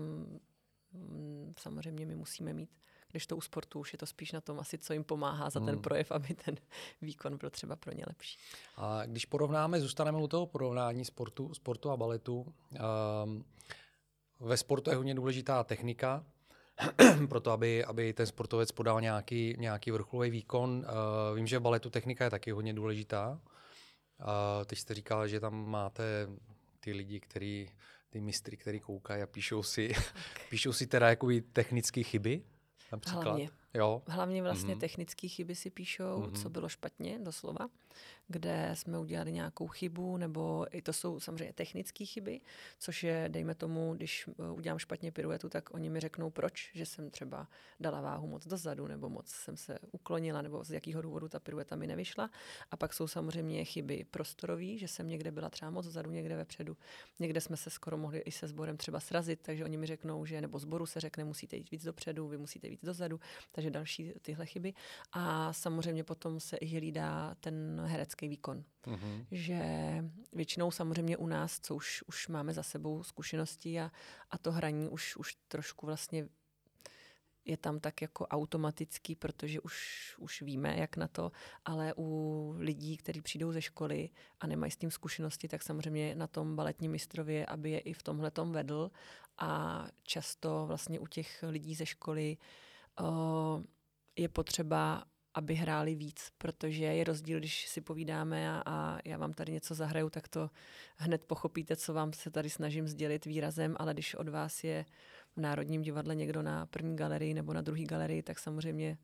mm, 0.94 1.54
samozřejmě 1.58 2.06
my 2.06 2.16
musíme 2.16 2.54
mít. 2.54 2.70
Když 3.12 3.28
to 3.28 3.38
u 3.38 3.42
sportu 3.42 3.80
už 3.80 3.94
je 3.94 3.98
to 3.98 4.06
spíš 4.06 4.32
na 4.32 4.42
tom 4.42 4.60
asi, 4.60 4.78
co 4.78 4.94
jim 4.94 5.04
pomáhá 5.04 5.50
za 5.50 5.60
ten 5.60 5.70
hmm. 5.70 5.82
projev, 5.82 6.12
aby 6.12 6.34
ten 6.34 6.56
výkon 7.02 7.38
byl 7.38 7.50
třeba 7.50 7.76
pro 7.76 7.92
ně 7.92 8.04
lepší. 8.08 8.38
A 8.78 9.06
když 9.06 9.26
porovnáme, 9.26 9.82
zůstaneme 9.82 10.18
u 10.18 10.28
toho 10.28 10.46
porovnání 10.46 11.06
sportu, 11.06 11.54
sportu 11.54 11.90
a 11.90 11.98
baletu. 11.98 12.54
Um, 13.24 13.46
ve 14.40 14.58
sportu 14.58 14.90
je 14.90 14.96
hodně 14.96 15.16
důležitá 15.16 15.64
technika, 15.64 16.26
proto 17.30 17.52
aby, 17.52 17.86
aby 17.86 18.14
ten 18.14 18.26
sportovec 18.26 18.72
podal 18.72 19.02
nějaký, 19.02 19.56
nějaký 19.58 19.92
vrcholový 19.92 20.30
výkon. 20.30 20.70
Uh, 20.70 21.36
vím, 21.36 21.48
že 21.48 21.60
v 21.60 21.62
baletu 21.62 21.90
technika 21.90 22.24
je 22.24 22.30
taky 22.30 22.52
hodně 22.52 22.74
důležitá. 22.74 23.42
A 24.22 24.66
teď 24.66 24.80
jste 24.80 24.94
říkala, 24.94 25.28
že 25.28 25.40
tam 25.40 25.70
máte 25.70 26.28
ty 26.80 26.94
lidi, 26.94 27.20
který, 27.20 27.70
ty 28.10 28.22
mistry, 28.22 28.58
který 28.58 28.80
koukají 28.80 29.24
a 29.24 29.28
píšou 29.28 29.64
si, 29.64 29.94
píšou 30.50 30.74
si 30.74 30.88
teda 30.88 31.10
jakoby 31.10 31.42
technické 31.42 32.04
chyby, 32.04 32.42
například. 32.92 33.24
Hlavně. 33.24 33.50
Jo. 33.74 34.02
Hlavně 34.08 34.44
vlastně 34.44 34.76
mm-hmm. 34.76 34.80
technické 34.80 35.28
chyby 35.28 35.56
si 35.56 35.70
píšou, 35.70 36.22
mm-hmm. 36.22 36.42
co 36.42 36.50
bylo 36.50 36.70
špatně, 36.70 37.20
doslova 37.20 37.68
kde 38.32 38.72
jsme 38.74 39.00
udělali 39.00 39.32
nějakou 39.32 39.68
chybu, 39.68 40.18
nebo 40.18 40.66
i 40.72 40.82
to 40.82 40.94
jsou 40.94 41.20
samozřejmě 41.20 41.54
technické 41.54 42.06
chyby, 42.06 42.42
což 42.80 43.04
je, 43.04 43.26
dejme 43.28 43.56
tomu, 43.56 43.94
když 43.94 44.30
eh, 44.30 44.52
udělám 44.52 44.80
špatně 44.80 45.12
piruetu, 45.12 45.50
tak 45.50 45.74
oni 45.74 45.90
mi 45.90 46.00
řeknou, 46.00 46.30
proč, 46.30 46.72
že 46.74 46.86
jsem 46.86 47.10
třeba 47.10 47.48
dala 47.80 48.02
váhu 48.02 48.28
moc 48.28 48.48
dozadu, 48.48 48.88
nebo 48.88 49.10
moc 49.10 49.28
jsem 49.28 49.58
se 49.58 49.80
uklonila, 49.92 50.42
nebo 50.42 50.64
z 50.64 50.72
jakého 50.72 51.02
důvodu 51.02 51.30
ta 51.30 51.40
pirueta 51.40 51.76
mi 51.76 51.88
nevyšla. 51.88 52.30
A 52.72 52.78
pak 52.78 52.94
jsou 52.94 53.08
samozřejmě 53.08 53.66
chyby 53.66 54.06
prostorové, 54.12 54.78
že 54.78 54.88
jsem 54.88 55.08
někde 55.08 55.32
byla 55.32 55.50
třeba 55.50 55.72
moc 55.72 55.86
zadu, 55.86 56.12
někde 56.12 56.36
vepředu. 56.36 56.78
Někde 57.20 57.42
jsme 57.42 57.58
se 57.58 57.70
skoro 57.70 57.98
mohli 57.98 58.20
i 58.20 58.32
se 58.32 58.48
sborem 58.48 58.78
třeba 58.78 59.00
srazit, 59.00 59.40
takže 59.42 59.64
oni 59.64 59.78
mi 59.78 59.88
řeknou, 59.88 60.26
že 60.26 60.42
nebo 60.42 60.60
zboru 60.60 60.86
se 60.86 61.00
řekne, 61.00 61.24
musíte 61.24 61.56
jít 61.56 61.72
víc 61.72 61.84
dopředu, 61.84 62.28
vy 62.28 62.38
musíte 62.38 62.68
jít 62.68 62.80
dozadu, 62.84 63.20
takže 63.52 63.61
další 63.70 64.14
tyhle 64.22 64.46
chyby. 64.46 64.74
A 65.12 65.54
samozřejmě 65.54 66.04
potom 66.04 66.40
se 66.40 66.58
i 66.58 66.66
hlídá 66.66 67.36
ten 67.40 67.82
herecký 67.86 68.28
výkon. 68.28 68.64
Mm-hmm. 68.84 69.26
Že 69.32 69.62
většinou 70.34 70.72
samozřejmě 70.72 71.18
u 71.18 71.28
nás, 71.28 71.60
co 71.60 71.76
už, 71.76 72.04
už 72.08 72.28
máme 72.28 72.54
za 72.54 72.64
sebou 72.64 73.04
zkušenosti 73.04 73.80
a, 73.80 73.92
a 74.32 74.38
to 74.38 74.52
hraní 74.52 74.90
už, 74.90 75.16
už 75.16 75.38
trošku 75.48 75.86
vlastně 75.86 76.28
je 77.46 77.58
tam 77.58 77.80
tak 77.80 78.02
jako 78.02 78.28
automatický, 78.28 79.16
protože 79.16 79.62
už, 79.62 80.16
už 80.20 80.42
víme, 80.42 80.76
jak 80.78 80.98
na 80.98 81.08
to, 81.08 81.32
ale 81.66 81.94
u 81.98 82.54
lidí, 82.58 82.98
kteří 82.98 83.22
přijdou 83.22 83.52
ze 83.52 83.62
školy 83.62 84.10
a 84.40 84.48
nemají 84.48 84.72
s 84.72 84.78
tím 84.78 84.92
zkušenosti, 84.92 85.48
tak 85.48 85.64
samozřejmě 85.64 86.16
na 86.16 86.28
tom 86.28 86.56
baletním 86.56 86.92
mistrově, 86.92 87.46
aby 87.46 87.72
je 87.72 87.80
i 87.80 87.94
v 87.94 88.04
tomhle 88.04 88.32
vedl 88.46 88.92
a 89.38 89.86
často 90.04 90.66
vlastně 90.68 91.00
u 91.00 91.08
těch 91.08 91.44
lidí 91.48 91.76
ze 91.76 91.86
školy 91.86 92.38
uh, 92.38 92.46
je 94.16 94.30
potřeba 94.30 95.04
aby 95.34 95.56
hráli 95.56 95.96
víc, 95.96 96.32
protože 96.38 96.86
je 96.86 97.04
rozdíl, 97.04 97.40
když 97.40 97.68
si 97.68 97.82
povídáme 97.82 98.52
a, 98.52 98.64
a 98.66 99.00
já 99.06 99.18
vám 99.18 99.34
tady 99.34 99.52
něco 99.52 99.76
zahraju, 99.76 100.10
tak 100.10 100.28
to 100.28 100.50
hned 100.98 101.26
pochopíte, 101.26 101.76
co 101.76 101.94
vám 101.94 102.14
se 102.14 102.32
tady 102.32 102.50
snažím 102.50 102.88
sdělit 102.88 103.26
výrazem, 103.26 103.76
ale 103.80 103.94
když 103.94 104.16
od 104.16 104.30
vás 104.30 104.64
je 104.64 104.86
v 105.36 105.42
Národním 105.42 105.82
divadle 105.82 106.16
někdo 106.16 106.42
na 106.42 106.66
první 106.66 106.96
galerii 106.96 107.34
nebo 107.34 107.54
na 107.54 107.62
druhé 107.62 107.84
galerii, 107.84 108.24
tak 108.24 108.40
samozřejmě 108.40 108.98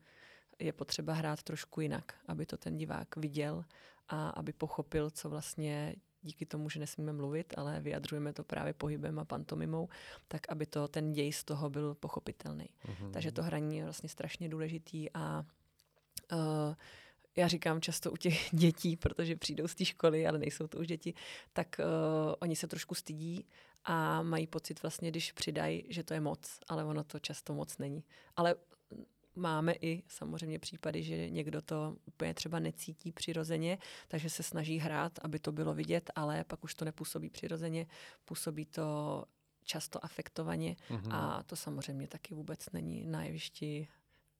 je 0.58 0.72
potřeba 0.72 1.12
hrát 1.12 1.42
trošku 1.42 1.80
jinak, 1.80 2.14
aby 2.26 2.46
to 2.46 2.56
ten 2.56 2.76
divák 2.76 3.16
viděl 3.16 3.64
a 4.08 4.28
aby 4.28 4.52
pochopil, 4.52 5.10
co 5.10 5.28
vlastně 5.28 5.94
díky 6.22 6.46
tomu, 6.46 6.70
že 6.70 6.80
nesmíme 6.80 7.12
mluvit, 7.12 7.54
ale 7.56 7.80
vyjadřujeme 7.80 8.32
to 8.32 8.44
právě 8.44 8.72
pohybem 8.72 9.18
a 9.18 9.24
pantomimou, 9.24 9.88
tak 10.28 10.48
aby 10.48 10.66
to 10.66 10.88
ten 10.88 11.12
děj 11.12 11.32
z 11.32 11.44
toho 11.44 11.70
byl 11.70 11.94
pochopitelný. 11.94 12.68
Mm-hmm. 12.86 13.10
Takže 13.10 13.32
to 13.32 13.42
hraní 13.42 13.76
je 13.76 13.84
vlastně 13.84 14.08
strašně 14.08 14.48
důležitý 14.48 15.10
a 15.14 15.44
uh, 16.32 16.74
já 17.36 17.48
říkám 17.48 17.80
často 17.80 18.12
u 18.12 18.16
těch 18.16 18.48
dětí, 18.52 18.96
protože 18.96 19.36
přijdou 19.36 19.68
z 19.68 19.74
té 19.74 19.84
školy, 19.84 20.26
ale 20.26 20.38
nejsou 20.38 20.66
to 20.66 20.78
už 20.78 20.86
děti, 20.86 21.14
tak 21.52 21.80
uh, 21.80 22.34
oni 22.38 22.56
se 22.56 22.68
trošku 22.68 22.94
stydí 22.94 23.46
a 23.84 24.22
mají 24.22 24.46
pocit 24.46 24.82
vlastně, 24.82 25.10
když 25.10 25.32
přidají, 25.32 25.84
že 25.88 26.02
to 26.02 26.14
je 26.14 26.20
moc, 26.20 26.60
ale 26.68 26.84
ono 26.84 27.04
to 27.04 27.18
často 27.18 27.54
moc 27.54 27.78
není. 27.78 28.04
Ale 28.36 28.54
máme 29.38 29.72
i 29.72 30.02
samozřejmě 30.08 30.58
případy, 30.58 31.02
že 31.02 31.30
někdo 31.30 31.62
to 31.62 31.96
úplně 32.04 32.34
třeba 32.34 32.58
necítí 32.58 33.12
přirozeně, 33.12 33.78
takže 34.08 34.30
se 34.30 34.42
snaží 34.42 34.78
hrát, 34.78 35.18
aby 35.22 35.38
to 35.38 35.52
bylo 35.52 35.74
vidět, 35.74 36.10
ale 36.14 36.44
pak 36.44 36.64
už 36.64 36.74
to 36.74 36.84
nepůsobí 36.84 37.30
přirozeně, 37.30 37.86
působí 38.24 38.64
to 38.66 39.24
často 39.64 40.04
afektovaně 40.04 40.76
mm-hmm. 40.90 41.14
a 41.14 41.42
to 41.42 41.56
samozřejmě 41.56 42.08
taky 42.08 42.34
vůbec 42.34 42.70
není 42.72 43.06
na 43.06 43.24
jevišti 43.24 43.88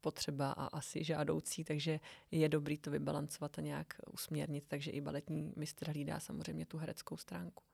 potřeba 0.01 0.53
a 0.53 0.67
asi 0.67 1.05
žádoucí, 1.05 1.65
takže 1.65 2.01
je 2.31 2.49
dobrý 2.49 2.79
to 2.79 2.91
vybalancovat 2.91 3.59
a 3.59 3.63
nějak 3.63 3.95
usměrnit, 4.13 4.65
takže 4.69 4.91
i 4.91 5.01
baletní 5.01 5.53
mistr 5.57 5.89
hlídá 5.89 6.21
samozřejmě 6.21 6.67
tu 6.67 6.79
hereckou 6.79 7.17
stránku. 7.17 7.68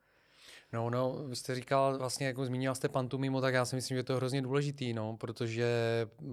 No, 0.72 0.90
no, 0.90 1.24
vy 1.26 1.36
jste 1.36 1.54
říkal, 1.54 1.98
vlastně 1.98 2.26
jako 2.26 2.44
zmínila 2.44 2.74
jste 2.74 2.88
pantomimo, 2.88 3.40
tak 3.40 3.54
já 3.54 3.64
si 3.64 3.76
myslím, 3.76 3.96
že 3.96 4.02
to 4.02 4.12
je 4.12 4.16
hrozně 4.16 4.42
důležitý, 4.42 4.92
no, 4.92 5.16
protože 5.16 5.68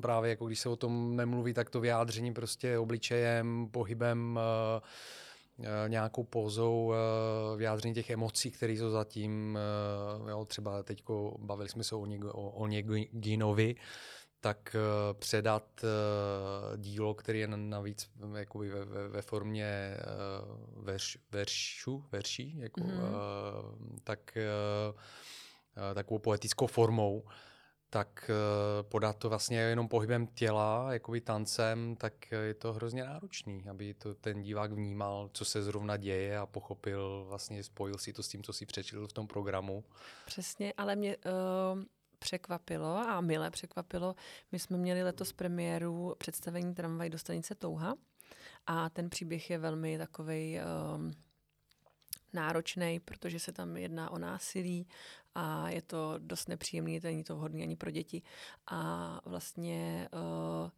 právě 0.02 0.30
jako 0.30 0.46
když 0.46 0.60
se 0.60 0.70
o 0.70 0.76
tom 0.76 1.16
nemluví, 1.16 1.54
tak 1.54 1.70
to 1.70 1.80
vyjádření 1.80 2.34
prostě 2.34 2.78
obličejem, 2.78 3.68
pohybem, 3.72 4.40
uh, 5.58 5.68
nějakou 5.88 6.24
pózou, 6.24 6.86
uh, 6.86 6.94
vyjádření 7.58 7.94
těch 7.94 8.10
emocí, 8.10 8.52
které 8.52 8.74
jsou 8.74 8.90
zatím, 8.90 9.60
jo, 10.30 10.46
třeba 10.46 10.84
teď 10.84 11.04
bavili 11.40 11.70
jsme 11.70 11.84
se 11.84 11.96
o, 11.96 12.02
o, 12.02 12.32
o 12.32 12.50
Oneginovi, 12.50 13.76
tak 14.42 14.76
uh, 14.76 15.20
předat 15.20 15.84
uh, 15.84 16.78
dílo, 16.78 17.14
který 17.14 17.40
je 17.40 17.48
navíc 17.48 18.10
jakoby 18.36 18.70
ve, 18.70 18.86
ve, 18.86 19.08
ve 19.08 19.22
formě 19.22 19.98
uh, 20.78 20.84
verš, 20.84 21.18
veršu, 21.32 22.06
verší, 22.12 22.58
jako, 22.60 22.82
uh, 22.82 22.90
tak 24.04 24.38
uh, 25.78 25.94
takovou 25.94 26.20
poetickou 26.20 26.68
formou, 26.68 27.24
tak 27.90 28.30
uh, 28.30 28.90
podat 28.90 29.18
to 29.18 29.30
vlastně 29.30 29.60
jenom 29.60 29.88
pohybem 29.88 30.28
těla, 30.28 30.94
jakoby 30.94 31.22
tancem, 31.22 31.96
tak 31.96 32.32
je 32.32 32.54
to 32.54 32.74
hrozně 32.74 33.04
náročný, 33.04 33.70
aby 33.70 33.94
to 33.94 34.16
ten 34.16 34.42
divák 34.42 34.72
vnímal, 34.72 35.30
co 35.34 35.46
se 35.46 35.64
zrovna 35.64 35.98
děje 35.98 36.38
a 36.38 36.46
pochopil, 36.46 37.26
vlastně 37.28 37.64
spojil 37.64 37.98
si 37.98 38.14
to 38.14 38.24
s 38.24 38.28
tím, 38.28 38.44
co 38.44 38.54
si 38.54 38.66
přečetl 38.66 39.08
v 39.08 39.14
tom 39.14 39.28
programu. 39.28 39.84
Přesně, 40.26 40.74
ale 40.78 40.96
mě... 40.96 41.18
Uh 41.18 41.84
překvapilo 42.22 42.98
a 42.98 43.22
milé 43.22 43.52
překvapilo. 43.52 44.16
My 44.52 44.60
jsme 44.60 44.78
měli 44.78 45.04
letos 45.04 45.34
premiéru 45.34 46.16
představení 46.18 46.76
Tramvaj 46.76 47.10
do 47.10 47.18
stanice 47.18 47.56
Touha 47.56 47.96
a 48.68 48.90
ten 48.90 49.10
příběh 49.10 49.50
je 49.50 49.58
velmi 49.58 49.98
takový 49.98 50.60
um, 50.60 51.06
ehm, 51.06 51.12
náročný, 52.34 53.00
protože 53.00 53.40
se 53.40 53.52
tam 53.52 53.78
jedná 53.78 54.12
o 54.12 54.18
násilí 54.18 54.88
a 55.36 55.70
je 55.70 55.82
to 55.82 56.14
dost 56.18 56.50
nepříjemný, 56.50 57.00
není 57.04 57.24
to 57.24 57.36
vhodné 57.36 57.64
ani 57.64 57.76
pro 57.76 57.92
děti. 57.92 58.22
A 58.68 59.22
vlastně 59.26 60.10
uh, 60.14 60.70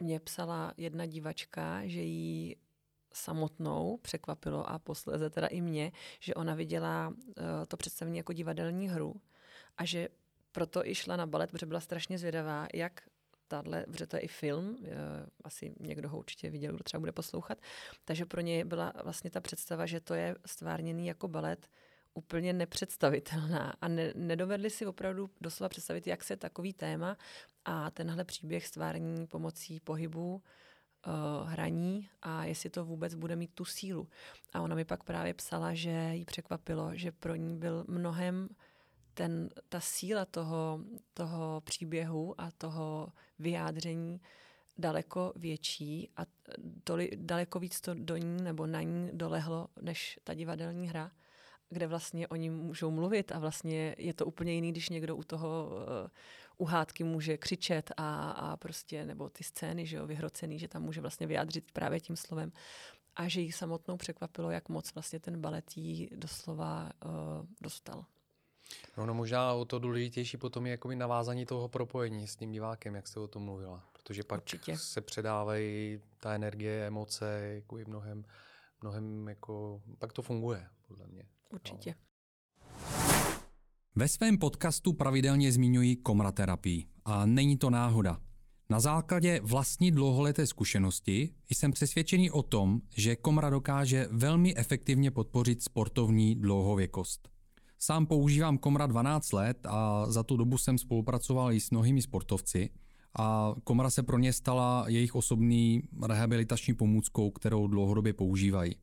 mě 0.00 0.20
psala 0.20 0.72
jedna 0.76 1.06
divačka, 1.06 1.86
že 1.86 2.00
jí 2.00 2.56
samotnou 3.12 3.96
překvapilo 3.96 4.70
a 4.70 4.78
posléze 4.78 5.30
teda 5.30 5.46
i 5.46 5.60
mě, 5.60 5.92
že 6.20 6.34
ona 6.34 6.54
viděla 6.54 7.08
uh, 7.08 7.14
to 7.68 7.76
představení 7.76 8.16
jako 8.16 8.32
divadelní 8.32 8.88
hru 8.88 9.20
a 9.76 9.84
že 9.84 10.08
proto 10.56 10.86
i 10.86 10.94
šla 10.94 11.16
na 11.16 11.26
balet, 11.26 11.50
protože 11.50 11.66
byla 11.66 11.80
strašně 11.80 12.18
zvědavá, 12.18 12.66
jak 12.74 13.00
tahle, 13.48 13.84
protože 13.86 14.06
to 14.06 14.16
je 14.16 14.20
i 14.20 14.28
film, 14.28 14.76
asi 15.44 15.74
někdo 15.80 16.08
ho 16.08 16.18
určitě 16.18 16.50
viděl, 16.50 16.72
kdo 16.72 16.84
třeba 16.84 17.00
bude 17.00 17.12
poslouchat, 17.12 17.58
takže 18.04 18.26
pro 18.26 18.40
ně 18.40 18.64
byla 18.64 18.92
vlastně 19.04 19.30
ta 19.30 19.40
představa, 19.40 19.86
že 19.86 20.00
to 20.00 20.14
je 20.14 20.36
stvárněný 20.46 21.06
jako 21.06 21.28
balet, 21.28 21.68
úplně 22.14 22.52
nepředstavitelná 22.52 23.74
a 23.80 23.88
ne, 23.88 24.12
nedovedli 24.14 24.70
si 24.70 24.86
opravdu 24.86 25.30
doslova 25.40 25.68
představit, 25.68 26.06
jak 26.06 26.24
se 26.24 26.36
takový 26.36 26.72
téma 26.72 27.16
a 27.64 27.90
tenhle 27.90 28.24
příběh 28.24 28.66
stvární 28.66 29.26
pomocí 29.26 29.80
pohybu 29.80 30.34
uh, 30.34 31.48
hraní 31.48 32.08
a 32.22 32.44
jestli 32.44 32.70
to 32.70 32.84
vůbec 32.84 33.14
bude 33.14 33.36
mít 33.36 33.50
tu 33.54 33.64
sílu. 33.64 34.08
A 34.52 34.60
ona 34.60 34.74
mi 34.76 34.84
pak 34.84 35.04
právě 35.04 35.34
psala, 35.34 35.74
že 35.74 36.10
jí 36.12 36.24
překvapilo, 36.24 36.90
že 36.94 37.12
pro 37.12 37.34
ní 37.34 37.56
byl 37.56 37.84
mnohem 37.88 38.48
ten, 39.16 39.50
ta 39.68 39.80
síla 39.80 40.24
toho, 40.24 40.80
toho 41.14 41.60
příběhu 41.64 42.40
a 42.40 42.50
toho 42.58 43.12
vyjádření 43.38 44.20
daleko 44.78 45.32
větší 45.36 46.10
a 46.16 46.22
toli, 46.84 47.10
daleko 47.16 47.58
víc 47.58 47.80
to 47.80 47.94
do 47.94 48.16
ní 48.16 48.42
nebo 48.42 48.66
na 48.66 48.82
ní 48.82 49.10
dolehlo, 49.12 49.68
než 49.82 50.20
ta 50.24 50.34
divadelní 50.34 50.88
hra 50.88 51.10
kde 51.70 51.86
vlastně 51.86 52.28
oni 52.28 52.50
můžou 52.50 52.90
mluvit 52.90 53.32
a 53.32 53.38
vlastně 53.38 53.94
je 53.98 54.14
to 54.14 54.26
úplně 54.26 54.52
jiný, 54.52 54.72
když 54.72 54.88
někdo 54.88 55.16
u 55.16 55.22
toho 55.22 55.70
uh, 55.70 56.08
uhádky 56.58 57.04
může 57.04 57.36
křičet 57.36 57.92
a, 57.96 58.30
a 58.30 58.56
prostě, 58.56 59.04
nebo 59.04 59.28
ty 59.28 59.44
scény, 59.44 59.86
že 59.86 59.96
jo, 59.96 60.06
vyhrocený, 60.06 60.58
že 60.58 60.68
tam 60.68 60.82
může 60.82 61.00
vlastně 61.00 61.26
vyjádřit 61.26 61.72
právě 61.72 62.00
tím 62.00 62.16
slovem. 62.16 62.52
A 63.16 63.28
že 63.28 63.40
jí 63.40 63.52
samotnou 63.52 63.96
překvapilo, 63.96 64.50
jak 64.50 64.68
moc 64.68 64.94
vlastně 64.94 65.20
ten 65.20 65.40
balet 65.40 65.76
jí 65.76 66.08
doslova 66.14 66.90
uh, 67.04 67.10
dostal. 67.60 68.04
No, 68.96 69.06
no 69.06 69.14
možná 69.14 69.52
o 69.52 69.64
to 69.64 69.78
důležitější 69.78 70.36
potom 70.36 70.66
je 70.66 70.70
jakoby 70.70 70.96
navázání 70.96 71.46
toho 71.46 71.68
propojení 71.68 72.28
s 72.28 72.36
tím 72.36 72.52
divákem, 72.52 72.94
jak 72.94 73.08
jste 73.08 73.20
o 73.20 73.28
tom 73.28 73.42
mluvila. 73.42 73.84
Protože 73.92 74.24
pak 74.24 74.40
Určitě. 74.40 74.78
se 74.78 75.00
předávají 75.00 76.00
ta 76.20 76.34
energie, 76.34 76.86
emoce, 76.86 77.40
jako 77.54 77.78
mnohem, 77.86 78.24
mnohem 78.82 79.28
jako, 79.28 79.82
pak 79.98 80.12
to 80.12 80.22
funguje, 80.22 80.66
podle 80.88 81.06
mě. 81.06 81.22
Určitě. 81.50 81.94
Ve 83.94 84.08
svém 84.08 84.38
podcastu 84.38 84.92
pravidelně 84.92 85.52
zmiňuji 85.52 85.96
komraterapii 85.96 86.86
a 87.04 87.26
není 87.26 87.58
to 87.58 87.70
náhoda. 87.70 88.20
Na 88.70 88.80
základě 88.80 89.40
vlastní 89.42 89.90
dlouholeté 89.90 90.46
zkušenosti 90.46 91.34
jsem 91.48 91.72
přesvědčený 91.72 92.30
o 92.30 92.42
tom, 92.42 92.80
že 92.96 93.16
komra 93.16 93.50
dokáže 93.50 94.08
velmi 94.10 94.56
efektivně 94.56 95.10
podpořit 95.10 95.62
sportovní 95.62 96.34
dlouhověkost. 96.34 97.35
Sám 97.78 98.06
používám 98.06 98.58
komra 98.58 98.86
12 98.86 99.32
let 99.32 99.58
a 99.64 100.06
za 100.08 100.22
tu 100.22 100.36
dobu 100.36 100.58
jsem 100.58 100.78
spolupracoval 100.78 101.52
i 101.52 101.60
s 101.60 101.70
mnohými 101.70 102.02
sportovci 102.02 102.70
a 103.18 103.54
komra 103.64 103.90
se 103.90 104.02
pro 104.02 104.18
ně 104.18 104.32
stala 104.32 104.84
jejich 104.88 105.14
osobní 105.14 105.82
rehabilitační 106.06 106.74
pomůckou, 106.74 107.30
kterou 107.30 107.66
dlouhodobě 107.66 108.12
používají. 108.12 108.76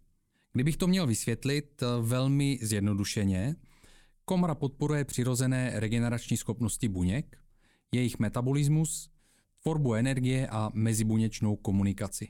Kdybych 0.53 0.77
to 0.77 0.87
měl 0.87 1.07
vysvětlit 1.07 1.83
eh, 1.83 1.85
velmi 2.01 2.59
zjednodušeně, 2.61 3.55
komra 4.25 4.55
podporuje 4.55 5.05
přirozené 5.05 5.71
regenerační 5.75 6.37
schopnosti 6.37 6.87
buněk, 6.87 7.37
jejich 7.91 8.19
metabolismus, 8.19 9.09
tvorbu 9.63 9.93
energie 9.93 10.47
a 10.47 10.71
mezibuněčnou 10.73 11.55
komunikaci. 11.55 12.27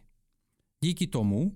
Díky 0.82 1.07
tomu 1.07 1.55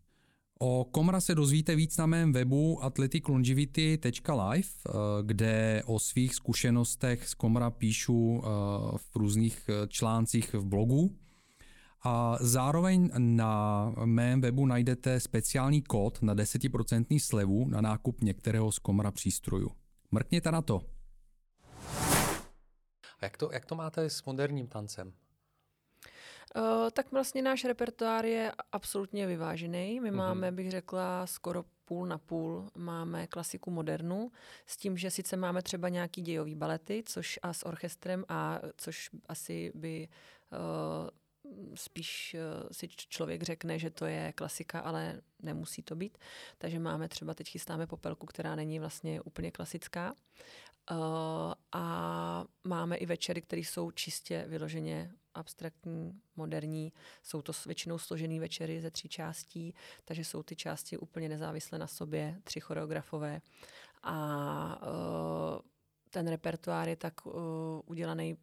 O 0.63 0.85
Komra 0.85 1.21
se 1.21 1.35
dozvíte 1.35 1.75
víc 1.75 1.97
na 1.97 2.05
mém 2.05 2.33
webu 2.33 2.83
athleticlongivity.live, 2.83 4.67
eh, 4.87 4.91
kde 5.21 5.83
o 5.85 5.99
svých 5.99 6.35
zkušenostech 6.35 7.27
z 7.27 7.33
Komra 7.33 7.69
píšu 7.69 8.41
eh, 8.43 8.47
v 8.97 9.15
různých 9.15 9.69
eh, 9.69 9.87
článcích 9.87 10.53
v 10.53 10.65
blogu. 10.65 11.17
A 12.03 12.37
zároveň 12.39 13.09
na 13.17 13.93
mém 14.05 14.41
webu 14.41 14.65
najdete 14.65 15.19
speciální 15.19 15.81
kód 15.81 16.21
na 16.21 16.35
10% 16.35 17.19
slevu 17.19 17.67
na 17.67 17.81
nákup 17.81 18.21
některého 18.21 18.71
z 18.71 18.79
Komra 18.79 19.11
přístrojů. 19.11 19.71
Mrkněte 20.11 20.51
na 20.51 20.61
to. 20.61 20.81
A 23.19 23.25
jak 23.25 23.37
to, 23.37 23.49
jak 23.53 23.65
to 23.65 23.75
máte 23.75 24.09
s 24.09 24.23
moderním 24.23 24.67
tancem? 24.67 25.13
Uh, 26.55 26.89
tak 26.93 27.11
vlastně 27.11 27.41
náš 27.41 27.65
repertoár 27.65 28.25
je 28.25 28.51
absolutně 28.71 29.27
vyvážený. 29.27 29.99
My 29.99 30.11
mm-hmm. 30.11 30.15
máme, 30.15 30.51
bych 30.51 30.71
řekla, 30.71 31.27
skoro 31.27 31.65
půl 31.85 32.05
na 32.05 32.17
půl. 32.17 32.69
Máme 32.75 33.27
klasiku 33.27 33.71
modernu, 33.71 34.31
s 34.65 34.77
tím, 34.77 34.97
že 34.97 35.11
sice 35.11 35.37
máme 35.37 35.61
třeba 35.61 35.89
nějaký 35.89 36.21
dějový 36.21 36.55
balety, 36.55 37.03
což 37.05 37.39
a 37.43 37.53
s 37.53 37.65
orchestrem, 37.65 38.25
a 38.29 38.59
což 38.77 39.09
asi 39.25 39.71
by 39.75 40.07
uh, 40.51 41.09
spíš 41.75 42.35
uh, 42.35 42.69
si 42.71 42.87
člověk 42.87 43.43
řekne, 43.43 43.79
že 43.79 43.89
to 43.89 44.05
je 44.05 44.33
klasika, 44.33 44.79
ale 44.79 45.21
nemusí 45.39 45.83
to 45.83 45.95
být. 45.95 46.17
Takže 46.57 46.79
máme 46.79 47.07
třeba, 47.07 47.33
teď 47.33 47.49
chystáme 47.49 47.87
popelku, 47.87 48.25
která 48.25 48.55
není 48.55 48.79
vlastně 48.79 49.21
úplně 49.21 49.51
klasická. 49.51 50.13
Uh, 50.91 50.97
a 51.71 52.45
máme 52.63 52.97
i 52.97 53.05
večery, 53.05 53.41
které 53.41 53.61
jsou 53.61 53.91
čistě 53.91 54.45
vyloženě 54.47 55.11
abstraktní, 55.33 56.21
moderní. 56.35 56.93
Jsou 57.23 57.41
to 57.41 57.51
většinou 57.65 57.97
složené 57.97 58.39
večery 58.39 58.81
ze 58.81 58.91
tří 58.91 59.09
částí, 59.09 59.73
takže 60.05 60.25
jsou 60.25 60.43
ty 60.43 60.55
části 60.55 60.97
úplně 60.97 61.29
nezávislé 61.29 61.77
na 61.77 61.87
sobě, 61.87 62.41
tři 62.43 62.59
choreografové. 62.59 63.41
A 64.03 64.81
uh, 64.81 65.61
ten 66.09 66.27
repertoár 66.27 66.89
je 66.89 66.95
tak 66.95 67.25
uh, 67.25 67.33
udělaný 67.85 68.37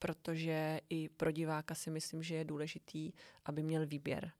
protože 0.00 0.80
i 0.88 1.08
pro 1.08 1.30
diváka 1.30 1.74
si 1.74 1.90
myslím, 1.90 2.22
že 2.22 2.34
je 2.34 2.44
důležitý, 2.44 3.12
aby 3.44 3.62
měl 3.62 3.86
výběr. 3.86 4.32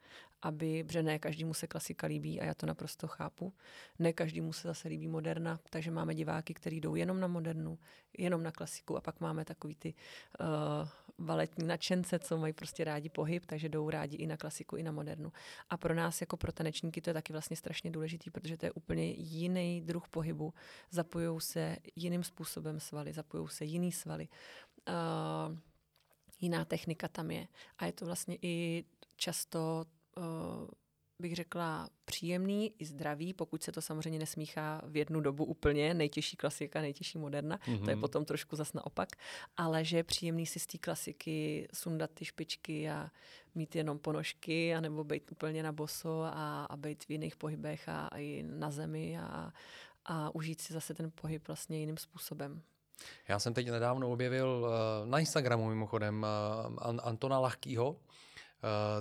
Aby, 0.43 0.85
protože 0.85 1.03
ne 1.03 1.19
každému 1.19 1.55
se 1.55 1.67
klasika 1.67 2.07
líbí 2.07 2.41
a 2.41 2.45
já 2.45 2.55
to 2.55 2.67
naprosto 2.67 3.09
chápu. 3.09 3.53
Ne 3.99 4.13
každému 4.13 4.53
se 4.53 4.69
zase 4.69 4.89
líbí 4.89 5.09
moderna, 5.09 5.61
takže 5.71 5.91
máme 5.91 6.15
diváky, 6.15 6.55
kteří 6.55 6.81
jdou 6.81 6.95
jenom 6.95 7.21
na 7.21 7.27
modernu, 7.27 7.79
jenom 8.19 8.43
na 8.43 8.53
klasiku 8.53 8.97
a 8.97 9.01
pak 9.01 9.21
máme 9.21 9.45
takový 9.45 9.75
ty 9.75 9.95
uh, 10.41 10.47
valetní 11.19 11.67
nadšence, 11.67 12.19
co 12.19 12.37
mají 12.37 12.53
prostě 12.53 12.85
rádi 12.85 13.09
pohyb, 13.09 13.47
takže 13.47 13.69
jdou 13.69 13.91
rádi 13.91 14.17
i 14.17 14.27
na 14.27 14.37
klasiku, 14.37 14.77
i 14.77 14.83
na 14.83 14.93
modernu. 14.93 15.33
A 15.71 15.77
pro 15.77 15.95
nás 15.95 16.21
jako 16.21 16.37
pro 16.37 16.53
tanečníky 16.53 17.01
to 17.01 17.11
je 17.11 17.15
taky 17.15 17.33
vlastně 17.33 17.57
strašně 17.57 17.91
důležitý, 17.91 18.31
protože 18.31 18.57
to 18.57 18.67
je 18.67 18.73
úplně 18.73 19.05
jiný 19.11 19.81
druh 19.81 20.09
pohybu. 20.09 20.55
Zapojují 20.91 21.41
se 21.41 21.77
jiným 21.97 22.25
způsobem 22.25 22.81
svaly, 22.81 23.13
zapojují 23.13 23.49
se 23.49 23.65
jiný 23.65 23.93
svaly 23.93 24.29
uh, 24.89 25.57
jiná 26.41 26.65
technika 26.65 27.09
tam 27.09 27.31
je. 27.31 27.49
A 27.79 27.87
je 27.87 27.93
to 27.93 28.07
vlastně 28.07 28.39
i 28.43 28.85
často, 29.17 29.85
bych 31.21 31.35
řekla, 31.35 31.89
příjemný 32.05 32.75
i 32.79 32.85
zdravý, 32.85 33.35
pokud 33.35 33.63
se 33.63 33.73
to 33.73 33.83
samozřejmě 33.83 34.19
nesmíchá 34.19 34.83
v 34.85 34.97
jednu 34.97 35.21
dobu 35.21 35.45
úplně, 35.45 35.95
nejtěžší 35.95 36.37
klasika, 36.37 36.81
nejtěžší 36.81 37.19
moderna, 37.19 37.57
mm-hmm. 37.57 37.85
to 37.85 37.91
je 37.91 37.97
mhm. 37.97 38.01
potom 38.01 38.25
trošku 38.25 38.57
zas 38.57 38.73
naopak, 38.73 39.09
ale 39.57 39.85
že 39.85 39.97
je 39.97 40.05
příjemný 40.05 40.47
si 40.47 40.59
z 40.59 40.67
té 40.67 40.79
klasiky 40.79 41.69
sundat 41.75 42.11
ty 42.15 42.25
špičky 42.25 42.91
a 42.91 43.11
mít 43.55 43.77
jenom 43.77 43.99
ponožky, 43.99 44.75
anebo 44.75 45.05
být 45.05 45.33
úplně 45.33 45.63
na 45.63 45.73
boso 45.73 46.23
a, 46.23 46.65
a 46.65 46.77
být 46.77 47.05
v 47.05 47.11
jiných 47.11 47.37
pohybech 47.37 47.89
a, 47.89 48.07
a 48.07 48.19
i 48.19 48.43
na 48.43 48.71
zemi 48.71 49.19
a, 49.19 49.53
a 50.05 50.35
užít 50.35 50.61
si 50.61 50.73
zase 50.73 50.95
ten 50.95 51.11
pohyb 51.15 51.49
vlastně 51.49 51.79
jiným 51.79 51.97
způsobem. 51.97 52.63
Já 53.29 53.39
jsem 53.39 53.55
teď 53.55 53.71
nedávno 53.71 54.11
objevil 54.11 54.69
eh, 54.69 55.07
na 55.07 55.19
Instagramu 55.19 55.69
mimochodem 55.69 56.27
eh, 56.27 57.01
Antona 57.03 57.39
Lahkýho, 57.39 57.97
eh, 57.97 58.21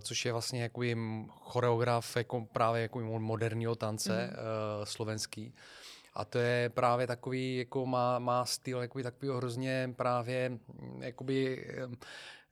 což 0.01 0.25
je 0.25 0.31
vlastně 0.31 0.61
jako 0.61 0.81
choreograf 1.29 2.15
jako 2.15 2.45
právě 2.51 2.81
jako 2.81 2.99
moderního 3.19 3.75
tance 3.75 4.27
mm. 4.27 4.85
slovenský. 4.85 5.53
A 6.13 6.25
to 6.25 6.37
je 6.39 6.69
právě 6.69 7.07
takový, 7.07 7.57
jako 7.57 7.85
má, 7.85 8.19
má 8.19 8.45
styl 8.45 8.81
jako 8.81 9.03
takový 9.03 9.31
hrozně 9.35 9.93
právě 9.95 10.49
mm, 10.49 11.03
jakoby 11.03 11.67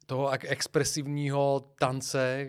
toho 0.05 0.29
expresivního 0.29 1.71
tance, 1.79 2.47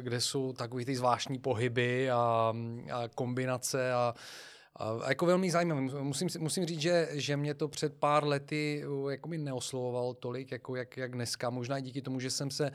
kde 0.00 0.20
jsou 0.20 0.52
takový 0.52 0.84
ty 0.84 0.96
zvláštní 0.96 1.38
pohyby 1.38 2.10
a, 2.10 2.54
a 2.92 3.08
kombinace 3.14 3.92
a 3.92 4.14
a 4.76 5.08
jako 5.08 5.26
velmi 5.26 5.50
zajímavé. 5.50 5.80
Musím, 5.80 6.28
musím 6.38 6.66
říct, 6.66 6.80
že, 6.80 7.08
že 7.12 7.36
mě 7.36 7.54
to 7.54 7.68
před 7.68 7.94
pár 7.94 8.24
lety 8.24 8.84
jako 9.10 9.28
by 9.28 9.38
neoslovovalo 9.38 10.14
tolik, 10.14 10.52
jako 10.52 10.76
jak, 10.76 10.96
jak 10.96 11.12
dneska. 11.12 11.50
Možná 11.50 11.80
díky 11.80 12.02
tomu, 12.02 12.20
že 12.20 12.30
jsem 12.30 12.50
se 12.50 12.70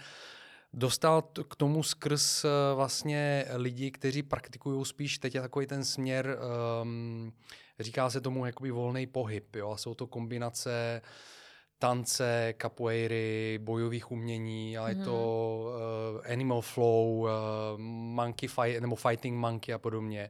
dostal 0.74 1.22
k 1.22 1.56
tomu 1.56 1.84
skrz 1.84 2.46
uh, 2.46 2.50
vlastně 2.76 3.46
lidi, 3.54 3.92
kteří 3.92 4.24
praktikují 4.24 4.86
spíš, 4.86 5.18
teď 5.18 5.36
je 5.36 5.42
takový 5.42 5.68
ten 5.68 5.86
směr, 5.86 6.40
um, 6.82 7.34
říká 7.80 8.10
se 8.10 8.22
tomu 8.22 8.46
jakoby 8.46 8.72
volný 8.72 9.08
pohyb, 9.08 9.56
jo, 9.56 9.72
a 9.72 9.78
jsou 9.78 9.94
to 9.94 10.08
kombinace 10.08 11.02
tance, 11.80 12.54
capoeiry, 12.62 13.60
bojových 13.62 14.12
umění, 14.12 14.78
ale 14.78 14.92
mm-hmm. 14.92 15.00
je 15.00 15.06
to 15.06 15.62
uh, 16.20 16.32
animal 16.32 16.62
flow, 16.62 17.20
uh, 17.20 17.30
monkey 18.14 18.50
fight, 18.50 18.82
nebo 18.82 18.96
fighting 18.96 19.38
monkey 19.38 19.74
a 19.74 19.78
podobně. 19.78 20.30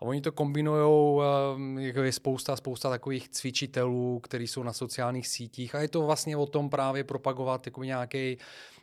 A 0.00 0.02
oni 0.02 0.20
to 0.20 0.32
kombinují, 0.32 1.22
um, 1.54 1.78
jako 1.78 2.02
je 2.02 2.12
spousta, 2.12 2.56
spousta 2.56 2.90
takových 2.90 3.28
cvičitelů, 3.28 4.20
kteří 4.20 4.46
jsou 4.46 4.62
na 4.62 4.72
sociálních 4.72 5.28
sítích 5.28 5.74
a 5.74 5.80
je 5.80 5.88
to 5.88 6.02
vlastně 6.02 6.36
o 6.36 6.46
tom 6.46 6.70
právě 6.70 7.04
propagovat 7.04 7.66
jako 7.66 7.84
nějaký 7.84 8.38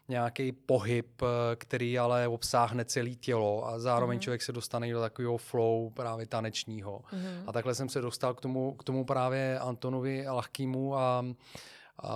nějaký 0.08 0.52
pohyb, 0.52 1.22
eh, 1.22 1.56
který 1.56 2.00
ale 2.00 2.28
obsáhne 2.28 2.86
celé 2.86 3.10
tělo 3.10 3.68
a 3.68 3.80
zároveň 3.80 4.18
mm. 4.18 4.22
člověk 4.22 4.42
se 4.42 4.52
dostane 4.52 4.92
do 4.92 5.02
takového 5.02 5.38
flow 5.38 5.90
právě 5.90 6.26
tanečního. 6.28 7.02
Mm. 7.14 7.44
A 7.48 7.52
takhle 7.52 7.76
jsem 7.76 7.90
se 7.90 8.02
dostal 8.02 8.34
k 8.34 8.42
tomu, 8.42 8.74
k 8.74 8.84
tomu 8.84 9.06
právě 9.06 9.60
Antonovi 9.60 10.26
Lachkýmu 10.28 10.96
a, 10.96 11.26
a 12.04 12.16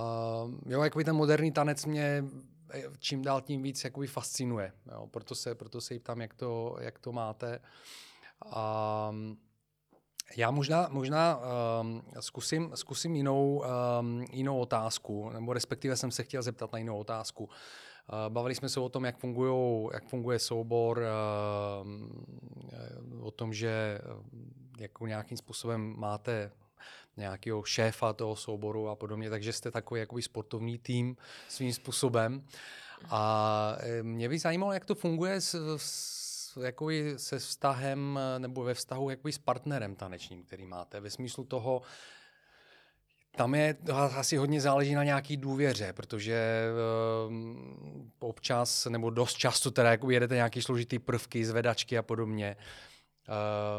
jo, 0.66 0.82
jakoby 0.82 1.04
ten 1.04 1.16
moderní 1.16 1.52
tanec 1.52 1.84
mě 1.84 2.24
eh, 2.70 2.82
čím 2.98 3.22
dál 3.22 3.40
tím 3.40 3.62
víc 3.62 3.84
jakoby 3.84 4.06
fascinuje. 4.06 4.72
Jo, 4.92 5.06
proto 5.10 5.34
se, 5.34 5.54
proto 5.54 5.80
se 5.80 5.98
ptám, 5.98 6.20
jak 6.20 6.34
to, 6.34 6.76
jak 6.80 6.98
to 6.98 7.12
máte. 7.12 7.58
A 8.46 9.12
já 10.36 10.50
možná, 10.50 10.88
možná 10.90 11.40
um, 11.80 12.02
zkusím, 12.20 12.70
zkusím 12.74 13.16
jinou, 13.16 13.64
um, 14.00 14.24
jinou 14.32 14.58
otázku, 14.58 15.30
nebo 15.30 15.52
respektive 15.52 15.96
jsem 15.96 16.10
se 16.10 16.22
chtěl 16.22 16.42
zeptat 16.42 16.72
na 16.72 16.78
jinou 16.78 16.98
otázku. 16.98 17.44
Uh, 17.44 17.50
bavili 18.28 18.54
jsme 18.54 18.68
se 18.68 18.80
o 18.80 18.88
tom, 18.88 19.04
jak, 19.04 19.18
fungujou, 19.18 19.90
jak 19.92 20.08
funguje 20.08 20.38
soubor, 20.38 21.02
uh, 23.12 23.26
o 23.26 23.30
tom, 23.30 23.52
že 23.52 23.98
jako 24.78 25.06
nějakým 25.06 25.36
způsobem 25.36 25.94
máte 25.98 26.50
nějakého 27.16 27.64
šéfa 27.64 28.12
toho 28.12 28.36
souboru 28.36 28.88
a 28.88 28.96
podobně, 28.96 29.30
takže 29.30 29.52
jste 29.52 29.70
takový 29.70 30.00
jakoby 30.00 30.22
sportovní 30.22 30.78
tým 30.78 31.16
svým 31.48 31.72
způsobem. 31.72 32.44
A 33.10 33.76
mě 34.02 34.28
by 34.28 34.38
zajímalo, 34.38 34.72
jak 34.72 34.84
to 34.84 34.94
funguje 34.94 35.40
s, 35.40 35.76
s 35.76 36.19
jakoby 36.62 37.14
se 37.16 37.38
vztahem 37.38 38.20
nebo 38.38 38.62
ve 38.62 38.74
vztahu 38.74 39.10
jakoby 39.10 39.32
s 39.32 39.38
partnerem 39.38 39.96
tanečním, 39.96 40.44
který 40.44 40.66
máte, 40.66 41.00
ve 41.00 41.10
smyslu 41.10 41.44
toho, 41.44 41.82
tam 43.36 43.54
je 43.54 43.76
asi 44.16 44.36
hodně 44.36 44.60
záleží 44.60 44.94
na 44.94 45.04
nějaký 45.04 45.36
důvěře, 45.36 45.92
protože 45.92 46.66
um, 47.28 48.12
občas 48.18 48.86
nebo 48.86 49.10
dost 49.10 49.34
často 49.34 49.70
teda 49.70 49.90
jako 49.90 50.10
jedete 50.10 50.34
nějaký 50.34 50.62
složitý 50.62 50.98
prvky, 50.98 51.44
zvedačky 51.44 51.98
a 51.98 52.02
podobně. 52.02 52.56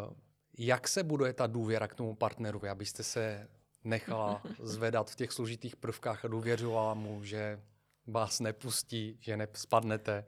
Uh, 0.08 0.14
jak 0.58 0.88
se 0.88 1.04
buduje 1.04 1.34
ta 1.34 1.48
důvěra 1.48 1.88
k 1.88 1.96
tomu 1.96 2.16
partnerovi, 2.16 2.70
abyste 2.70 3.04
se 3.04 3.48
nechala 3.84 4.42
zvedat 4.60 5.12
v 5.12 5.16
těch 5.16 5.32
složitých 5.32 5.76
prvkách 5.76 6.26
a 6.26 6.28
důvěřovala 6.28 6.94
mu, 6.94 7.24
že 7.24 7.60
vás 8.08 8.40
nepustí, 8.40 9.18
že 9.22 9.38
nespadnete? 9.38 10.26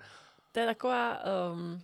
To 0.52 0.60
je 0.60 0.66
taková 0.66 1.20
um, 1.52 1.82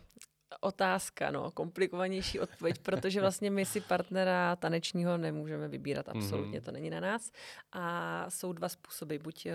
otázka, 0.60 1.32
no, 1.32 1.52
komplikovanější 1.52 2.40
odpověď, 2.40 2.80
protože 2.84 3.22
vlastně 3.22 3.52
my 3.52 3.66
si 3.66 3.82
partnera 3.82 4.56
tanečního 4.56 5.18
nemůžeme 5.18 5.68
vybírat 5.68 6.10
absolutně, 6.10 6.60
mm-hmm. 6.60 6.64
to 6.64 6.72
není 6.72 6.90
na 6.90 7.00
nás. 7.00 7.32
A 7.72 8.26
jsou 8.30 8.54
dva 8.54 8.70
způsoby, 8.70 9.18
buď 9.18 9.46
uh, 9.46 9.52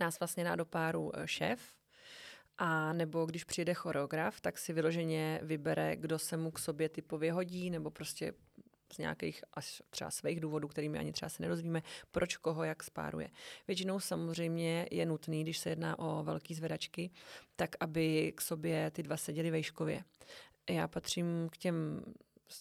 nás 0.00 0.20
vlastně 0.20 0.44
dá 0.44 0.56
do 0.56 0.64
páru 0.64 1.02
uh, 1.02 1.12
šéf, 1.24 1.60
a 2.58 2.92
nebo 2.92 3.26
když 3.26 3.44
přijde 3.44 3.74
choreograf, 3.74 4.40
tak 4.40 4.58
si 4.58 4.72
vyloženě 4.72 5.40
vybere, 5.42 5.96
kdo 5.96 6.18
se 6.18 6.36
mu 6.36 6.50
k 6.50 6.58
sobě 6.58 6.88
typově 6.88 7.32
hodí, 7.32 7.70
nebo 7.70 7.90
prostě 7.90 8.32
z 8.92 8.98
nějakých 8.98 9.44
až 9.52 9.82
třeba 9.90 10.10
svých 10.10 10.40
důvodů, 10.40 10.68
kterými 10.68 10.98
ani 10.98 11.12
třeba 11.12 11.28
se 11.28 11.42
nedozvíme, 11.42 11.82
proč 12.10 12.36
koho 12.36 12.64
jak 12.64 12.82
spáruje. 12.82 13.30
Většinou 13.66 14.00
samozřejmě 14.00 14.86
je 14.90 15.06
nutný, 15.06 15.42
když 15.42 15.58
se 15.58 15.70
jedná 15.70 15.98
o 15.98 16.22
velký 16.22 16.54
zvedačky, 16.54 17.10
tak 17.56 17.76
aby 17.80 18.32
k 18.36 18.40
sobě 18.40 18.90
ty 18.90 19.02
dva 19.02 19.16
seděli 19.16 19.50
vejškově. 19.50 20.04
Já 20.70 20.88
patřím 20.88 21.48
k 21.52 21.56
těm 21.56 22.04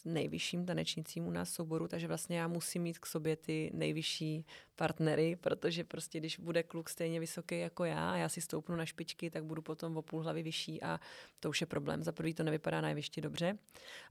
nejvyšším 0.05 0.65
tanečnicím 0.65 1.27
u 1.27 1.31
nás 1.31 1.53
souboru, 1.53 1.87
takže 1.87 2.07
vlastně 2.07 2.37
já 2.37 2.47
musím 2.47 2.81
mít 2.81 2.99
k 2.99 3.05
sobě 3.05 3.35
ty 3.35 3.71
nejvyšší 3.73 4.45
partnery, 4.75 5.35
protože 5.35 5.83
prostě 5.83 6.19
když 6.19 6.39
bude 6.39 6.63
kluk 6.63 6.89
stejně 6.89 7.19
vysoký 7.19 7.59
jako 7.59 7.85
já 7.85 8.11
a 8.11 8.15
já 8.15 8.29
si 8.29 8.41
stoupnu 8.41 8.75
na 8.75 8.85
špičky, 8.85 9.29
tak 9.29 9.43
budu 9.43 9.61
potom 9.61 9.97
o 9.97 10.01
půl 10.01 10.23
hlavy 10.23 10.43
vyšší 10.43 10.83
a 10.83 10.99
to 11.39 11.49
už 11.49 11.61
je 11.61 11.67
problém. 11.67 12.03
Za 12.03 12.11
prvý 12.11 12.33
to 12.33 12.43
nevypadá 12.43 12.81
najvyšší 12.81 13.21
dobře 13.21 13.57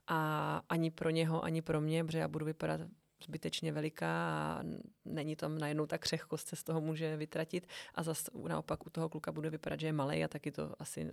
a 0.07 0.63
ani 0.69 0.91
pro 0.91 1.11
něho, 1.11 1.45
ani 1.45 1.63
pro 1.63 1.81
mě, 1.81 2.05
protože 2.05 2.19
já 2.19 2.29
budu 2.29 2.47
vypadat 2.47 2.81
zbytečně 3.25 3.73
veliká 3.73 4.11
a 4.59 4.63
není 5.05 5.37
tam 5.37 5.59
najednou 5.59 5.87
ta 5.87 5.99
křehkost 5.99 6.49
se 6.49 6.57
z 6.57 6.65
toho 6.65 6.81
může 6.81 7.17
vytratit 7.17 7.67
a 7.95 8.03
zase 8.03 8.31
naopak 8.49 8.87
u 8.87 8.91
toho 8.91 9.09
kluka 9.09 9.33
bude 9.33 9.51
vypadat, 9.51 9.81
že 9.81 9.87
je 9.87 9.93
malý 9.93 10.25
a 10.25 10.29
taky 10.29 10.53
to 10.53 10.75
asi 10.79 11.11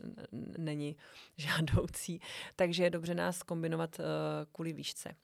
není 0.58 0.96
žádoucí. 1.38 2.22
Takže 2.56 2.84
je 2.84 2.90
dobře 2.90 3.16
nás 3.16 3.44
kombinovat 3.44 4.00
uh, 4.00 4.06
kvůli 4.52 4.74
výšce. 4.74 5.16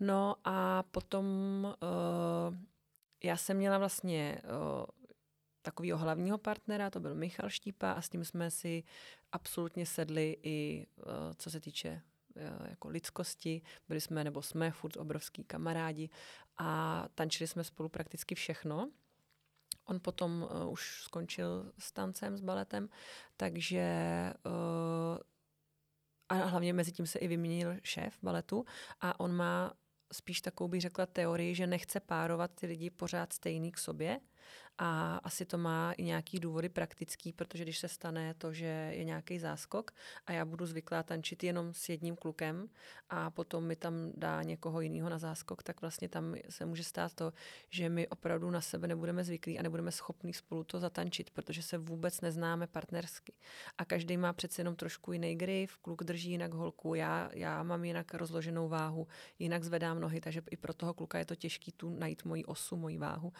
No 0.00 0.36
a 0.44 0.82
potom 0.82 1.24
uh, 1.64 2.56
já 3.24 3.36
jsem 3.36 3.56
měla 3.56 3.78
vlastně 3.78 4.42
uh, 4.44 4.84
takového 5.62 5.98
hlavního 5.98 6.38
partnera, 6.38 6.90
to 6.90 7.00
byl 7.00 7.14
Michal 7.14 7.50
Štípa 7.50 7.92
a 7.92 8.02
s 8.02 8.08
tím 8.08 8.24
jsme 8.24 8.50
si 8.50 8.82
absolutně 9.32 9.86
sedli 9.86 10.36
i 10.42 10.86
co 11.36 11.50
se 11.50 11.60
týče 11.60 11.88
Eh, 11.90 12.17
jako 12.68 12.88
lidskosti. 12.88 13.62
Byli 13.88 14.00
jsme 14.00 14.24
nebo 14.24 14.42
jsme 14.42 14.70
furt 14.70 14.96
obrovský 14.96 15.44
kamarádi 15.44 16.10
a 16.58 17.04
tančili 17.14 17.48
jsme 17.48 17.64
spolu 17.64 17.88
prakticky 17.88 18.34
všechno. 18.34 18.90
On 19.84 20.00
potom 20.00 20.42
uh, 20.42 20.72
už 20.72 21.02
skončil 21.02 21.72
s 21.78 21.92
tancem, 21.92 22.36
s 22.36 22.40
baletem, 22.40 22.88
takže 23.36 23.86
uh, 24.46 25.18
a 26.28 26.34
hlavně 26.34 26.72
mezi 26.72 26.92
tím 26.92 27.06
se 27.06 27.18
i 27.18 27.28
vyměnil 27.28 27.76
šéf 27.82 28.18
baletu 28.22 28.64
a 29.00 29.20
on 29.20 29.32
má 29.32 29.72
spíš 30.12 30.40
takovou 30.40 30.68
bych 30.68 30.80
řekla 30.80 31.06
teorii, 31.06 31.54
že 31.54 31.66
nechce 31.66 32.00
párovat 32.00 32.50
ty 32.54 32.66
lidi 32.66 32.90
pořád 32.90 33.32
stejný 33.32 33.72
k 33.72 33.78
sobě, 33.78 34.20
a 34.78 35.16
asi 35.16 35.44
to 35.44 35.58
má 35.58 35.92
i 35.92 36.02
nějaký 36.02 36.40
důvody 36.40 36.68
praktický, 36.68 37.32
protože 37.32 37.64
když 37.64 37.78
se 37.78 37.88
stane 37.88 38.34
to, 38.34 38.52
že 38.52 38.64
je 38.66 39.04
nějaký 39.04 39.38
záskok 39.38 39.90
a 40.26 40.32
já 40.32 40.44
budu 40.44 40.66
zvyklá 40.66 41.02
tančit 41.02 41.44
jenom 41.44 41.74
s 41.74 41.88
jedním 41.88 42.16
klukem 42.16 42.68
a 43.10 43.30
potom 43.30 43.64
mi 43.64 43.76
tam 43.76 44.12
dá 44.16 44.42
někoho 44.42 44.80
jiného 44.80 45.08
na 45.08 45.18
záskok, 45.18 45.62
tak 45.62 45.80
vlastně 45.80 46.08
tam 46.08 46.34
se 46.48 46.66
může 46.66 46.84
stát 46.84 47.14
to, 47.14 47.32
že 47.70 47.88
my 47.88 48.08
opravdu 48.08 48.50
na 48.50 48.60
sebe 48.60 48.88
nebudeme 48.88 49.24
zvyklí 49.24 49.58
a 49.58 49.62
nebudeme 49.62 49.92
schopní 49.92 50.32
spolu 50.32 50.64
to 50.64 50.80
zatančit, 50.80 51.30
protože 51.30 51.62
se 51.62 51.78
vůbec 51.78 52.20
neznáme 52.20 52.66
partnersky. 52.66 53.32
A 53.78 53.84
každý 53.84 54.16
má 54.16 54.32
přece 54.32 54.60
jenom 54.60 54.76
trošku 54.76 55.12
jiný 55.12 55.34
grif, 55.34 55.76
kluk 55.76 56.04
drží 56.04 56.30
jinak 56.30 56.54
holku, 56.54 56.94
já, 56.94 57.30
já 57.32 57.62
mám 57.62 57.84
jinak 57.84 58.14
rozloženou 58.14 58.68
váhu, 58.68 59.06
jinak 59.38 59.64
zvedám 59.64 60.00
nohy, 60.00 60.20
takže 60.20 60.42
i 60.50 60.56
pro 60.56 60.74
toho 60.74 60.94
kluka 60.94 61.18
je 61.18 61.24
to 61.24 61.34
těžké 61.34 61.72
tu 61.72 61.90
najít 61.90 62.24
moji 62.24 62.44
osu, 62.44 62.76
moji 62.76 62.98
váhu. 62.98 63.32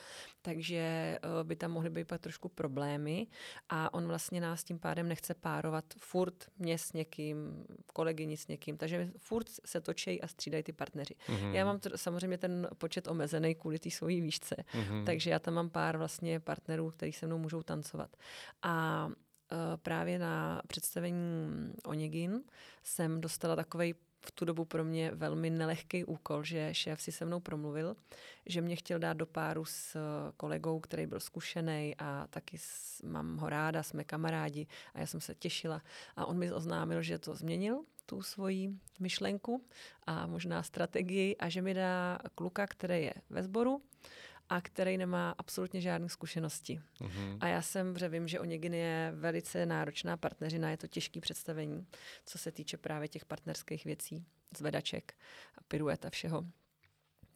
Takže 0.42 1.18
by 1.42 1.56
tam 1.56 1.70
mohly 1.70 1.90
být 1.90 2.08
pak 2.08 2.20
trošku 2.20 2.48
problémy 2.48 3.26
a 3.68 3.94
on 3.94 4.06
vlastně 4.06 4.40
nás 4.40 4.64
tím 4.64 4.78
pádem 4.78 5.08
nechce 5.08 5.34
párovat 5.34 5.84
furt 5.98 6.48
mě 6.58 6.78
s 6.78 6.92
někým, 6.92 7.66
kolegyni 7.92 8.36
s 8.36 8.48
někým, 8.48 8.76
takže 8.76 9.10
furt 9.18 9.46
se 9.64 9.80
točí 9.80 10.22
a 10.22 10.28
střídají 10.28 10.62
ty 10.62 10.72
partneři. 10.72 11.14
Mm-hmm. 11.26 11.52
Já 11.52 11.64
mám 11.64 11.78
t- 11.78 11.90
samozřejmě 11.96 12.38
ten 12.38 12.68
počet 12.78 13.08
omezený 13.08 13.54
kvůli 13.54 13.78
té 13.78 13.90
svojí 13.90 14.20
výšce, 14.20 14.56
mm-hmm. 14.56 15.04
takže 15.04 15.30
já 15.30 15.38
tam 15.38 15.54
mám 15.54 15.70
pár 15.70 15.96
vlastně 15.96 16.40
partnerů, 16.40 16.90
kteří 16.90 17.12
se 17.12 17.26
mnou 17.26 17.38
můžou 17.38 17.62
tancovat. 17.62 18.16
A 18.62 19.06
uh, 19.06 19.58
právě 19.76 20.18
na 20.18 20.62
představení 20.68 21.18
Onegin 21.86 22.42
jsem 22.82 23.20
dostala 23.20 23.56
takový 23.56 23.94
v 24.28 24.30
tu 24.30 24.44
dobu 24.44 24.64
pro 24.64 24.84
mě 24.84 25.10
velmi 25.14 25.50
nelehký 25.50 26.04
úkol, 26.04 26.44
že 26.44 26.74
šéf 26.74 27.02
si 27.02 27.12
se 27.12 27.24
mnou 27.24 27.40
promluvil, 27.40 27.96
že 28.46 28.60
mě 28.60 28.76
chtěl 28.76 28.98
dát 28.98 29.16
do 29.16 29.26
páru 29.26 29.64
s 29.64 29.96
kolegou, 30.36 30.80
který 30.80 31.06
byl 31.06 31.20
zkušený 31.20 31.94
a 31.98 32.26
taky 32.30 32.58
mám 33.04 33.36
ho 33.36 33.48
ráda, 33.48 33.82
jsme 33.82 34.04
kamarádi 34.04 34.66
a 34.94 35.00
já 35.00 35.06
jsem 35.06 35.20
se 35.20 35.34
těšila. 35.34 35.82
A 36.16 36.26
on 36.26 36.38
mi 36.38 36.52
oznámil, 36.52 37.02
že 37.02 37.18
to 37.18 37.34
změnil, 37.34 37.84
tu 38.06 38.22
svoji 38.22 38.70
myšlenku 39.00 39.64
a 40.06 40.26
možná 40.26 40.62
strategii 40.62 41.36
a 41.36 41.48
že 41.48 41.62
mi 41.62 41.74
dá 41.74 42.18
kluka, 42.34 42.66
který 42.66 43.02
je 43.02 43.14
ve 43.30 43.42
sboru 43.42 43.82
a 44.48 44.60
který 44.60 44.96
nemá 44.96 45.34
absolutně 45.38 45.80
žádné 45.80 46.08
zkušenosti. 46.08 46.80
Mm-hmm. 47.00 47.38
A 47.40 47.48
já 47.48 47.62
jsem, 47.62 47.98
že 47.98 48.08
vím, 48.08 48.28
že 48.28 48.40
Onegin 48.40 48.74
je 48.74 49.12
velice 49.14 49.66
náročná 49.66 50.16
partneřina, 50.16 50.70
je 50.70 50.76
to 50.76 50.86
těžké 50.86 51.20
představení, 51.20 51.86
co 52.26 52.38
se 52.38 52.52
týče 52.52 52.76
právě 52.76 53.08
těch 53.08 53.24
partnerských 53.24 53.84
věcí, 53.84 54.24
zvedaček, 54.56 55.14
piruet 55.68 56.04
a 56.04 56.10
všeho. 56.10 56.44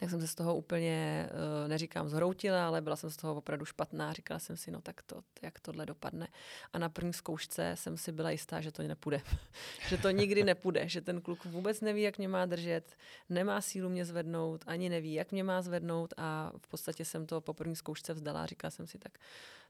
Tak 0.03 0.11
jsem 0.11 0.21
se 0.21 0.27
z 0.27 0.35
toho 0.35 0.57
úplně, 0.57 1.29
uh, 1.33 1.69
neříkám 1.69 2.09
zhroutila, 2.09 2.67
ale 2.67 2.81
byla 2.81 2.97
jsem 2.97 3.11
z 3.11 3.17
toho 3.17 3.35
opravdu 3.35 3.65
špatná. 3.65 4.13
Říkala 4.13 4.41
jsem 4.41 4.57
si, 4.57 4.71
no 4.71 4.81
tak 4.81 5.03
to, 5.03 5.23
jak 5.43 5.61
tohle 5.61 5.87
dopadne. 5.87 6.29
A 6.73 6.79
na 6.79 6.89
první 6.89 7.13
zkoušce 7.13 7.73
jsem 7.75 7.97
si 7.97 8.13
byla 8.13 8.31
jistá, 8.31 8.61
že 8.61 8.73
to 8.73 8.83
nepůjde. 8.83 9.21
že 9.89 9.99
to 9.99 10.11
nikdy 10.11 10.45
nepůjde, 10.45 10.89
že 10.89 11.01
ten 11.01 11.21
kluk 11.21 11.45
vůbec 11.45 11.81
neví, 11.81 12.03
jak 12.03 12.19
mě 12.19 12.29
má 12.29 12.47
držet, 12.47 12.97
nemá 13.29 13.61
sílu 13.61 13.89
mě 13.89 14.05
zvednout, 14.05 14.65
ani 14.67 14.89
neví, 14.89 15.15
jak 15.15 15.33
mě 15.33 15.45
má 15.45 15.63
zvednout 15.63 16.15
a 16.17 16.53
v 16.59 16.69
podstatě 16.69 17.05
jsem 17.05 17.27
to 17.27 17.41
po 17.41 17.55
první 17.55 17.77
zkoušce 17.77 18.15
vzdala. 18.15 18.47
Říkala 18.47 18.71
jsem 18.71 18.87
si, 18.87 18.99
tak 18.99 19.19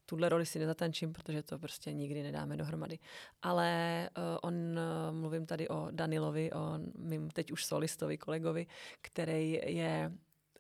tuhle 0.07 0.29
roli 0.29 0.47
si 0.47 0.59
nezatančím, 0.59 1.13
protože 1.13 1.43
to 1.43 1.59
prostě 1.59 1.93
nikdy 1.93 2.23
nedáme 2.23 2.57
dohromady. 2.57 2.99
Ale 3.43 4.11
uh, 4.17 4.23
on, 4.43 4.55
uh, 4.55 5.17
mluvím 5.17 5.47
tady 5.47 5.69
o 5.69 5.89
Danilovi, 5.91 6.53
o 6.53 6.79
mým 6.99 7.31
teď 7.31 7.53
už 7.53 7.65
solistovi 7.65 8.19
kolegovi, 8.19 8.67
který 9.03 9.61
je 9.67 10.13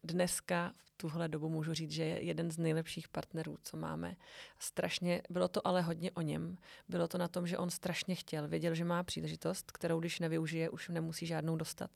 dneska 0.05 0.72
v 0.84 0.91
tuhle 0.97 1.28
dobu 1.28 1.49
můžu 1.49 1.74
říct, 1.74 1.90
že 1.90 2.05
je 2.05 2.24
jeden 2.24 2.51
z 2.51 2.59
nejlepších 2.59 3.09
partnerů, 3.09 3.59
co 3.62 3.76
máme. 3.76 4.16
Strašně, 4.59 5.22
bylo 5.30 5.49
to 5.49 5.66
ale 5.66 5.82
hodně 5.82 6.11
o 6.11 6.20
něm. 6.20 6.59
Bylo 6.88 7.09
to 7.09 7.18
na 7.18 7.28
tom, 7.28 7.47
že 7.47 7.59
on 7.59 7.70
strašně 7.70 8.14
chtěl. 8.14 8.49
Věděl, 8.49 8.74
že 8.74 8.84
má 8.84 9.03
příležitost, 9.03 9.70
kterou 9.70 10.01
když 10.01 10.20
nevyužije, 10.20 10.70
už 10.70 10.88
nemusí 10.88 11.26
žádnou 11.26 11.57
dostat. 11.57 11.90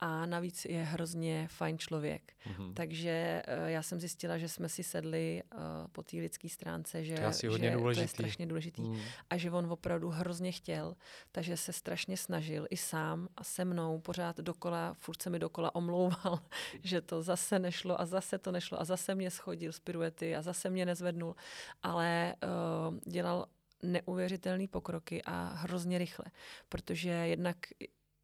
A 0.00 0.26
navíc 0.26 0.64
je 0.64 0.82
hrozně 0.82 1.48
fajn 1.50 1.78
člověk. 1.78 2.32
Mm-hmm. 2.46 2.74
Takže 2.74 3.42
uh, 3.62 3.68
já 3.68 3.82
jsem 3.82 4.00
zjistila, 4.00 4.38
že 4.38 4.48
jsme 4.48 4.68
si 4.68 4.82
sedli 4.82 5.42
uh, 5.54 5.60
po 5.92 6.02
té 6.02 6.16
lidské 6.16 6.48
stránce, 6.48 7.04
že, 7.04 7.14
to 7.14 7.46
je, 7.46 7.50
hodně 7.50 7.70
že 7.70 7.76
důležitý. 7.76 8.00
to 8.00 8.04
je 8.04 8.08
strašně 8.08 8.46
důležitý. 8.46 8.82
Mm. 8.82 9.00
A 9.30 9.36
že 9.36 9.50
on 9.50 9.72
opravdu 9.72 10.08
hrozně 10.08 10.52
chtěl, 10.52 10.96
takže 11.32 11.56
se 11.56 11.72
strašně 11.72 12.16
snažil 12.16 12.66
i 12.70 12.76
sám 12.76 13.28
a 13.36 13.44
se 13.44 13.64
mnou 13.64 14.00
pořád 14.00 14.36
dokola, 14.38 14.94
furt 14.94 15.22
se 15.22 15.30
mi 15.30 15.38
dokola 15.38 15.74
omlouval, 15.74 16.40
že 16.82 17.00
to 17.00 17.22
zase 17.22 17.58
nešlo 17.58 18.00
a 18.00 18.06
zase 18.06 18.38
to 18.40 18.52
nešlo 18.52 18.80
a 18.80 18.84
zase 18.84 19.14
mě 19.14 19.30
schodil 19.30 19.72
z 19.72 19.80
piruety 19.80 20.36
a 20.36 20.42
zase 20.42 20.70
mě 20.70 20.86
nezvednul, 20.86 21.36
ale 21.82 22.34
uh, 22.42 22.96
dělal 23.12 23.46
neuvěřitelné 23.82 24.68
pokroky 24.68 25.22
a 25.22 25.44
hrozně 25.54 25.98
rychle, 25.98 26.24
protože 26.68 27.10
jednak 27.10 27.56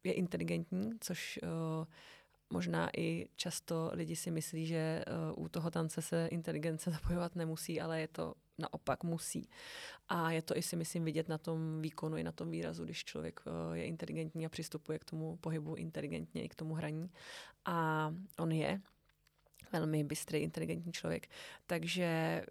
je 0.03 0.13
inteligentní, 0.13 0.91
což 0.99 1.39
uh, 1.43 1.85
možná 2.49 2.89
i 2.97 3.27
často 3.35 3.91
lidi 3.93 4.15
si 4.15 4.31
myslí, 4.31 4.65
že 4.65 5.05
uh, 5.35 5.43
u 5.45 5.49
toho 5.49 5.71
tance 5.71 6.01
se 6.01 6.27
inteligence 6.31 6.91
zapojovat 6.91 7.35
nemusí, 7.35 7.81
ale 7.81 8.01
je 8.01 8.07
to 8.07 8.33
naopak 8.57 9.03
musí. 9.03 9.49
A 10.09 10.31
je 10.31 10.41
to 10.41 10.57
i 10.57 10.61
si 10.61 10.75
myslím 10.75 11.03
vidět 11.03 11.29
na 11.29 11.37
tom 11.37 11.81
výkonu 11.81 12.17
i 12.17 12.23
na 12.23 12.31
tom 12.31 12.51
výrazu, 12.51 12.83
když 12.83 13.05
člověk 13.05 13.39
je 13.73 13.85
inteligentní 13.85 14.45
a 14.45 14.49
přistupuje 14.49 14.99
k 14.99 15.05
tomu 15.05 15.37
pohybu 15.37 15.75
inteligentně 15.75 16.43
i 16.43 16.49
k 16.49 16.55
tomu 16.55 16.73
hraní. 16.73 17.11
A 17.65 18.13
on 18.39 18.51
je 18.51 18.81
velmi 19.71 20.03
bystrý, 20.03 20.39
inteligentní 20.39 20.93
člověk. 20.93 21.27
Takže 21.65 22.41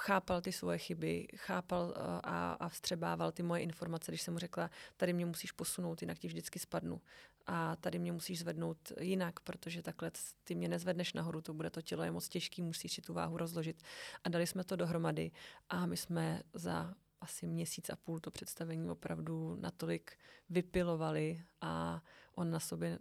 chápal 0.00 0.40
ty 0.40 0.52
svoje 0.52 0.78
chyby, 0.78 1.26
chápal 1.36 1.94
eh, 1.96 2.00
a, 2.22 2.52
a 2.52 2.68
vstřebával 2.68 3.32
ty 3.32 3.42
moje 3.42 3.62
informace, 3.62 4.10
když 4.10 4.22
jsem 4.22 4.34
mu 4.34 4.38
řekla, 4.38 4.70
tady 4.96 5.12
mě 5.12 5.26
musíš 5.26 5.52
posunout, 5.52 6.02
jinak 6.02 6.18
ti 6.18 6.28
vždycky 6.28 6.58
spadnu. 6.58 7.00
A 7.46 7.76
tady 7.76 7.98
mě 7.98 8.12
musíš 8.12 8.38
zvednout 8.38 8.92
jinak, 9.00 9.40
protože 9.40 9.82
takhle 9.82 10.10
ty 10.44 10.54
mě 10.54 10.68
nezvedneš 10.68 11.12
nahoru, 11.12 11.40
to 11.40 11.54
bude 11.54 11.70
to 11.70 11.82
tělo 11.82 12.02
je 12.02 12.10
moc 12.10 12.28
těžký, 12.28 12.62
musíš 12.62 12.92
si 12.92 13.02
tu 13.02 13.14
váhu 13.14 13.36
rozložit. 13.36 13.82
A 14.24 14.28
dali 14.28 14.46
jsme 14.46 14.64
to 14.64 14.76
dohromady 14.76 15.30
a 15.68 15.86
my 15.86 15.96
jsme 15.96 16.42
za 16.54 16.94
asi 17.20 17.46
měsíc 17.46 17.90
a 17.90 17.96
půl 17.96 18.20
to 18.20 18.30
představení 18.30 18.90
opravdu 18.90 19.56
natolik 19.60 20.18
vypilovali 20.50 21.42
a 21.60 22.02
on 22.34 22.50
na 22.50 22.60
sobě 22.60 22.98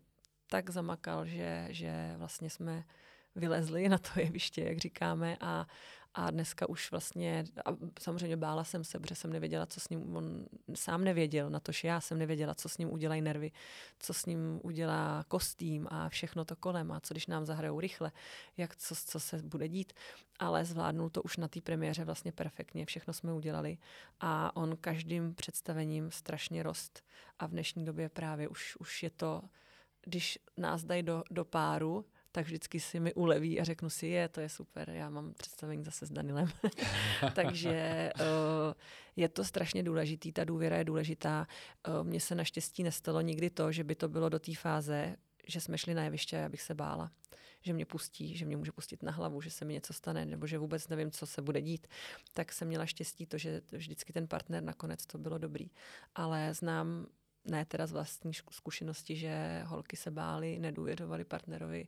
tak 0.48 0.70
zamakal, 0.70 1.26
že, 1.26 1.68
že 1.70 2.14
vlastně 2.18 2.50
jsme 2.50 2.84
vylezli 3.40 3.90
na 3.90 3.98
to 3.98 4.10
jeviště, 4.20 4.64
jak 4.64 4.78
říkáme, 4.78 5.38
a, 5.42 5.68
a 6.14 6.32
dneska 6.32 6.70
už 6.70 6.92
vlastně, 6.92 7.44
a 7.66 7.70
samozřejmě 8.00 8.38
bála 8.38 8.64
jsem 8.64 8.84
se, 8.84 9.00
protože 9.00 9.16
jsem 9.16 9.34
nevěděla, 9.34 9.66
co 9.66 9.80
s 9.80 9.90
ním, 9.90 10.16
on 10.16 10.46
sám 10.74 11.04
nevěděl, 11.04 11.50
na 11.50 11.60
to, 11.60 11.72
že 11.72 11.88
já 11.88 12.02
jsem 12.02 12.18
nevěděla, 12.18 12.56
co 12.56 12.70
s 12.70 12.78
ním 12.78 12.94
udělají 12.94 13.22
nervy, 13.22 13.52
co 14.00 14.14
s 14.14 14.26
ním 14.26 14.60
udělá 14.64 15.26
kostým 15.28 15.88
a 15.92 16.10
všechno 16.10 16.46
to 16.46 16.56
kolem 16.56 16.92
a 16.92 17.00
co 17.00 17.14
když 17.14 17.28
nám 17.28 17.46
zahrajou 17.46 17.80
rychle, 17.80 18.12
jak, 18.58 18.76
co, 18.76 18.96
co 18.96 19.20
se 19.20 19.38
bude 19.38 19.68
dít. 19.68 19.94
Ale 20.40 20.66
zvládnul 20.66 21.10
to 21.10 21.22
už 21.22 21.38
na 21.38 21.48
té 21.48 21.62
premiéře 21.62 22.06
vlastně 22.06 22.32
perfektně, 22.32 22.86
všechno 22.86 23.14
jsme 23.14 23.34
udělali 23.34 23.78
a 24.20 24.56
on 24.56 24.78
každým 24.78 25.36
představením 25.36 26.12
strašně 26.12 26.64
rost 26.64 27.04
a 27.40 27.48
v 27.48 27.52
dnešní 27.52 27.86
době 27.86 28.10
právě 28.10 28.48
už, 28.48 28.76
už 28.80 29.04
je 29.04 29.10
to, 29.10 29.42
když 30.02 30.40
nás 30.58 30.84
dají 30.84 31.04
do, 31.04 31.24
do 31.32 31.46
páru, 31.46 32.06
tak 32.32 32.46
vždycky 32.46 32.80
si 32.80 33.00
mi 33.00 33.14
uleví 33.14 33.60
a 33.60 33.64
řeknu 33.64 33.90
si, 33.90 34.08
je, 34.08 34.30
to 34.30 34.42
je 34.42 34.50
super, 34.50 34.90
já 34.90 35.10
mám 35.10 35.34
představení 35.34 35.84
zase 35.84 36.06
s 36.06 36.12
Danilem. 36.12 36.50
Takže 37.36 38.10
uh, 38.20 38.26
je 39.16 39.30
to 39.30 39.44
strašně 39.44 39.84
důležitý, 39.84 40.32
ta 40.32 40.44
důvěra 40.44 40.78
je 40.78 40.84
důležitá. 40.84 41.48
Uh, 41.88 42.08
Mně 42.08 42.20
se 42.20 42.36
naštěstí 42.36 42.84
nestalo 42.84 43.22
nikdy 43.22 43.50
to, 43.50 43.72
že 43.72 43.84
by 43.84 43.96
to 43.96 44.10
bylo 44.10 44.30
do 44.30 44.40
té 44.40 44.56
fáze, 44.56 45.16
že 45.48 45.62
jsme 45.62 45.78
šli 45.78 45.94
na 45.94 46.04
jeviště 46.04 46.38
a 46.38 46.40
já 46.40 46.50
bych 46.50 46.62
se 46.62 46.76
bála 46.76 47.12
že 47.62 47.74
mě 47.74 47.86
pustí, 47.86 48.38
že 48.38 48.46
mě 48.46 48.58
může 48.58 48.72
pustit 48.72 49.04
na 49.04 49.12
hlavu, 49.12 49.42
že 49.42 49.52
se 49.52 49.66
mi 49.66 49.74
něco 49.74 49.94
stane, 49.94 50.26
nebo 50.26 50.48
že 50.48 50.58
vůbec 50.58 50.88
nevím, 50.88 51.12
co 51.12 51.26
se 51.26 51.42
bude 51.42 51.62
dít, 51.62 51.88
tak 52.34 52.54
jsem 52.54 52.68
měla 52.68 52.86
štěstí 52.86 53.26
to, 53.26 53.38
že 53.38 53.62
vždycky 53.72 54.14
ten 54.14 54.28
partner 54.28 54.64
nakonec 54.64 55.06
to 55.06 55.18
bylo 55.18 55.38
dobrý. 55.38 55.72
Ale 56.16 56.54
znám 56.54 57.08
ne 57.46 57.66
teda 57.66 57.88
z 57.88 57.92
vlastní 57.92 58.34
zkušenosti, 58.34 59.16
že 59.16 59.64
holky 59.66 59.98
se 59.98 60.12
bály, 60.12 60.60
nedůvěřovaly 60.60 61.26
partnerovi, 61.26 61.88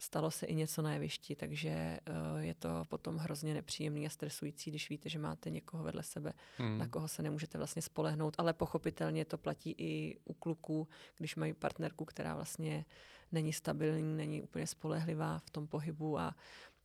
stalo 0.00 0.30
se 0.30 0.46
i 0.46 0.54
něco 0.54 0.82
na 0.82 0.92
jevišti, 0.92 1.36
takže 1.36 1.98
uh, 2.08 2.38
je 2.38 2.54
to 2.54 2.84
potom 2.88 3.16
hrozně 3.16 3.54
nepříjemný 3.54 4.06
a 4.06 4.10
stresující, 4.10 4.70
když 4.70 4.90
víte, 4.90 5.08
že 5.08 5.18
máte 5.18 5.50
někoho 5.50 5.84
vedle 5.84 6.02
sebe, 6.02 6.32
hmm. 6.56 6.78
na 6.78 6.88
koho 6.88 7.08
se 7.08 7.22
nemůžete 7.22 7.58
vlastně 7.58 7.82
spolehnout, 7.82 8.34
ale 8.38 8.52
pochopitelně 8.52 9.24
to 9.24 9.38
platí 9.38 9.74
i 9.78 10.18
u 10.24 10.34
kluků, 10.34 10.88
když 11.16 11.36
mají 11.36 11.54
partnerku, 11.54 12.04
která 12.04 12.34
vlastně 12.34 12.84
není 13.32 13.52
stabilní, 13.52 14.16
není 14.16 14.42
úplně 14.42 14.66
spolehlivá 14.66 15.38
v 15.38 15.50
tom 15.50 15.66
pohybu 15.66 16.18
a 16.18 16.34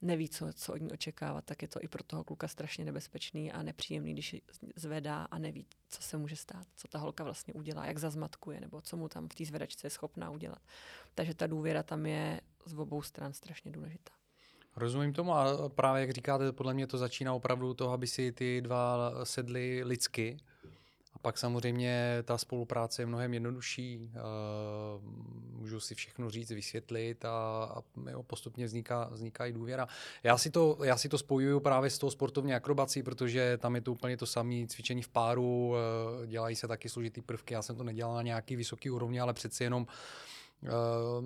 neví, 0.03 0.29
co, 0.29 0.53
co 0.53 0.73
od 0.73 0.81
ní 0.81 0.91
očekávat, 0.91 1.45
tak 1.45 1.61
je 1.61 1.67
to 1.67 1.79
i 1.81 1.87
pro 1.87 2.03
toho 2.03 2.23
kluka 2.23 2.47
strašně 2.47 2.85
nebezpečný 2.85 3.51
a 3.51 3.63
nepříjemný, 3.63 4.13
když 4.13 4.35
zvedá 4.75 5.23
a 5.23 5.37
neví, 5.37 5.67
co 5.89 6.01
se 6.01 6.17
může 6.17 6.35
stát, 6.35 6.67
co 6.75 6.87
ta 6.87 6.99
holka 6.99 7.23
vlastně 7.23 7.53
udělá, 7.53 7.85
jak 7.85 7.97
zazmatkuje, 7.97 8.61
nebo 8.61 8.81
co 8.81 8.97
mu 8.97 9.09
tam 9.09 9.29
v 9.29 9.35
té 9.35 9.45
zvedačce 9.45 9.87
je 9.87 9.91
schopná 9.91 10.29
udělat. 10.29 10.61
Takže 11.15 11.33
ta 11.33 11.47
důvěra 11.47 11.83
tam 11.83 12.05
je 12.05 12.41
z 12.65 12.73
obou 12.73 13.01
stran 13.01 13.33
strašně 13.33 13.71
důležitá. 13.71 14.11
Rozumím 14.75 15.13
tomu 15.13 15.33
a 15.33 15.69
právě 15.69 16.01
jak 16.01 16.11
říkáte, 16.11 16.51
podle 16.51 16.73
mě 16.73 16.87
to 16.87 16.97
začíná 16.97 17.33
opravdu 17.33 17.73
toho, 17.73 17.93
aby 17.93 18.07
si 18.07 18.31
ty 18.31 18.61
dva 18.61 19.11
sedli 19.23 19.83
lidsky, 19.83 20.37
pak 21.23 21.37
samozřejmě 21.37 22.17
ta 22.23 22.37
spolupráce 22.37 23.01
je 23.01 23.05
mnohem 23.05 23.33
jednodušší, 23.33 24.11
eh, 24.13 24.19
můžu 25.51 25.79
si 25.79 25.95
všechno 25.95 26.29
říct, 26.29 26.51
vysvětlit 26.51 27.25
a, 27.25 27.63
a 27.63 28.09
jo, 28.09 28.23
postupně 28.23 28.65
vzniká, 28.65 29.09
vzniká 29.11 29.45
i 29.45 29.53
důvěra. 29.53 29.87
Já 30.23 30.37
si, 30.37 30.49
to, 30.49 30.77
já 30.83 30.97
si 30.97 31.09
to 31.09 31.17
spojuju 31.17 31.59
právě 31.59 31.89
s 31.89 31.97
tou 31.97 32.09
sportovní 32.09 32.53
akrobací, 32.53 33.03
protože 33.03 33.57
tam 33.57 33.75
je 33.75 33.81
to 33.81 33.91
úplně 33.91 34.17
to 34.17 34.25
samé 34.25 34.67
cvičení 34.67 35.01
v 35.01 35.07
páru, 35.07 35.73
eh, 36.23 36.27
dělají 36.27 36.55
se 36.55 36.67
taky 36.67 36.89
složitý 36.89 37.21
prvky, 37.21 37.53
já 37.53 37.61
jsem 37.61 37.75
to 37.75 37.83
nedělal 37.83 38.15
na 38.15 38.21
nějaký 38.21 38.55
vysoký 38.55 38.89
úrovni, 38.89 39.19
ale 39.19 39.33
přeci 39.33 39.63
jenom 39.63 39.87
Uh, 40.63 41.25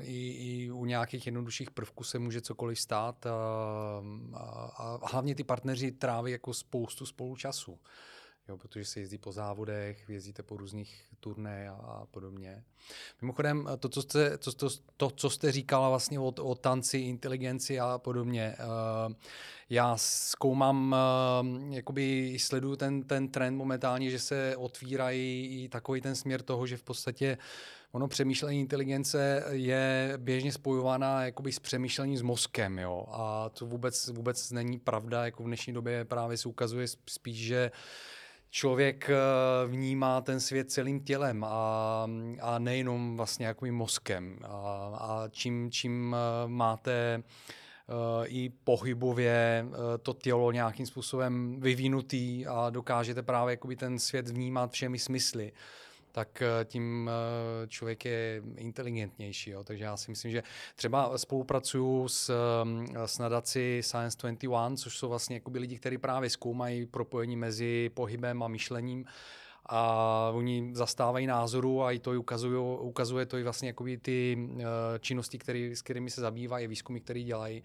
i, 0.00 0.30
i 0.30 0.70
u 0.70 0.84
nějakých 0.84 1.26
jednodušších 1.26 1.70
prvků 1.70 2.04
se 2.04 2.18
může 2.18 2.40
cokoliv 2.40 2.80
stát 2.80 3.26
uh, 3.26 3.32
a, 4.36 4.40
a 4.76 5.08
hlavně 5.10 5.34
ty 5.34 5.44
partneři 5.44 5.92
tráví 5.92 6.32
jako 6.32 6.54
spoustu 6.54 7.06
spolučasu. 7.06 7.72
času 7.72 7.78
jo, 8.48 8.56
protože 8.56 8.84
se 8.84 9.00
jezdí 9.00 9.18
po 9.18 9.32
závodech, 9.32 10.08
jezdíte 10.08 10.42
po 10.42 10.56
různých 10.56 11.04
turné 11.20 11.68
a, 11.68 11.72
a 11.72 12.06
podobně. 12.06 12.64
Mimochodem, 13.20 13.68
to, 13.78 13.88
co 13.88 14.02
jste, 14.02 14.38
to, 14.38 14.52
to, 14.52 14.68
to, 14.96 15.10
co 15.10 15.30
jste 15.30 15.52
říkala 15.52 15.88
vlastně 15.88 16.20
o, 16.20 16.26
o 16.26 16.54
tanci, 16.54 16.98
inteligenci 16.98 17.80
a 17.80 17.98
podobně, 17.98 18.56
uh, 18.58 19.12
já 19.70 19.96
zkoumám, 19.96 20.94
uh, 21.40 21.74
jakoby 21.74 22.36
sleduju 22.40 22.76
ten, 22.76 23.02
ten 23.02 23.28
trend 23.28 23.56
momentálně, 23.56 24.10
že 24.10 24.18
se 24.18 24.56
otvírají 24.56 25.46
i 25.64 25.68
takový 25.68 26.00
ten 26.00 26.14
směr 26.14 26.42
toho, 26.42 26.66
že 26.66 26.76
v 26.76 26.82
podstatě 26.82 27.38
ono 27.92 28.08
přemýšlení 28.08 28.60
inteligence 28.60 29.44
je 29.50 30.12
běžně 30.16 30.52
spojována 30.52 31.24
jakoby 31.24 31.52
s 31.52 31.58
přemýšlením 31.58 32.16
s 32.16 32.22
mozkem, 32.22 32.78
jo, 32.78 33.06
a 33.10 33.48
to 33.48 33.66
vůbec, 33.66 34.08
vůbec 34.08 34.50
není 34.50 34.78
pravda, 34.78 35.24
jako 35.24 35.42
v 35.42 35.46
dnešní 35.46 35.72
době 35.72 36.04
právě 36.04 36.36
se 36.36 36.48
ukazuje 36.48 36.86
spíš, 37.06 37.36
že 37.36 37.70
uh, 37.70 38.15
člověk 38.50 39.10
eh, 39.10 39.16
vnímá 39.66 40.20
ten 40.20 40.40
svět 40.40 40.70
celým 40.70 41.00
tělem 41.00 41.44
a, 41.44 42.06
a 42.40 42.58
nejenom 42.58 43.16
vlastně 43.16 43.46
jako 43.46 43.66
mozkem. 43.66 44.38
A, 44.42 44.48
a 45.00 45.28
čím, 45.28 45.70
čím 45.70 46.16
eh, 46.16 46.48
máte 46.48 47.22
uh, 47.88 48.24
i 48.26 48.48
pohybově 48.64 49.66
to 50.02 50.14
tělo 50.14 50.52
nějakým 50.52 50.86
způsobem 50.86 51.60
vyvinutý 51.60 52.46
a 52.46 52.70
dokážete 52.70 53.22
právě 53.22 53.52
jakoby 53.52 53.76
ten 53.76 53.98
svět 53.98 54.28
vnímat 54.28 54.70
všemi 54.70 54.98
smysly, 54.98 55.52
tak 56.16 56.42
tím 56.64 57.10
člověk 57.68 58.04
je 58.04 58.42
inteligentnější. 58.56 59.50
Jo. 59.50 59.64
Takže 59.64 59.84
já 59.84 59.96
si 59.96 60.10
myslím, 60.10 60.32
že 60.32 60.42
třeba 60.76 61.18
spolupracuju 61.18 62.08
s, 62.08 62.32
s 63.06 63.18
nadací 63.18 63.78
Science 63.82 64.18
21, 64.18 64.76
což 64.76 64.98
jsou 64.98 65.08
vlastně 65.08 65.40
lidi, 65.54 65.78
kteří 65.78 65.98
právě 65.98 66.30
zkoumají 66.30 66.86
propojení 66.86 67.36
mezi 67.36 67.90
pohybem 67.94 68.42
a 68.42 68.48
myšlením 68.48 69.04
a 69.66 70.30
oni 70.34 70.70
zastávají 70.72 71.26
názoru 71.26 71.82
a 71.82 71.92
i 71.92 71.98
to 71.98 72.10
ukazují, 72.10 72.78
ukazuje 72.80 73.26
to 73.26 73.38
i 73.38 73.42
vlastně 73.42 73.74
ty 74.02 74.36
uh, 74.38 74.62
činnosti, 75.00 75.38
který, 75.38 75.76
s 75.76 75.82
kterými 75.82 76.10
se 76.10 76.20
zabývají, 76.20 76.66
výzkumy, 76.66 77.00
které 77.00 77.22
dělají 77.22 77.62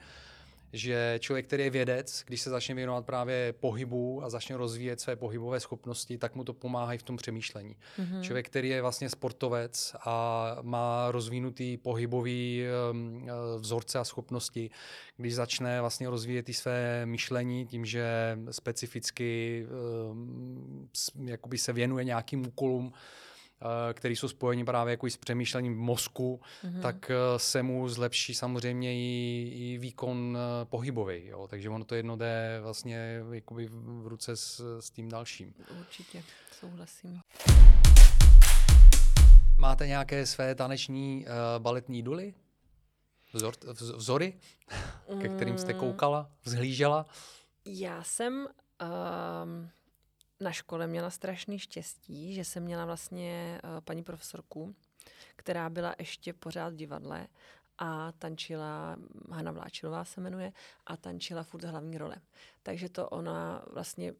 že 0.73 1.15
člověk, 1.19 1.45
který 1.47 1.63
je 1.63 1.69
vědec, 1.69 2.23
když 2.27 2.41
se 2.41 2.49
začne 2.49 2.75
věnovat 2.75 3.05
právě 3.05 3.53
pohybu 3.59 4.23
a 4.23 4.29
začne 4.29 4.57
rozvíjet 4.57 5.01
své 5.01 5.15
pohybové 5.15 5.59
schopnosti, 5.59 6.17
tak 6.17 6.35
mu 6.35 6.43
to 6.43 6.53
pomáhá 6.53 6.93
i 6.93 6.97
v 6.97 7.03
tom 7.03 7.17
přemýšlení. 7.17 7.75
Mm-hmm. 7.99 8.21
Člověk, 8.21 8.45
který 8.45 8.69
je 8.69 8.81
vlastně 8.81 9.09
sportovec 9.09 9.95
a 10.05 10.57
má 10.61 11.11
rozvinutý 11.11 11.77
pohybový 11.77 12.63
um, 12.91 13.29
vzorce 13.57 13.99
a 13.99 14.03
schopnosti, 14.03 14.69
když 15.17 15.35
začne 15.35 15.81
vlastně 15.81 16.09
rozvíjet 16.09 16.49
i 16.49 16.53
své 16.53 17.05
myšlení 17.05 17.65
tím, 17.65 17.85
že 17.85 18.37
specificky 18.51 19.65
jakoby 21.25 21.57
se 21.57 21.73
věnuje 21.73 22.03
nějakým 22.03 22.47
úkolům, 22.47 22.93
Eh, 22.93 22.95
které 23.93 24.13
jsou 24.13 24.27
spojeni 24.27 24.65
právě 24.65 24.91
jako 24.91 25.07
s 25.07 25.17
přemýšlením 25.17 25.77
mozku, 25.77 26.41
mm-hmm. 26.63 26.81
tak 26.81 27.11
eh, 27.11 27.39
se 27.39 27.63
mu 27.63 27.89
zlepší 27.89 28.33
samozřejmě 28.33 28.93
i, 28.93 29.51
i 29.55 29.77
výkon 29.77 30.37
eh, 30.37 30.65
pohybový. 30.65 31.27
Jo? 31.27 31.47
Takže 31.47 31.69
ono 31.69 31.85
to 31.85 31.95
jedno 31.95 32.15
jde 32.15 32.59
vlastně 32.61 33.21
jakoby 33.31 33.69
v 33.71 34.07
ruce 34.07 34.35
s, 34.35 34.79
s 34.79 34.89
tím 34.89 35.09
dalším. 35.09 35.53
Určitě, 35.79 36.23
souhlasím. 36.59 37.19
Máte 39.57 39.87
nějaké 39.87 40.25
své 40.25 40.55
taneční 40.55 41.25
uh, 41.25 41.63
baletní 41.63 42.03
duly? 42.03 42.33
Vzor, 43.33 43.53
vzory, 43.95 44.33
ke 45.21 45.29
kterým 45.29 45.57
jste 45.57 45.73
mm. 45.73 45.79
koukala, 45.79 46.31
vzhlížela? 46.43 47.05
Já 47.65 48.03
jsem... 48.03 48.47
Um 49.43 49.69
na 50.41 50.51
škole 50.51 50.87
měla 50.87 51.09
strašný 51.09 51.59
štěstí, 51.59 52.33
že 52.33 52.45
jsem 52.45 52.63
měla 52.63 52.85
vlastně 52.85 53.61
uh, 53.63 53.81
paní 53.81 54.03
profesorku, 54.03 54.75
která 55.35 55.69
byla 55.69 55.95
ještě 55.99 56.33
pořád 56.33 56.73
v 56.73 56.75
divadle 56.75 57.27
a 57.77 58.11
tančila, 58.11 58.97
Hanna 59.29 59.51
Vláčilová 59.51 60.05
se 60.05 60.21
jmenuje, 60.21 60.53
a 60.85 60.97
tančila 60.97 61.43
furt 61.43 61.63
hlavní 61.63 61.97
role. 61.97 62.15
Takže 62.63 62.89
to 62.89 63.09
ona 63.09 63.65
vlastně 63.73 64.13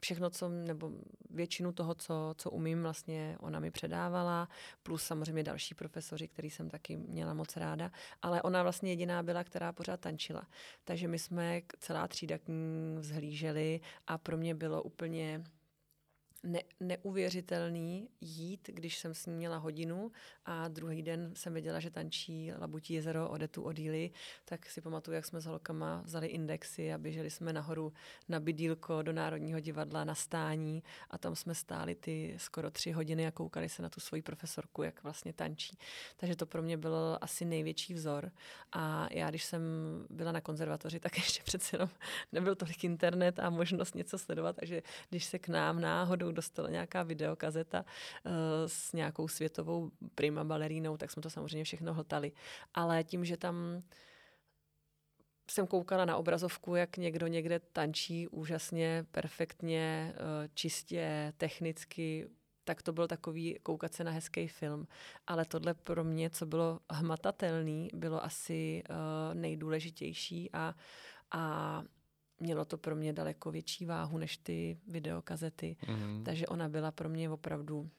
všechno, 0.00 0.30
co, 0.30 0.48
nebo 0.48 0.92
většinu 1.30 1.72
toho, 1.72 1.94
co, 1.94 2.34
co 2.36 2.50
umím, 2.50 2.82
vlastně 2.82 3.36
ona 3.40 3.60
mi 3.60 3.70
předávala, 3.70 4.48
plus 4.82 5.02
samozřejmě 5.02 5.42
další 5.42 5.74
profesoři, 5.74 6.28
který 6.28 6.50
jsem 6.50 6.70
taky 6.70 6.96
měla 6.96 7.34
moc 7.34 7.56
ráda, 7.56 7.90
ale 8.22 8.42
ona 8.42 8.62
vlastně 8.62 8.92
jediná 8.92 9.22
byla, 9.22 9.44
která 9.44 9.72
pořád 9.72 10.00
tančila. 10.00 10.42
Takže 10.84 11.08
my 11.08 11.18
jsme 11.18 11.60
celá 11.78 12.08
třída 12.08 12.38
k 12.38 12.48
ní 12.48 12.96
vzhlíželi 12.98 13.80
a 14.06 14.18
pro 14.18 14.36
mě 14.36 14.54
bylo 14.54 14.82
úplně 14.82 15.44
ne, 16.42 16.62
neuvěřitelný 16.80 18.08
jít, 18.20 18.70
když 18.72 18.98
jsem 18.98 19.14
s 19.14 19.26
ní 19.26 19.34
měla 19.34 19.56
hodinu 19.56 20.12
a 20.44 20.68
druhý 20.68 21.02
den 21.02 21.32
jsem 21.34 21.52
věděla, 21.52 21.80
že 21.80 21.90
tančí 21.90 22.52
Labutí 22.58 22.94
jezero 22.94 23.28
Odetu 23.28 23.62
Odíly, 23.62 24.10
tak 24.44 24.66
si 24.66 24.80
pamatuju, 24.80 25.14
jak 25.14 25.24
jsme 25.24 25.40
s 25.40 25.46
holkama 25.46 26.02
vzali 26.04 26.26
indexy 26.26 26.92
a 26.92 26.98
běželi 26.98 27.30
jsme 27.30 27.52
nahoru 27.52 27.92
na 28.28 28.40
bydílko 28.40 29.02
do 29.02 29.12
Národního 29.12 29.60
divadla 29.60 30.04
na 30.04 30.14
stání 30.14 30.82
a 31.10 31.18
tam 31.18 31.36
jsme 31.36 31.54
stáli 31.54 31.94
ty 31.94 32.34
skoro 32.38 32.70
tři 32.70 32.92
hodiny 32.92 33.26
a 33.26 33.30
koukali 33.30 33.68
se 33.68 33.82
na 33.82 33.88
tu 33.88 34.00
svoji 34.00 34.22
profesorku, 34.22 34.82
jak 34.82 35.02
vlastně 35.02 35.32
tančí. 35.32 35.78
Takže 36.16 36.36
to 36.36 36.46
pro 36.46 36.62
mě 36.62 36.76
byl 36.76 37.18
asi 37.20 37.44
největší 37.44 37.94
vzor. 37.94 38.30
A 38.72 39.08
já, 39.10 39.30
když 39.30 39.44
jsem 39.44 39.62
byla 40.10 40.32
na 40.32 40.40
konzervatoři, 40.40 41.00
tak 41.00 41.16
ještě 41.16 41.42
přece 41.42 41.76
jenom 41.76 41.88
nebyl 42.32 42.54
tolik 42.54 42.84
internet 42.84 43.38
a 43.38 43.50
možnost 43.50 43.94
něco 43.94 44.18
sledovat, 44.18 44.56
takže 44.56 44.82
když 45.10 45.24
se 45.24 45.38
k 45.38 45.48
nám 45.48 45.80
náhodou 45.80 46.27
jednou 46.28 46.36
dostala 46.36 46.70
nějaká 46.70 47.02
videokazeta 47.02 47.84
uh, 47.84 48.32
s 48.66 48.92
nějakou 48.92 49.28
světovou 49.28 49.90
prima 50.14 50.44
balerínou, 50.44 50.96
tak 50.96 51.10
jsme 51.10 51.22
to 51.22 51.30
samozřejmě 51.30 51.64
všechno 51.64 51.94
hltali. 51.94 52.32
Ale 52.74 53.04
tím, 53.04 53.24
že 53.24 53.36
tam 53.36 53.82
jsem 55.50 55.66
koukala 55.66 56.04
na 56.04 56.16
obrazovku, 56.16 56.74
jak 56.76 56.96
někdo 56.96 57.26
někde 57.26 57.60
tančí 57.72 58.28
úžasně, 58.28 59.06
perfektně, 59.10 60.14
uh, 60.14 60.48
čistě, 60.54 61.32
technicky, 61.36 62.28
tak 62.64 62.82
to 62.82 62.92
byl 62.92 63.08
takový 63.08 63.58
koukat 63.62 63.94
se 63.94 64.04
na 64.04 64.10
hezký 64.10 64.48
film. 64.48 64.86
Ale 65.26 65.44
tohle 65.44 65.74
pro 65.74 66.04
mě, 66.04 66.30
co 66.30 66.46
bylo 66.46 66.80
hmatatelný, 66.90 67.88
bylo 67.94 68.24
asi 68.24 68.82
uh, 68.84 69.34
nejdůležitější 69.34 70.50
a, 70.52 70.74
a 71.30 71.82
mělo 72.40 72.64
to 72.64 72.78
pro 72.78 72.96
mě 72.96 73.12
daleko 73.12 73.50
větší 73.50 73.86
váhu 73.86 74.18
než 74.18 74.36
ty 74.36 74.78
videokazety. 74.86 75.76
Mm. 75.88 76.24
Takže 76.24 76.46
ona 76.46 76.68
byla 76.68 76.92
pro 76.92 77.08
mě 77.08 77.30
opravdu 77.30 77.90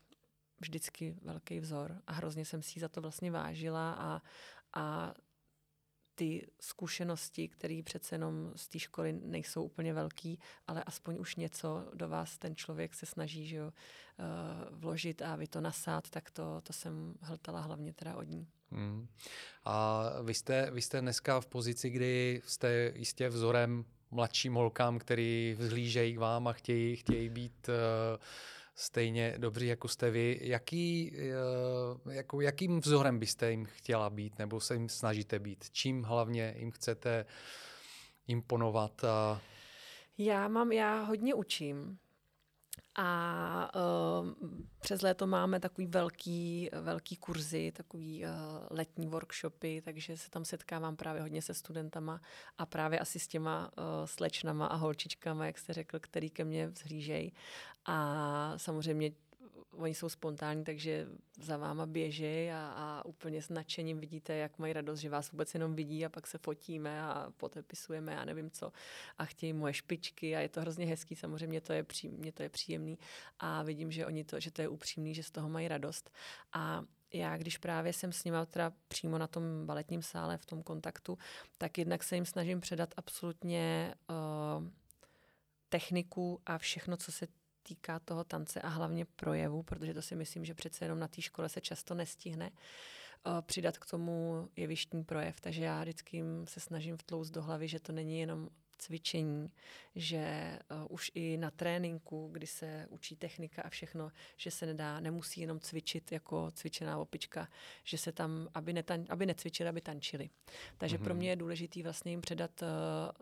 vždycky 0.59 1.15
velký 1.21 1.59
vzor 1.59 2.01
a 2.07 2.13
hrozně 2.13 2.45
jsem 2.45 2.61
si 2.61 2.79
za 2.79 2.89
to 2.89 3.01
vlastně 3.01 3.31
vážila 3.31 3.93
a, 3.93 4.21
a 4.73 5.13
ty 6.15 6.47
zkušenosti, 6.61 7.47
které 7.47 7.81
přece 7.85 8.15
jenom 8.15 8.51
z 8.55 8.67
té 8.67 8.79
školy 8.79 9.13
nejsou 9.13 9.63
úplně 9.63 9.93
velký, 9.93 10.39
ale 10.67 10.83
aspoň 10.83 11.17
už 11.19 11.35
něco 11.35 11.91
do 11.93 12.09
vás 12.09 12.37
ten 12.37 12.55
člověk 12.55 12.93
se 12.93 13.05
snaží 13.05 13.47
že 13.47 13.55
jo, 13.55 13.65
uh, 13.65 14.79
vložit 14.79 15.21
a 15.21 15.35
vy 15.35 15.47
to 15.47 15.61
nasát, 15.61 16.09
tak 16.09 16.31
to, 16.31 16.61
to 16.61 16.73
jsem 16.73 17.15
hltala 17.21 17.61
hlavně 17.61 17.93
teda 17.93 18.15
od 18.15 18.23
ní. 18.23 18.47
Hmm. 18.71 19.07
A 19.63 20.03
vy 20.23 20.33
jste, 20.33 20.71
vy 20.71 20.81
jste 20.81 21.01
dneska 21.01 21.39
v 21.41 21.45
pozici, 21.45 21.89
kdy 21.89 22.41
jste 22.45 22.91
jistě 22.95 23.29
vzorem 23.29 23.85
mladším 24.12 24.53
holkám, 24.53 24.99
který 24.99 25.55
vzhlížejí 25.60 26.14
k 26.16 26.18
vám 26.18 26.47
a 26.47 26.53
chtějí, 26.53 26.95
chtějí 26.95 27.30
být 27.30 27.70
uh, 27.70 28.24
stejně 28.76 29.36
dobří, 29.38 29.68
jako 29.68 29.88
jste 29.88 30.12
vy. 30.12 30.39
Jaký, 30.41 31.12
uh, 32.05 32.14
jako, 32.14 32.41
jakým 32.41 32.80
vzorem 32.80 33.20
byste 33.20 33.51
jim 33.51 33.66
chtěla 33.66 34.10
být, 34.10 34.39
nebo 34.39 34.60
se 34.60 34.74
jim 34.74 34.89
snažíte 34.89 35.39
být? 35.39 35.70
Čím 35.72 36.03
hlavně 36.03 36.55
jim 36.57 36.72
chcete 36.72 37.26
imponovat? 38.28 39.03
A... 39.03 39.41
Já 40.18 40.47
mám, 40.47 40.72
já 40.72 41.01
hodně 41.01 41.34
učím. 41.34 41.97
A 42.95 43.71
uh, 43.75 44.29
přes 44.79 45.01
léto 45.01 45.27
máme 45.27 45.59
takový 45.59 45.87
velký, 45.87 46.69
velký 46.81 47.15
kurzy, 47.15 47.71
takový 47.71 48.25
uh, 48.25 48.29
letní 48.69 49.07
workshopy, 49.07 49.81
takže 49.85 50.17
se 50.17 50.29
tam 50.29 50.45
setkávám 50.45 50.95
právě 50.95 51.21
hodně 51.21 51.41
se 51.41 51.53
studentama 51.53 52.21
a 52.57 52.65
právě 52.65 52.99
asi 52.99 53.19
s 53.19 53.27
těma 53.27 53.71
uh, 53.77 53.83
slečnama 54.05 54.65
a 54.65 54.75
holčičkama, 54.75 55.45
jak 55.45 55.57
jste 55.57 55.73
řekl, 55.73 55.99
který 55.99 56.29
ke 56.29 56.43
mně 56.43 56.67
vzhlížejí. 56.67 57.33
A 57.85 58.53
samozřejmě 58.57 59.11
oni 59.80 59.95
jsou 59.95 60.09
spontánní, 60.09 60.63
takže 60.63 61.07
za 61.41 61.57
váma 61.57 61.86
běží 61.86 62.51
a, 62.51 62.73
a 62.75 63.05
úplně 63.05 63.41
s 63.41 63.49
nadšením 63.49 63.99
vidíte, 63.99 64.36
jak 64.36 64.59
mají 64.59 64.73
radost, 64.73 64.99
že 64.99 65.09
vás 65.09 65.32
vůbec 65.32 65.53
jenom 65.53 65.75
vidí 65.75 66.05
a 66.05 66.09
pak 66.09 66.27
se 66.27 66.38
fotíme 66.38 67.01
a 67.01 67.32
potepisujeme 67.38 68.17
a 68.19 68.25
nevím 68.25 68.51
co. 68.51 68.71
A 69.17 69.25
chtějí 69.25 69.53
moje 69.53 69.73
špičky 69.73 70.36
a 70.36 70.39
je 70.39 70.49
to 70.49 70.61
hrozně 70.61 70.86
hezký, 70.86 71.15
samozřejmě 71.15 71.61
to 71.61 71.73
je, 71.73 71.84
pří, 71.84 72.09
mě 72.09 72.32
to 72.32 72.43
je 72.43 72.49
příjemný. 72.49 72.97
A 73.39 73.63
vidím, 73.63 73.91
že 73.91 74.05
oni 74.05 74.23
to, 74.23 74.39
že 74.39 74.51
to 74.51 74.61
je 74.61 74.67
upřímný, 74.67 75.15
že 75.15 75.23
z 75.23 75.32
toho 75.32 75.49
mají 75.49 75.67
radost. 75.67 76.11
A 76.53 76.84
já, 77.13 77.38
když 77.38 77.57
právě 77.57 77.93
jsem 77.93 78.11
s 78.11 78.23
nimi 78.23 78.38
teda 78.47 78.73
přímo 78.88 79.17
na 79.17 79.27
tom 79.27 79.65
baletním 79.65 80.01
sále 80.01 80.38
v 80.38 80.45
tom 80.45 80.63
kontaktu, 80.63 81.17
tak 81.57 81.77
jednak 81.77 82.03
se 82.03 82.15
jim 82.15 82.25
snažím 82.25 82.59
předat 82.59 82.93
absolutně 82.97 83.95
uh, 84.09 84.67
techniku 85.69 86.41
a 86.45 86.57
všechno, 86.57 86.97
co 86.97 87.11
se 87.11 87.27
týká 87.70 87.99
toho 87.99 88.24
tance 88.24 88.61
a 88.61 88.67
hlavně 88.67 89.05
projevu, 89.05 89.63
protože 89.63 89.93
to 89.93 90.01
si 90.01 90.15
myslím, 90.15 90.45
že 90.45 90.53
přece 90.53 90.86
jenom 90.86 90.99
na 90.99 91.07
té 91.07 91.22
škole 91.22 91.49
se 91.49 91.61
často 91.61 91.93
nestihne 91.93 92.49
uh, 92.49 93.41
přidat 93.41 93.78
k 93.78 93.86
tomu 93.86 94.49
jevištní 94.55 95.03
projev. 95.03 95.39
Takže 95.39 95.63
já 95.63 95.82
vždycky 95.82 96.24
se 96.45 96.59
snažím 96.59 96.97
vtloust 96.97 97.34
do 97.34 97.41
hlavy, 97.41 97.67
že 97.67 97.80
to 97.80 97.91
není 97.91 98.20
jenom 98.20 98.49
cvičení, 98.80 99.51
že 99.95 100.59
uh, 100.71 100.77
už 100.89 101.11
i 101.15 101.38
na 101.38 101.51
tréninku, 101.51 102.30
kdy 102.32 102.47
se 102.47 102.88
učí 102.89 103.15
technika 103.15 103.61
a 103.61 103.69
všechno, 103.69 104.11
že 104.38 104.51
se 104.51 104.65
nedá, 104.65 104.99
nemusí 104.99 105.41
jenom 105.41 105.59
cvičit 105.59 106.11
jako 106.11 106.51
cvičená 106.51 106.97
opička, 106.97 107.47
že 107.84 107.97
se 107.97 108.11
tam, 108.11 108.47
aby, 108.53 108.73
netan, 108.73 109.05
aby 109.09 109.25
necvičili, 109.25 109.69
aby 109.69 109.82
tančili. 109.82 110.30
Takže 110.77 110.97
mm-hmm. 110.97 111.03
pro 111.03 111.13
mhm. 111.13 111.19
mě 111.19 111.30
je 111.30 111.36
důležité 111.36 111.84
vlastně 111.84 112.11
jim 112.11 112.21
předat 112.21 112.61
uh, 112.61 112.67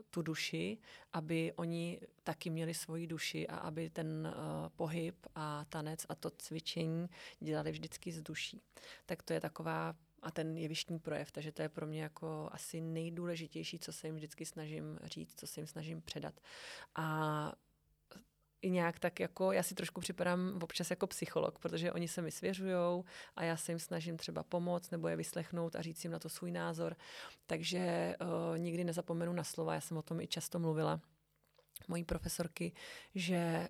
tu 0.10 0.22
duši, 0.22 0.78
aby 1.14 1.53
oni 1.55 1.99
taky 2.24 2.49
měli 2.49 2.74
svoji 2.74 3.08
duši 3.08 3.47
a 3.47 3.55
aby 3.58 3.89
ten 3.89 4.28
uh, 4.28 4.70
pohyb 4.76 5.16
a 5.36 5.66
tanec 5.70 6.05
a 6.10 6.16
to 6.16 6.30
cvičení 6.30 7.08
dělali 7.39 7.72
vždycky 7.72 8.12
z 8.12 8.22
duší. 8.22 8.62
Tak 9.05 9.24
to 9.24 9.34
je 9.34 9.41
taková 9.41 9.95
a 10.28 10.32
ten 10.32 10.58
jevištní 10.58 11.00
projev. 11.00 11.32
Takže 11.32 11.52
to 11.52 11.62
je 11.62 11.70
pro 11.70 11.88
mě 11.88 12.02
jako 12.02 12.50
asi 12.52 12.82
nejdůležitější, 12.82 13.80
co 13.80 13.94
se 13.94 14.08
jim 14.08 14.16
vždycky 14.16 14.46
snažím 14.46 15.00
říct, 15.04 15.40
co 15.40 15.48
se 15.48 15.60
jim 15.60 15.68
snažím 15.68 16.02
předat. 16.02 16.34
A 16.96 17.52
i 18.62 18.70
nějak 18.70 19.00
tak 19.00 19.20
jako, 19.20 19.52
já 19.52 19.64
si 19.64 19.76
trošku 19.76 20.02
připadám 20.02 20.60
občas 20.64 20.90
jako 20.90 21.08
psycholog, 21.08 21.60
protože 21.60 21.92
oni 21.92 22.08
se 22.08 22.22
mi 22.22 22.32
svěřují 22.32 23.04
a 23.36 23.44
já 23.44 23.58
se 23.58 23.72
jim 23.72 23.80
snažím 23.80 24.18
třeba 24.18 24.44
pomoct 24.44 24.92
nebo 24.92 25.08
je 25.08 25.16
vyslechnout 25.16 25.76
a 25.76 25.82
říct 25.82 26.04
jim 26.04 26.12
na 26.12 26.20
to 26.20 26.30
svůj 26.30 26.52
názor. 26.52 26.96
Takže 27.46 28.16
uh, 28.22 28.58
nikdy 28.58 28.84
nezapomenu 28.84 29.34
na 29.34 29.44
slova, 29.44 29.74
já 29.74 29.82
jsem 29.82 29.98
o 29.98 30.02
tom 30.02 30.22
i 30.22 30.28
často 30.28 30.60
mluvila, 30.60 31.02
mojí 31.88 32.04
profesorky, 32.04 32.72
že 33.16 33.70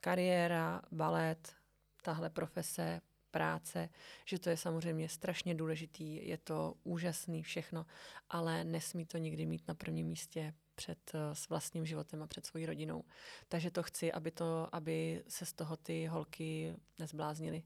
kariéra, 0.00 0.82
balet, 0.92 1.54
tahle 2.02 2.30
profese, 2.30 3.00
práce, 3.32 3.88
že 4.24 4.38
to 4.38 4.50
je 4.50 4.56
samozřejmě 4.56 5.08
strašně 5.08 5.54
důležitý, 5.54 6.28
je 6.28 6.38
to 6.38 6.74
úžasný 6.84 7.42
všechno, 7.42 7.86
ale 8.30 8.64
nesmí 8.64 9.06
to 9.06 9.18
nikdy 9.18 9.46
mít 9.46 9.68
na 9.68 9.74
prvním 9.74 10.06
místě 10.06 10.54
před 10.74 10.98
uh, 11.14 11.20
s 11.32 11.48
vlastním 11.48 11.86
životem 11.86 12.22
a 12.22 12.26
před 12.26 12.46
svojí 12.46 12.66
rodinou. 12.66 13.04
Takže 13.48 13.70
to 13.70 13.82
chci, 13.82 14.12
aby, 14.12 14.30
to, 14.30 14.68
aby 14.72 15.24
se 15.28 15.46
z 15.46 15.52
toho 15.52 15.76
ty 15.76 16.06
holky 16.06 16.74
nezbláznily, 16.98 17.62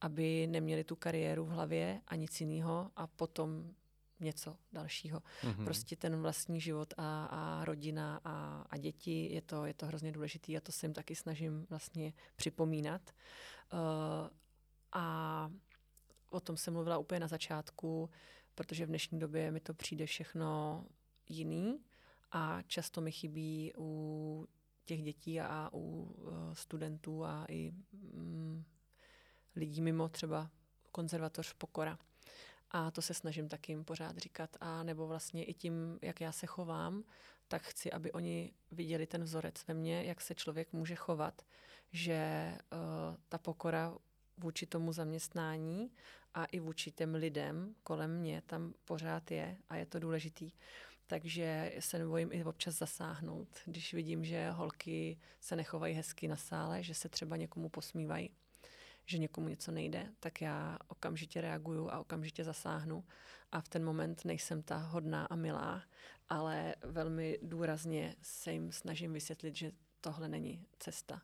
aby 0.00 0.46
neměli 0.46 0.84
tu 0.84 0.96
kariéru 0.96 1.44
v 1.44 1.48
hlavě 1.48 2.00
a 2.06 2.16
nic 2.16 2.40
jiného 2.40 2.90
a 2.96 3.06
potom 3.06 3.74
něco 4.20 4.56
dalšího. 4.72 5.22
Mm-hmm. 5.42 5.64
Prostě 5.64 5.96
ten 5.96 6.22
vlastní 6.22 6.60
život 6.60 6.94
a, 6.96 7.26
a 7.26 7.64
rodina 7.64 8.20
a, 8.24 8.64
a 8.70 8.76
děti, 8.76 9.28
je 9.32 9.42
to, 9.42 9.64
je 9.64 9.74
to 9.74 9.86
hrozně 9.86 10.12
důležitý 10.12 10.56
a 10.56 10.60
to 10.60 10.72
se 10.72 10.86
jim 10.86 10.94
taky 10.94 11.14
snažím 11.14 11.66
vlastně 11.70 12.12
připomínat. 12.36 13.02
Uh, 13.72 13.78
a 14.92 15.50
o 16.30 16.40
tom 16.40 16.56
jsem 16.56 16.74
mluvila 16.74 16.98
úplně 16.98 17.20
na 17.20 17.28
začátku, 17.28 18.10
protože 18.54 18.86
v 18.86 18.88
dnešní 18.88 19.18
době 19.18 19.50
mi 19.50 19.60
to 19.60 19.74
přijde 19.74 20.06
všechno 20.06 20.84
jiný 21.28 21.80
a 22.32 22.62
často 22.62 23.00
mi 23.00 23.12
chybí 23.12 23.72
u 23.78 24.48
těch 24.84 25.02
dětí 25.02 25.40
a 25.40 25.70
u 25.72 25.78
uh, 25.78 26.52
studentů 26.52 27.24
a 27.24 27.46
i 27.48 27.72
um, 27.92 28.64
lidí 29.56 29.82
mimo 29.82 30.08
třeba 30.08 30.50
konzervatoř 30.92 31.52
pokora. 31.52 31.98
A 32.70 32.90
to 32.90 33.02
se 33.02 33.14
snažím 33.14 33.48
taky 33.48 33.72
jim 33.72 33.84
pořád 33.84 34.18
říkat. 34.18 34.56
A 34.60 34.82
nebo 34.82 35.06
vlastně 35.06 35.44
i 35.44 35.54
tím, 35.54 35.98
jak 36.02 36.20
já 36.20 36.32
se 36.32 36.46
chovám, 36.46 37.04
tak 37.48 37.62
chci, 37.62 37.92
aby 37.92 38.12
oni 38.12 38.52
viděli 38.70 39.06
ten 39.06 39.24
vzorec 39.24 39.66
ve 39.68 39.74
mně, 39.74 40.04
jak 40.04 40.20
se 40.20 40.34
člověk 40.34 40.72
může 40.72 40.94
chovat, 40.94 41.42
že 41.92 42.52
uh, 42.72 43.16
ta 43.28 43.38
pokora 43.38 43.94
vůči 44.38 44.66
tomu 44.66 44.92
zaměstnání 44.92 45.90
a 46.34 46.44
i 46.44 46.60
vůči 46.60 46.90
těm 46.90 47.14
lidem 47.14 47.74
kolem 47.82 48.18
mě 48.18 48.42
tam 48.46 48.74
pořád 48.84 49.30
je 49.30 49.56
a 49.68 49.76
je 49.76 49.86
to 49.86 49.98
důležitý. 49.98 50.52
Takže 51.06 51.72
se 51.80 51.98
nebojím 51.98 52.28
i 52.32 52.44
občas 52.44 52.78
zasáhnout, 52.78 53.48
když 53.64 53.94
vidím, 53.94 54.24
že 54.24 54.50
holky 54.50 55.18
se 55.40 55.56
nechovají 55.56 55.94
hezky 55.94 56.28
na 56.28 56.36
sále, 56.36 56.82
že 56.82 56.94
se 56.94 57.08
třeba 57.08 57.36
někomu 57.36 57.68
posmívají, 57.68 58.30
že 59.06 59.18
někomu 59.18 59.48
něco 59.48 59.72
nejde, 59.72 60.12
tak 60.20 60.40
já 60.40 60.78
okamžitě 60.88 61.40
reaguju 61.40 61.90
a 61.90 62.00
okamžitě 62.00 62.44
zasáhnu. 62.44 63.04
A 63.52 63.60
v 63.60 63.68
ten 63.68 63.84
moment 63.84 64.24
nejsem 64.24 64.62
ta 64.62 64.76
hodná 64.76 65.26
a 65.26 65.36
milá, 65.36 65.82
ale 66.28 66.74
velmi 66.84 67.38
důrazně 67.42 68.16
se 68.22 68.52
jim 68.52 68.72
snažím 68.72 69.12
vysvětlit, 69.12 69.56
že 69.56 69.72
tohle 70.00 70.28
není 70.28 70.66
cesta 70.78 71.22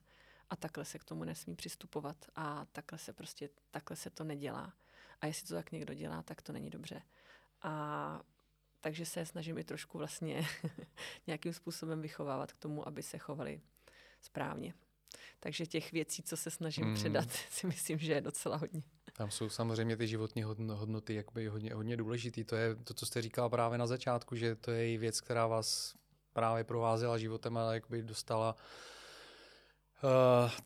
a 0.53 0.57
takhle 0.57 0.85
se 0.85 0.99
k 0.99 1.05
tomu 1.05 1.25
nesmí 1.25 1.57
přistupovat 1.57 2.17
a 2.37 2.67
takhle 2.73 2.99
se 2.99 3.13
prostě, 3.13 3.49
takhle 3.71 3.97
se 3.97 4.11
to 4.11 4.25
nedělá. 4.25 4.73
A 5.21 5.27
jestli 5.27 5.49
to 5.49 5.55
tak 5.55 5.73
někdo 5.73 5.95
dělá, 5.95 6.23
tak 6.23 6.43
to 6.43 6.53
není 6.53 6.71
dobře. 6.71 7.03
A 7.63 8.23
takže 8.81 9.07
se 9.07 9.27
snažím 9.27 9.59
i 9.59 9.65
trošku 9.65 9.99
vlastně 9.99 10.47
nějakým 11.27 11.53
způsobem 11.53 12.03
vychovávat 12.03 12.53
k 12.53 12.57
tomu, 12.57 12.89
aby 12.89 13.03
se 13.03 13.19
chovali 13.19 13.61
správně. 14.21 14.75
Takže 15.41 15.67
těch 15.67 15.93
věcí, 15.93 16.23
co 16.23 16.37
se 16.37 16.51
snažím 16.51 16.87
mm. 16.87 16.95
předat, 16.95 17.31
si 17.51 17.67
myslím, 17.67 17.99
že 17.99 18.13
je 18.13 18.21
docela 18.21 18.57
hodně. 18.57 18.83
Tam 19.13 19.31
jsou 19.31 19.49
samozřejmě 19.49 19.97
ty 19.97 20.09
životní 20.09 20.43
hodnoty 20.43 21.15
jakoby 21.15 21.49
hodně, 21.49 21.75
hodně 21.75 21.97
důležitý. 21.97 22.45
To 22.45 22.57
je 22.57 22.75
to, 22.77 22.95
co 22.95 23.07
jste 23.07 23.23
říkala 23.23 23.49
právě 23.49 23.79
na 23.79 23.87
začátku, 23.87 24.37
že 24.37 24.55
to 24.55 24.71
je 24.71 24.93
i 24.93 24.99
věc, 24.99 25.21
která 25.21 25.47
vás 25.47 25.95
právě 26.33 26.65
provázela 26.65 27.19
životem 27.19 27.57
a 27.57 27.75
jakoby 27.75 28.03
dostala 28.03 28.57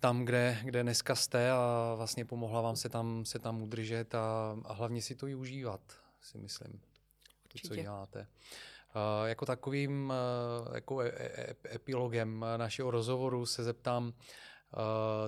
tam, 0.01 0.25
kde, 0.25 0.59
kde 0.65 0.83
dneska 0.83 1.15
jste 1.15 1.51
a 1.51 1.95
vlastně 1.97 2.25
pomohla 2.25 2.61
vám 2.61 2.77
se 2.77 2.89
tam, 2.89 3.25
se 3.25 3.39
tam 3.39 3.63
udržet 3.63 4.15
a, 4.15 4.57
a 4.65 4.73
hlavně 4.73 5.03
si 5.03 5.15
to 5.15 5.27
i 5.27 5.35
užívat, 5.35 5.81
si 6.21 6.39
myslím, 6.39 6.81
to, 7.53 7.69
co 7.69 7.77
děláte. 7.77 8.27
Uh, 8.97 9.29
jako 9.29 9.47
takovým 9.47 10.13
uh, 10.69 10.75
jako 10.75 11.01
e- 11.01 11.09
e- 11.09 11.51
e- 11.51 11.75
epilogem 11.75 12.45
našeho 12.57 12.91
rozhovoru 12.91 13.47
se 13.47 13.65
zeptám, 13.65 14.07
uh, 14.07 14.13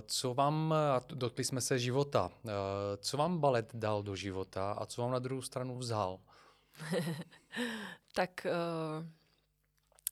co 0.06 0.34
vám, 0.34 0.72
a 0.72 1.00
dotkli 1.14 1.44
jsme 1.44 1.60
se 1.60 1.78
života, 1.78 2.30
co 2.96 3.16
vám 3.16 3.38
balet 3.38 3.70
dal 3.74 4.02
do 4.02 4.16
života 4.16 4.72
a 4.72 4.86
co 4.86 5.02
vám 5.02 5.10
na 5.10 5.18
druhou 5.18 5.42
stranu 5.42 5.78
vzal? 5.78 6.20
tak 8.14 8.46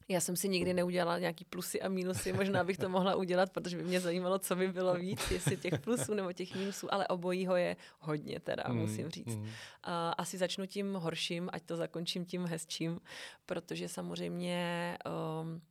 já 0.08 0.20
jsem 0.20 0.36
si 0.36 0.48
nikdy 0.48 0.74
neudělala 0.74 1.18
nějaký 1.18 1.44
plusy 1.44 1.82
a 1.82 1.88
mínusy, 1.88 2.32
možná 2.32 2.64
bych 2.64 2.78
to 2.78 2.88
mohla 2.88 3.14
udělat, 3.14 3.52
protože 3.52 3.76
by 3.76 3.82
mě 3.82 4.00
zajímalo, 4.00 4.38
co 4.38 4.56
by 4.56 4.68
bylo 4.68 4.94
víc, 4.94 5.30
jestli 5.30 5.56
těch 5.56 5.80
plusů 5.80 6.14
nebo 6.14 6.32
těch 6.32 6.54
mínusů, 6.54 6.94
ale 6.94 7.08
obojího 7.08 7.56
je 7.56 7.76
hodně 7.98 8.40
teda, 8.40 8.64
mm, 8.68 8.76
musím 8.76 9.10
říct. 9.10 9.36
Mm. 9.36 9.48
A 9.82 10.10
asi 10.10 10.38
začnu 10.38 10.66
tím 10.66 10.94
horším, 10.94 11.50
ať 11.52 11.62
to 11.62 11.76
zakončím 11.76 12.24
tím 12.24 12.46
hezčím, 12.46 13.00
protože 13.46 13.88
samozřejmě 13.88 14.98
um, 15.42 15.62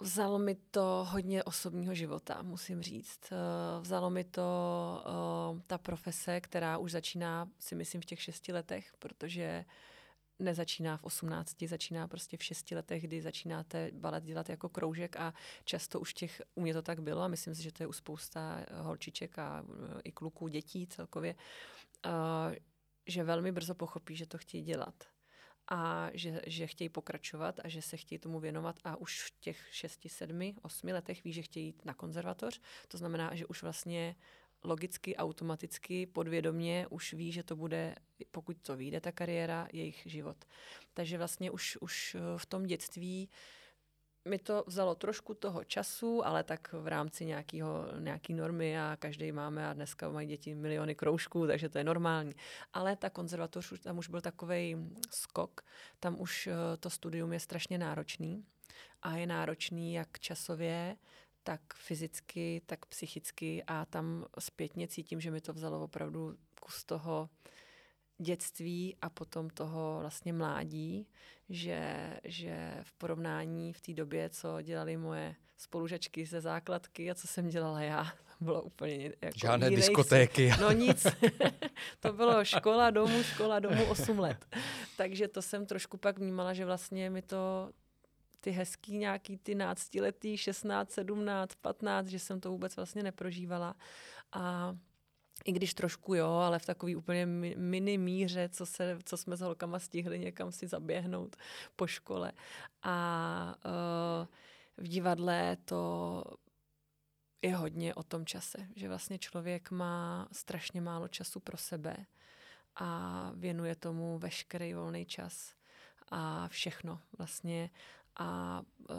Vzalo 0.00 0.38
mi 0.38 0.54
to 0.54 1.06
hodně 1.10 1.44
osobního 1.44 1.94
života, 1.94 2.42
musím 2.42 2.82
říct. 2.82 3.20
Uh, 3.32 3.82
vzalo 3.82 4.10
mi 4.10 4.24
to 4.24 4.42
uh, 5.54 5.60
ta 5.66 5.78
profese, 5.78 6.40
která 6.40 6.78
už 6.78 6.92
začíná, 6.92 7.48
si 7.58 7.74
myslím, 7.74 8.00
v 8.00 8.04
těch 8.04 8.22
šesti 8.22 8.52
letech, 8.52 8.92
protože 8.98 9.64
nezačíná 10.38 10.96
v 10.96 11.04
18, 11.04 11.62
začíná 11.66 12.08
prostě 12.08 12.36
v 12.36 12.42
6 12.42 12.70
letech, 12.70 13.02
kdy 13.02 13.22
začínáte 13.22 13.90
balet 13.92 14.24
dělat 14.24 14.48
jako 14.48 14.68
kroužek 14.68 15.16
a 15.16 15.34
často 15.64 16.00
už 16.00 16.14
těch, 16.14 16.42
u 16.54 16.60
mě 16.60 16.74
to 16.74 16.82
tak 16.82 17.00
bylo 17.00 17.22
a 17.22 17.28
myslím 17.28 17.54
si, 17.54 17.62
že 17.62 17.72
to 17.72 17.82
je 17.82 17.86
u 17.86 17.92
spousta 17.92 18.56
eh, 18.60 18.80
holčiček 18.80 19.38
a 19.38 19.64
eh, 19.68 20.00
i 20.04 20.12
kluků, 20.12 20.48
dětí 20.48 20.86
celkově, 20.86 21.34
uh, 22.06 22.10
že 23.06 23.24
velmi 23.24 23.52
brzo 23.52 23.74
pochopí, 23.74 24.16
že 24.16 24.26
to 24.26 24.38
chtějí 24.38 24.64
dělat 24.64 24.94
a 25.68 26.10
že, 26.14 26.40
že 26.46 26.66
chtějí 26.66 26.88
pokračovat 26.88 27.60
a 27.64 27.68
že 27.68 27.82
se 27.82 27.96
chtějí 27.96 28.18
tomu 28.18 28.40
věnovat 28.40 28.76
a 28.84 28.96
už 28.96 29.22
v 29.22 29.40
těch 29.40 29.58
6, 29.70 30.00
7, 30.06 30.54
8 30.62 30.88
letech 30.88 31.24
ví, 31.24 31.32
že 31.32 31.42
chtějí 31.42 31.66
jít 31.66 31.84
na 31.84 31.94
konzervatoř. 31.94 32.60
To 32.88 32.98
znamená, 32.98 33.34
že 33.34 33.46
už 33.46 33.62
vlastně 33.62 34.16
logicky, 34.64 35.16
automaticky, 35.16 36.06
podvědomě 36.06 36.86
už 36.90 37.12
ví, 37.12 37.32
že 37.32 37.42
to 37.42 37.56
bude, 37.56 37.94
pokud 38.30 38.56
to 38.62 38.76
vyjde, 38.76 39.00
ta 39.00 39.12
kariéra, 39.12 39.68
jejich 39.72 40.02
život. 40.04 40.44
Takže 40.94 41.18
vlastně 41.18 41.50
už, 41.50 41.78
už 41.80 42.14
eh, 42.14 42.38
v 42.38 42.46
tom 42.46 42.66
dětství 42.66 43.28
mi 44.28 44.38
to 44.38 44.64
vzalo 44.66 44.94
trošku 44.94 45.34
toho 45.34 45.64
času, 45.64 46.26
ale 46.26 46.44
tak 46.44 46.72
v 46.72 46.86
rámci 46.86 47.24
nějakého, 47.24 47.86
nějaký 47.98 48.34
normy 48.34 48.80
a 48.80 48.96
každý 48.98 49.32
máme 49.32 49.68
a 49.68 49.72
dneska 49.72 50.08
mají 50.08 50.28
děti 50.28 50.54
miliony 50.54 50.94
kroužků, 50.94 51.46
takže 51.46 51.68
to 51.68 51.78
je 51.78 51.84
normální. 51.84 52.34
Ale 52.72 52.96
ta 52.96 53.10
konzervatoř, 53.10 53.72
tam 53.80 53.98
už 53.98 54.08
byl 54.08 54.20
takový 54.20 54.76
skok, 55.10 55.60
tam 56.00 56.20
už 56.20 56.46
eh, 56.46 56.76
to 56.76 56.90
studium 56.90 57.32
je 57.32 57.40
strašně 57.40 57.78
náročný 57.78 58.44
a 59.02 59.16
je 59.16 59.26
náročný 59.26 59.94
jak 59.94 60.18
časově, 60.18 60.96
tak 61.44 61.60
fyzicky, 61.74 62.62
tak 62.66 62.86
psychicky 62.86 63.64
a 63.66 63.84
tam 63.84 64.24
zpětně 64.38 64.88
cítím, 64.88 65.20
že 65.20 65.30
mi 65.30 65.40
to 65.40 65.52
vzalo 65.52 65.84
opravdu 65.84 66.36
kus 66.60 66.84
toho 66.84 67.28
dětství 68.18 68.96
a 69.02 69.10
potom 69.10 69.50
toho 69.50 69.98
vlastně 70.00 70.32
mládí, 70.32 71.06
že, 71.48 72.10
že 72.24 72.78
v 72.82 72.92
porovnání 72.92 73.72
v 73.72 73.80
té 73.80 73.92
době, 73.92 74.30
co 74.30 74.62
dělali 74.62 74.96
moje 74.96 75.34
spolužačky 75.56 76.26
ze 76.26 76.40
základky 76.40 77.10
a 77.10 77.14
co 77.14 77.26
jsem 77.26 77.48
dělala 77.48 77.80
já, 77.80 78.12
bylo 78.40 78.62
úplně 78.62 79.12
jako 79.22 79.38
Žádné 79.38 79.66
jiný 79.66 79.76
diskotéky. 79.76 80.52
No 80.60 80.72
nic. 80.72 81.06
to 82.00 82.12
bylo 82.12 82.44
škola 82.44 82.90
domů, 82.90 83.22
škola 83.22 83.58
domů 83.58 83.84
8 83.84 84.18
let. 84.18 84.46
Takže 84.96 85.28
to 85.28 85.42
jsem 85.42 85.66
trošku 85.66 85.96
pak 85.96 86.18
vnímala, 86.18 86.52
že 86.52 86.64
vlastně 86.64 87.10
mi 87.10 87.22
to 87.22 87.70
ty 88.44 88.50
hezký 88.50 88.98
nějaký 88.98 89.38
ty 89.38 89.54
náctiletý, 89.54 90.36
16, 90.36 90.90
17, 90.90 91.54
15, 91.54 92.06
že 92.06 92.18
jsem 92.18 92.40
to 92.40 92.50
vůbec 92.50 92.76
vlastně 92.76 93.02
neprožívala. 93.02 93.76
A 94.32 94.76
i 95.44 95.52
když 95.52 95.74
trošku 95.74 96.14
jo, 96.14 96.30
ale 96.30 96.58
v 96.58 96.66
takový 96.66 96.96
úplně 96.96 97.26
mini 97.56 97.98
míře, 97.98 98.48
co, 98.48 98.66
se, 98.66 98.98
co 99.04 99.16
jsme 99.16 99.36
s 99.36 99.40
holkama 99.40 99.78
stihli 99.78 100.18
někam 100.18 100.52
si 100.52 100.66
zaběhnout 100.66 101.36
po 101.76 101.86
škole. 101.86 102.32
A 102.82 103.54
uh, 103.64 104.26
v 104.84 104.88
divadle 104.88 105.56
to 105.64 106.24
je 107.42 107.56
hodně 107.56 107.94
o 107.94 108.02
tom 108.02 108.26
čase, 108.26 108.68
že 108.76 108.88
vlastně 108.88 109.18
člověk 109.18 109.70
má 109.70 110.28
strašně 110.32 110.80
málo 110.80 111.08
času 111.08 111.40
pro 111.40 111.56
sebe 111.56 111.96
a 112.76 113.30
věnuje 113.34 113.76
tomu 113.76 114.18
veškerý 114.18 114.74
volný 114.74 115.06
čas 115.06 115.54
a 116.08 116.48
všechno 116.48 117.00
vlastně 117.18 117.70
a 118.16 118.62
uh, 118.90 118.96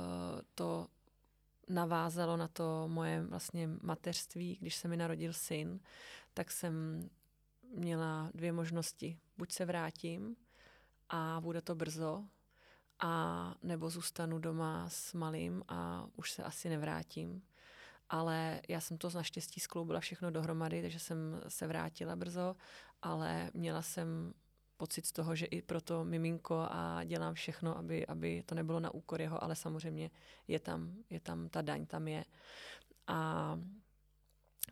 to 0.55 0.88
navázalo 1.70 2.38
na 2.38 2.47
to 2.47 2.88
moje 2.88 3.22
vlastně 3.22 3.70
mateřství, 3.82 4.57
když 4.61 4.76
se 4.76 4.88
mi 4.88 4.97
narodil 4.97 5.34
syn, 5.34 5.80
tak 6.34 6.51
jsem 6.51 7.01
měla 7.76 8.30
dvě 8.34 8.51
možnosti. 8.51 9.20
Buď 9.38 9.51
se 9.51 9.66
vrátím 9.66 10.36
a 11.09 11.41
bude 11.41 11.61
to 11.61 11.76
brzo, 11.76 12.26
a 12.99 13.55
nebo 13.63 13.89
zůstanu 13.89 14.39
doma 14.39 14.89
s 14.89 15.13
malým 15.13 15.63
a 15.68 16.07
už 16.16 16.32
se 16.32 16.43
asi 16.43 16.70
nevrátím. 16.70 17.41
Ale 18.09 18.61
já 18.70 18.82
jsem 18.82 18.97
to 18.97 19.09
naštěstí 19.09 19.59
skloubila 19.59 19.99
všechno 19.99 20.32
dohromady, 20.32 20.82
takže 20.82 20.99
jsem 20.99 21.41
se 21.47 21.68
vrátila 21.68 22.16
brzo, 22.16 22.55
ale 23.01 23.51
měla 23.53 23.82
jsem 23.82 24.34
pocit 24.78 25.05
z 25.05 25.11
toho, 25.11 25.36
že 25.36 25.45
i 25.45 25.61
pro 25.61 25.82
to 25.82 26.05
miminko 26.05 26.67
a 26.69 27.03
dělám 27.03 27.34
všechno, 27.34 27.78
aby, 27.78 28.05
aby 28.05 28.43
to 28.45 28.55
nebylo 28.55 28.80
na 28.80 28.93
úkor 28.93 29.21
jeho, 29.21 29.43
ale 29.43 29.55
samozřejmě 29.55 30.11
je 30.47 30.59
tam, 30.59 30.95
je 31.09 31.19
tam 31.19 31.49
ta 31.49 31.61
daň, 31.61 31.86
tam 31.86 32.07
je. 32.07 32.26
A 33.07 33.59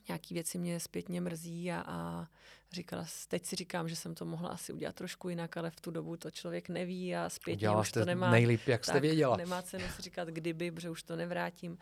nějaký 0.08 0.34
věci 0.34 0.58
mě 0.58 0.80
zpětně 0.80 1.22
mrzí 1.22 1.72
a, 1.72 1.84
a 1.88 2.28
říkala, 2.72 3.06
teď 3.28 3.46
si 3.46 3.56
říkám, 3.56 3.90
že 3.90 3.96
jsem 3.96 4.16
to 4.16 4.26
mohla 4.26 4.50
asi 4.50 4.74
udělat 4.74 4.96
trošku 4.96 5.30
jinak, 5.30 5.58
ale 5.58 5.70
v 5.70 5.80
tu 5.82 5.92
dobu 5.92 6.18
to 6.18 6.32
člověk 6.32 6.70
neví 6.70 7.16
a 7.16 7.30
zpětně 7.30 7.60
Udělala 7.60 7.82
už 7.82 7.92
to 7.92 8.06
nemá. 8.06 8.32
nejlíp, 8.32 8.68
jak 8.68 8.84
jste 8.84 8.94
tak, 8.94 9.02
věděla. 9.02 9.38
Nemá 9.38 9.62
cenu 9.62 9.86
si 9.96 10.02
říkat 10.02 10.28
kdyby, 10.28 10.72
protože 10.72 10.90
už 10.90 11.04
to 11.04 11.16
nevrátím. 11.16 11.78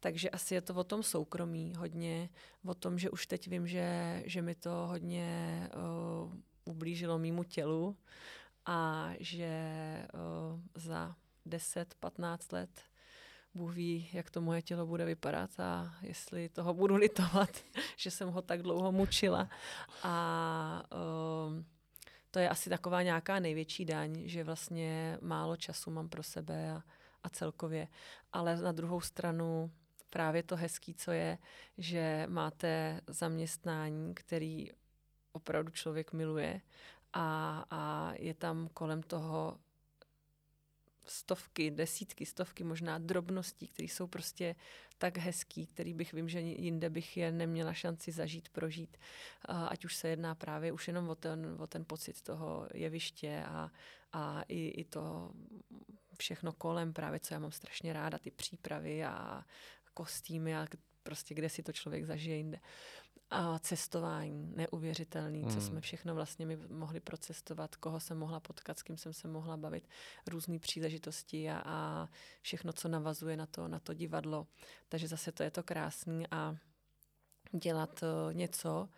Takže 0.00 0.30
asi 0.30 0.54
je 0.54 0.60
to 0.60 0.74
o 0.74 0.84
tom 0.84 1.02
soukromí 1.02 1.74
hodně, 1.78 2.28
o 2.64 2.74
tom, 2.74 2.98
že 2.98 3.10
už 3.10 3.26
teď 3.26 3.48
vím, 3.48 3.66
že, 3.66 4.22
že 4.26 4.42
mi 4.42 4.54
to 4.54 4.70
hodně 4.70 5.70
uh, 6.24 6.34
ublížilo 6.64 7.18
mýmu 7.18 7.44
tělu 7.44 7.96
a 8.66 9.10
že 9.20 9.56
uh, 10.14 10.60
za 10.74 11.16
10-15 11.46 12.38
let 12.52 12.70
Bůh 13.54 13.74
ví, 13.74 14.08
jak 14.12 14.30
to 14.30 14.40
moje 14.40 14.62
tělo 14.62 14.86
bude 14.86 15.04
vypadat 15.04 15.60
a 15.60 15.94
jestli 16.02 16.48
toho 16.48 16.74
budu 16.74 16.96
litovat, 16.96 17.50
že 17.96 18.10
jsem 18.10 18.28
ho 18.28 18.42
tak 18.42 18.62
dlouho 18.62 18.92
mučila. 18.92 19.48
A 20.02 20.82
uh, 20.92 21.62
to 22.30 22.38
je 22.38 22.48
asi 22.48 22.70
taková 22.70 23.02
nějaká 23.02 23.40
největší 23.40 23.84
daň, 23.84 24.22
že 24.24 24.44
vlastně 24.44 25.18
málo 25.20 25.56
času 25.56 25.90
mám 25.90 26.08
pro 26.08 26.22
sebe 26.22 26.70
a, 26.70 26.82
a 27.22 27.28
celkově. 27.28 27.88
Ale 28.32 28.56
na 28.56 28.72
druhou 28.72 29.00
stranu 29.00 29.70
právě 30.10 30.42
to 30.42 30.56
hezký, 30.56 30.94
co 30.94 31.12
je, 31.12 31.38
že 31.78 32.26
máte 32.28 33.00
zaměstnání, 33.06 34.14
který 34.14 34.70
opravdu 35.34 35.70
člověk 35.70 36.12
miluje 36.12 36.60
a, 37.12 37.64
a 37.70 38.12
je 38.18 38.34
tam 38.34 38.68
kolem 38.68 39.02
toho 39.02 39.58
stovky, 41.06 41.70
desítky, 41.70 42.26
stovky 42.26 42.64
možná 42.64 42.98
drobností, 42.98 43.68
které 43.68 43.86
jsou 43.86 44.06
prostě 44.06 44.56
tak 44.98 45.18
hezký, 45.18 45.66
který 45.66 45.94
bych 45.94 46.12
vím, 46.12 46.28
že 46.28 46.40
jinde 46.40 46.90
bych 46.90 47.16
je 47.16 47.32
neměla 47.32 47.72
šanci 47.72 48.12
zažít, 48.12 48.48
prožít. 48.48 48.96
Ať 49.44 49.84
už 49.84 49.96
se 49.96 50.08
jedná 50.08 50.34
právě 50.34 50.72
už 50.72 50.88
jenom 50.88 51.08
o 51.08 51.14
ten, 51.14 51.56
o 51.58 51.66
ten 51.66 51.84
pocit 51.84 52.22
toho 52.22 52.68
jeviště 52.74 53.44
a, 53.46 53.70
a 54.12 54.42
i, 54.48 54.68
i 54.68 54.84
to 54.84 55.32
všechno 56.18 56.52
kolem 56.52 56.92
právě, 56.92 57.20
co 57.20 57.34
já 57.34 57.40
mám 57.40 57.52
strašně 57.52 57.92
ráda, 57.92 58.18
ty 58.18 58.30
přípravy 58.30 59.04
a 59.04 59.44
kostýmy 59.94 60.56
a 60.56 60.66
prostě 61.04 61.34
kde 61.34 61.48
si 61.48 61.62
to 61.62 61.72
člověk 61.72 62.04
zažije 62.04 62.36
jinde. 62.36 62.60
A 63.30 63.58
cestování, 63.58 64.52
neuvěřitelný, 64.56 65.42
hmm. 65.42 65.50
co 65.50 65.60
jsme 65.60 65.80
všechno 65.80 66.14
vlastně 66.14 66.46
mi 66.46 66.56
mohli 66.56 67.00
procestovat, 67.00 67.76
koho 67.76 68.00
jsem 68.00 68.18
mohla 68.18 68.40
potkat, 68.40 68.78
s 68.78 68.82
kým 68.82 68.96
jsem 68.96 69.12
se 69.12 69.28
mohla 69.28 69.56
bavit, 69.56 69.88
různé 70.26 70.58
příležitosti 70.58 71.50
a, 71.50 71.62
a 71.64 72.08
všechno, 72.42 72.72
co 72.72 72.88
navazuje 72.88 73.36
na 73.36 73.46
to, 73.46 73.68
na 73.68 73.78
to 73.78 73.94
divadlo. 73.94 74.46
Takže 74.88 75.08
zase 75.08 75.32
to 75.32 75.42
je 75.42 75.50
to 75.50 75.62
krásný 75.62 76.26
a 76.30 76.56
dělat 77.52 78.02
uh, 78.02 78.34
něco, 78.34 78.88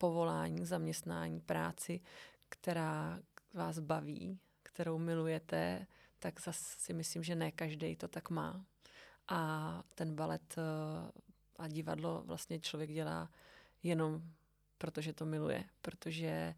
povolání, 0.00 0.66
zaměstnání, 0.66 1.40
práci, 1.40 2.00
která 2.48 3.20
vás 3.54 3.78
baví, 3.78 4.38
kterou 4.62 4.98
milujete, 4.98 5.86
tak 6.18 6.40
zase 6.40 6.78
si 6.78 6.92
myslím, 6.92 7.22
že 7.22 7.34
ne 7.34 7.52
každý 7.52 7.96
to 7.96 8.08
tak 8.08 8.30
má. 8.30 8.64
A 9.30 9.82
ten 9.94 10.14
balet 10.14 10.56
uh, 10.56 10.64
a 11.58 11.68
divadlo 11.68 12.22
vlastně 12.26 12.60
člověk 12.60 12.90
dělá 12.90 13.30
jenom 13.82 14.22
protože 14.80 15.12
to 15.12 15.26
miluje, 15.26 15.64
protože 15.82 16.54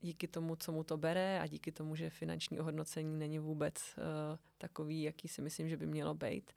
díky 0.00 0.28
tomu, 0.28 0.56
co 0.56 0.72
mu 0.72 0.84
to 0.84 0.96
bere 0.96 1.40
a 1.40 1.46
díky 1.46 1.72
tomu, 1.72 1.96
že 1.96 2.10
finanční 2.10 2.58
ohodnocení 2.58 3.18
není 3.18 3.38
vůbec 3.38 3.74
uh, 3.74 4.38
takový, 4.58 5.02
jaký 5.02 5.28
si 5.28 5.42
myslím, 5.42 5.68
že 5.68 5.76
by 5.76 5.86
mělo 5.86 6.14
být. 6.14 6.52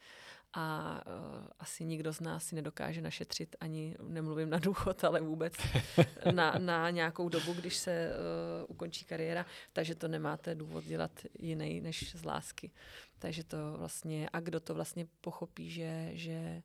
A 0.53 1.01
uh, 1.07 1.47
asi 1.59 1.85
nikdo 1.85 2.13
z 2.13 2.19
nás 2.19 2.45
si 2.45 2.55
nedokáže 2.55 3.01
našetřit, 3.01 3.55
ani 3.59 3.95
nemluvím 4.07 4.49
na 4.49 4.59
důchod, 4.59 5.03
ale 5.03 5.21
vůbec 5.21 5.53
na, 6.31 6.57
na 6.57 6.89
nějakou 6.89 7.29
dobu, 7.29 7.53
když 7.53 7.77
se 7.77 8.09
uh, 8.09 8.65
ukončí 8.67 9.05
kariéra, 9.05 9.45
takže 9.73 9.95
to 9.95 10.07
nemáte 10.07 10.55
důvod 10.55 10.83
dělat 10.83 11.11
jiný 11.39 11.81
než 11.81 12.15
z 12.15 12.25
lásky. 12.25 12.71
Takže 13.19 13.43
to 13.43 13.57
vlastně, 13.77 14.29
a 14.33 14.39
kdo 14.39 14.59
to 14.59 14.73
vlastně 14.73 15.07
pochopí, 15.21 15.69
že, 15.69 16.09
že 16.13 16.63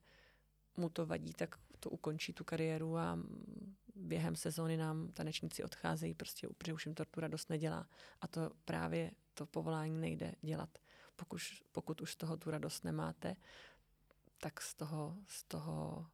mu 0.76 0.88
to 0.88 1.07
vadí, 1.07 1.32
tak 1.32 1.57
to 1.80 1.90
ukončí 1.90 2.32
tu 2.32 2.44
kariéru 2.44 2.98
a 2.98 3.18
během 4.01 4.36
sezóny 4.36 4.76
nám 4.76 5.12
tanečníci 5.12 5.64
odcházejí, 5.64 6.14
prostě 6.14 6.48
protože 6.59 6.72
už 6.72 6.86
jim 6.86 6.94
to 6.94 7.05
tu 7.05 7.20
radost 7.20 7.51
nedělá. 7.51 7.88
A 8.20 8.28
to 8.28 8.51
právě 8.64 9.11
to 9.34 9.46
povolání 9.46 10.01
nejde 10.01 10.34
dělat. 10.42 10.78
Pokud, 11.16 11.40
pokud 11.72 12.01
už 12.01 12.12
z 12.12 12.16
toho 12.16 12.36
tu 12.36 12.51
radost 12.51 12.84
nemáte, 12.84 13.36
tak 14.38 14.61
z 14.61 14.74
toho, 14.74 15.16
z 15.26 15.44
toho 15.44 16.07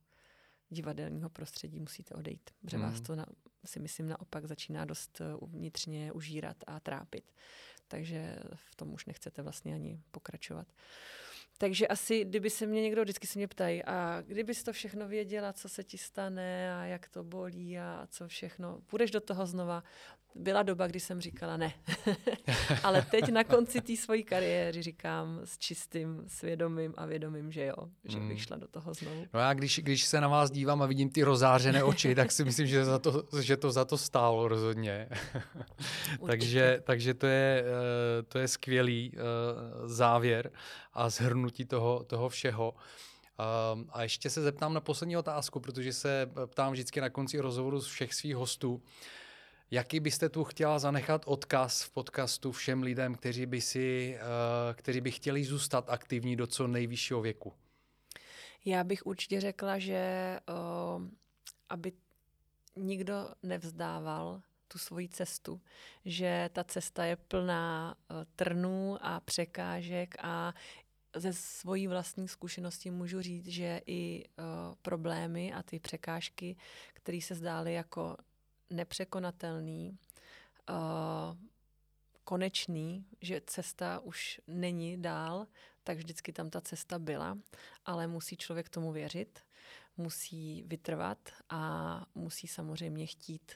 divadelního 0.68 1.30
prostředí 1.30 1.80
musíte 1.80 2.14
odejít. 2.14 2.50
Protože 2.60 2.76
mm. 2.76 2.82
vás 2.82 3.00
to 3.00 3.16
na, 3.16 3.26
si 3.64 3.80
myslím 3.80 4.08
naopak 4.08 4.46
začíná 4.46 4.84
dost 4.84 5.20
uh, 5.20 5.50
vnitřně 5.50 6.12
užírat 6.12 6.56
a 6.66 6.80
trápit. 6.80 7.32
Takže 7.88 8.38
v 8.54 8.74
tom 8.74 8.92
už 8.92 9.06
nechcete 9.06 9.42
vlastně 9.42 9.74
ani 9.74 10.02
pokračovat. 10.10 10.68
Takže 11.58 11.88
asi, 11.88 12.24
kdyby 12.24 12.50
se 12.50 12.66
mě 12.66 12.82
někdo, 12.82 13.02
vždycky 13.02 13.26
se 13.26 13.38
mě 13.38 13.48
ptají, 13.48 13.84
a 13.84 14.22
kdybys 14.26 14.62
to 14.62 14.72
všechno 14.72 15.08
věděla, 15.08 15.52
co 15.52 15.68
se 15.68 15.84
ti 15.84 15.98
stane 15.98 16.74
a 16.74 16.84
jak 16.84 17.08
to 17.08 17.24
bolí 17.24 17.78
a 17.78 18.06
co 18.10 18.28
všechno, 18.28 18.80
půjdeš 18.86 19.10
do 19.10 19.20
toho 19.20 19.46
znova. 19.46 19.84
Byla 20.34 20.62
doba, 20.62 20.86
kdy 20.86 21.00
jsem 21.00 21.20
říkala 21.20 21.56
ne. 21.56 21.72
Ale 22.82 23.06
teď 23.10 23.28
na 23.28 23.44
konci 23.44 23.80
té 23.80 23.96
své 23.96 24.22
kariéry 24.22 24.82
říkám 24.82 25.40
s 25.44 25.58
čistým 25.58 26.24
svědomím 26.26 26.94
a 26.96 27.06
vědomím, 27.06 27.52
že 27.52 27.66
jo, 27.66 27.88
že 28.04 28.18
bych 28.18 28.28
hmm. 28.28 28.38
šla 28.38 28.56
do 28.56 28.68
toho 28.68 28.94
znovu. 28.94 29.26
No 29.34 29.40
já 29.40 29.54
když, 29.54 29.78
když 29.78 30.04
se 30.04 30.20
na 30.20 30.28
vás 30.28 30.50
dívám 30.50 30.82
a 30.82 30.86
vidím 30.86 31.10
ty 31.10 31.22
rozářené 31.22 31.82
oči, 31.82 32.14
tak 32.14 32.32
si 32.32 32.44
myslím, 32.44 32.66
že, 32.66 32.84
za 32.84 32.98
to, 32.98 33.24
že 33.40 33.56
to 33.56 33.72
za 33.72 33.84
to 33.84 33.98
stálo 33.98 34.48
rozhodně. 34.48 35.08
takže, 36.26 36.80
takže 36.84 37.14
to 37.14 37.26
je, 37.26 37.64
eh, 37.66 38.22
to 38.22 38.38
je 38.38 38.48
skvělý 38.48 39.12
eh, 39.14 39.18
závěr 39.88 40.50
a 40.92 41.08
zhrnutí 41.10 41.64
toho, 41.64 42.04
toho 42.04 42.28
všeho. 42.28 42.74
Um, 43.74 43.88
a 43.92 44.02
ještě 44.02 44.30
se 44.30 44.42
zeptám 44.42 44.74
na 44.74 44.80
poslední 44.80 45.16
otázku, 45.16 45.60
protože 45.60 45.92
se 45.92 46.30
ptám 46.46 46.72
vždycky 46.72 47.00
na 47.00 47.10
konci 47.10 47.40
rozhovoru 47.40 47.80
z 47.80 47.86
všech 47.86 48.14
svých 48.14 48.36
hostů. 48.36 48.82
Jaký 49.70 50.00
byste 50.00 50.28
tu 50.28 50.44
chtěla 50.44 50.78
zanechat 50.78 51.22
odkaz 51.26 51.82
v 51.82 51.90
podcastu 51.90 52.52
všem 52.52 52.82
lidem, 52.82 53.14
kteří 53.14 53.46
by, 53.46 53.60
si, 53.60 54.18
uh, 54.20 54.74
kteří 54.74 55.00
by 55.00 55.10
chtěli 55.10 55.44
zůstat 55.44 55.90
aktivní 55.90 56.36
do 56.36 56.46
co 56.46 56.66
nejvyššího 56.66 57.20
věku? 57.20 57.52
Já 58.64 58.84
bych 58.84 59.06
určitě 59.06 59.40
řekla, 59.40 59.78
že 59.78 60.38
uh, 60.48 61.02
aby 61.68 61.92
nikdo 62.76 63.28
nevzdával 63.42 64.42
tu 64.68 64.78
svoji 64.78 65.08
cestu, 65.08 65.60
že 66.04 66.50
ta 66.52 66.64
cesta 66.64 67.04
je 67.04 67.16
plná 67.16 67.94
uh, 68.10 68.16
trnů 68.36 68.98
a 69.00 69.20
překážek 69.20 70.14
a 70.18 70.54
ze 71.16 71.32
svojí 71.32 71.86
vlastní 71.86 72.28
zkušenosti 72.28 72.90
můžu 72.90 73.22
říct, 73.22 73.46
že 73.46 73.80
i 73.86 74.24
uh, 74.24 74.44
problémy 74.82 75.52
a 75.52 75.62
ty 75.62 75.78
překážky, 75.78 76.56
které 76.94 77.20
se 77.20 77.34
zdály 77.34 77.72
jako 77.72 78.16
nepřekonatelný, 78.70 79.98
uh, 80.70 81.36
konečný, 82.24 83.06
že 83.20 83.40
cesta 83.46 84.00
už 84.00 84.40
není 84.46 85.02
dál, 85.02 85.46
tak 85.84 85.98
vždycky 85.98 86.32
tam 86.32 86.50
ta 86.50 86.60
cesta 86.60 86.98
byla, 86.98 87.38
ale 87.84 88.06
musí 88.06 88.36
člověk 88.36 88.68
tomu 88.68 88.92
věřit, 88.92 89.40
musí 89.96 90.62
vytrvat 90.66 91.18
a 91.48 92.06
musí 92.14 92.46
samozřejmě 92.46 93.06
chtít. 93.06 93.52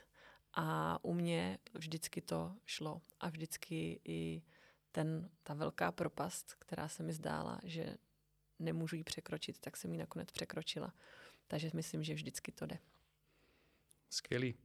A 0.53 0.99
u 1.03 1.13
mě 1.13 1.57
vždycky 1.73 2.21
to 2.21 2.55
šlo 2.65 3.01
a 3.19 3.29
vždycky 3.29 4.01
i 4.05 4.41
ten, 4.91 5.29
ta 5.43 5.53
velká 5.53 5.91
propast, 5.91 6.55
která 6.59 6.87
se 6.87 7.03
mi 7.03 7.13
zdála, 7.13 7.59
že 7.63 7.97
nemůžu 8.59 8.95
ji 8.95 9.03
překročit, 9.03 9.59
tak 9.59 9.77
jsem 9.77 9.91
ji 9.91 9.97
nakonec 9.97 10.31
překročila. 10.31 10.93
Takže 11.47 11.71
myslím, 11.73 12.03
že 12.03 12.13
vždycky 12.13 12.51
to 12.51 12.65
jde. 12.65 12.79
Skvělý. 14.09 14.55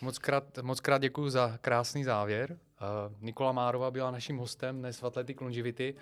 Moc 0.00 0.18
krát, 0.18 0.58
moc 0.62 0.80
krát 0.80 0.98
děkuji 0.98 1.30
za 1.30 1.58
krásný 1.60 2.04
závěr. 2.04 2.50
Uh, 2.50 3.12
Nikola 3.20 3.52
Márova 3.52 3.90
byla 3.90 4.10
naším 4.10 4.36
hostem 4.36 4.78
dnes 4.78 4.98
v 4.98 5.04
Athletic 5.04 5.40
Longevity. 5.40 5.94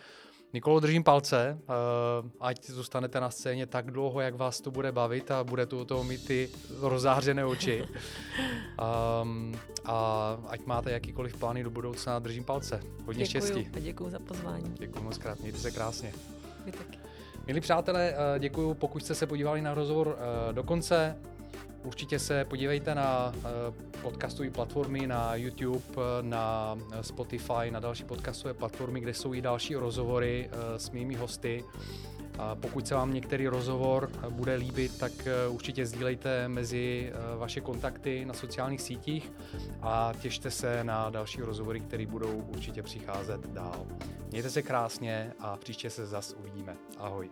Nikolo, 0.52 0.80
držím 0.80 1.04
palce, 1.04 1.58
uh, 1.60 2.30
ať 2.40 2.64
zůstanete 2.64 3.20
na 3.20 3.30
scéně 3.30 3.66
tak 3.66 3.90
dlouho, 3.90 4.20
jak 4.20 4.34
vás 4.34 4.60
to 4.60 4.70
bude 4.70 4.92
bavit 4.92 5.30
a 5.30 5.44
bude 5.44 5.66
tu 5.66 5.84
toho 5.84 6.04
mít 6.04 6.26
ty 6.26 6.50
rozářené 6.80 7.44
oči. 7.44 7.84
Um, 9.22 9.54
a 9.84 10.38
ať 10.48 10.66
máte 10.66 10.92
jakýkoliv 10.92 11.36
plány 11.36 11.64
do 11.64 11.70
budoucna, 11.70 12.18
držím 12.18 12.44
palce. 12.44 12.80
Hodně 13.06 13.24
děkuju, 13.24 13.42
štěstí. 13.42 13.70
A 13.76 13.78
děkuji 13.78 14.10
za 14.10 14.18
pozvání. 14.18 14.74
Děkuji 14.78 15.02
moc 15.02 15.18
krát, 15.18 15.40
mějte 15.40 15.58
se 15.58 15.70
krásně. 15.70 16.12
Vy 16.64 16.72
taky. 16.72 16.98
Milí 17.46 17.60
přátelé, 17.60 18.12
uh, 18.12 18.38
děkuji, 18.38 18.74
pokud 18.74 19.04
jste 19.04 19.14
se 19.14 19.26
podívali 19.26 19.62
na 19.62 19.74
rozhovor 19.74 20.18
do 20.52 20.62
konce. 20.62 21.16
Určitě 21.84 22.18
se 22.18 22.44
podívejte 22.44 22.94
na 22.94 23.32
podcastové 24.02 24.50
platformy, 24.50 25.06
na 25.06 25.34
YouTube, 25.34 25.84
na 26.22 26.78
Spotify, 27.00 27.70
na 27.70 27.80
další 27.80 28.04
podcastové 28.04 28.54
platformy, 28.54 29.00
kde 29.00 29.14
jsou 29.14 29.34
i 29.34 29.40
další 29.42 29.74
rozhovory 29.74 30.50
s 30.76 30.90
mými 30.90 31.14
hosty. 31.14 31.64
A 32.38 32.54
pokud 32.54 32.88
se 32.88 32.94
vám 32.94 33.14
některý 33.14 33.48
rozhovor 33.48 34.10
bude 34.30 34.54
líbit, 34.54 34.98
tak 34.98 35.12
určitě 35.48 35.86
sdílejte 35.86 36.48
mezi 36.48 37.12
vaše 37.38 37.60
kontakty 37.60 38.24
na 38.24 38.34
sociálních 38.34 38.82
sítích 38.82 39.32
a 39.82 40.12
těšte 40.20 40.50
se 40.50 40.84
na 40.84 41.10
další 41.10 41.40
rozhovory, 41.40 41.80
které 41.80 42.06
budou 42.06 42.44
určitě 42.48 42.82
přicházet 42.82 43.46
dál. 43.46 43.86
Mějte 44.30 44.50
se 44.50 44.62
krásně 44.62 45.32
a 45.40 45.56
příště 45.56 45.90
se 45.90 46.06
zas 46.06 46.34
uvidíme. 46.38 46.76
Ahoj. 46.98 47.30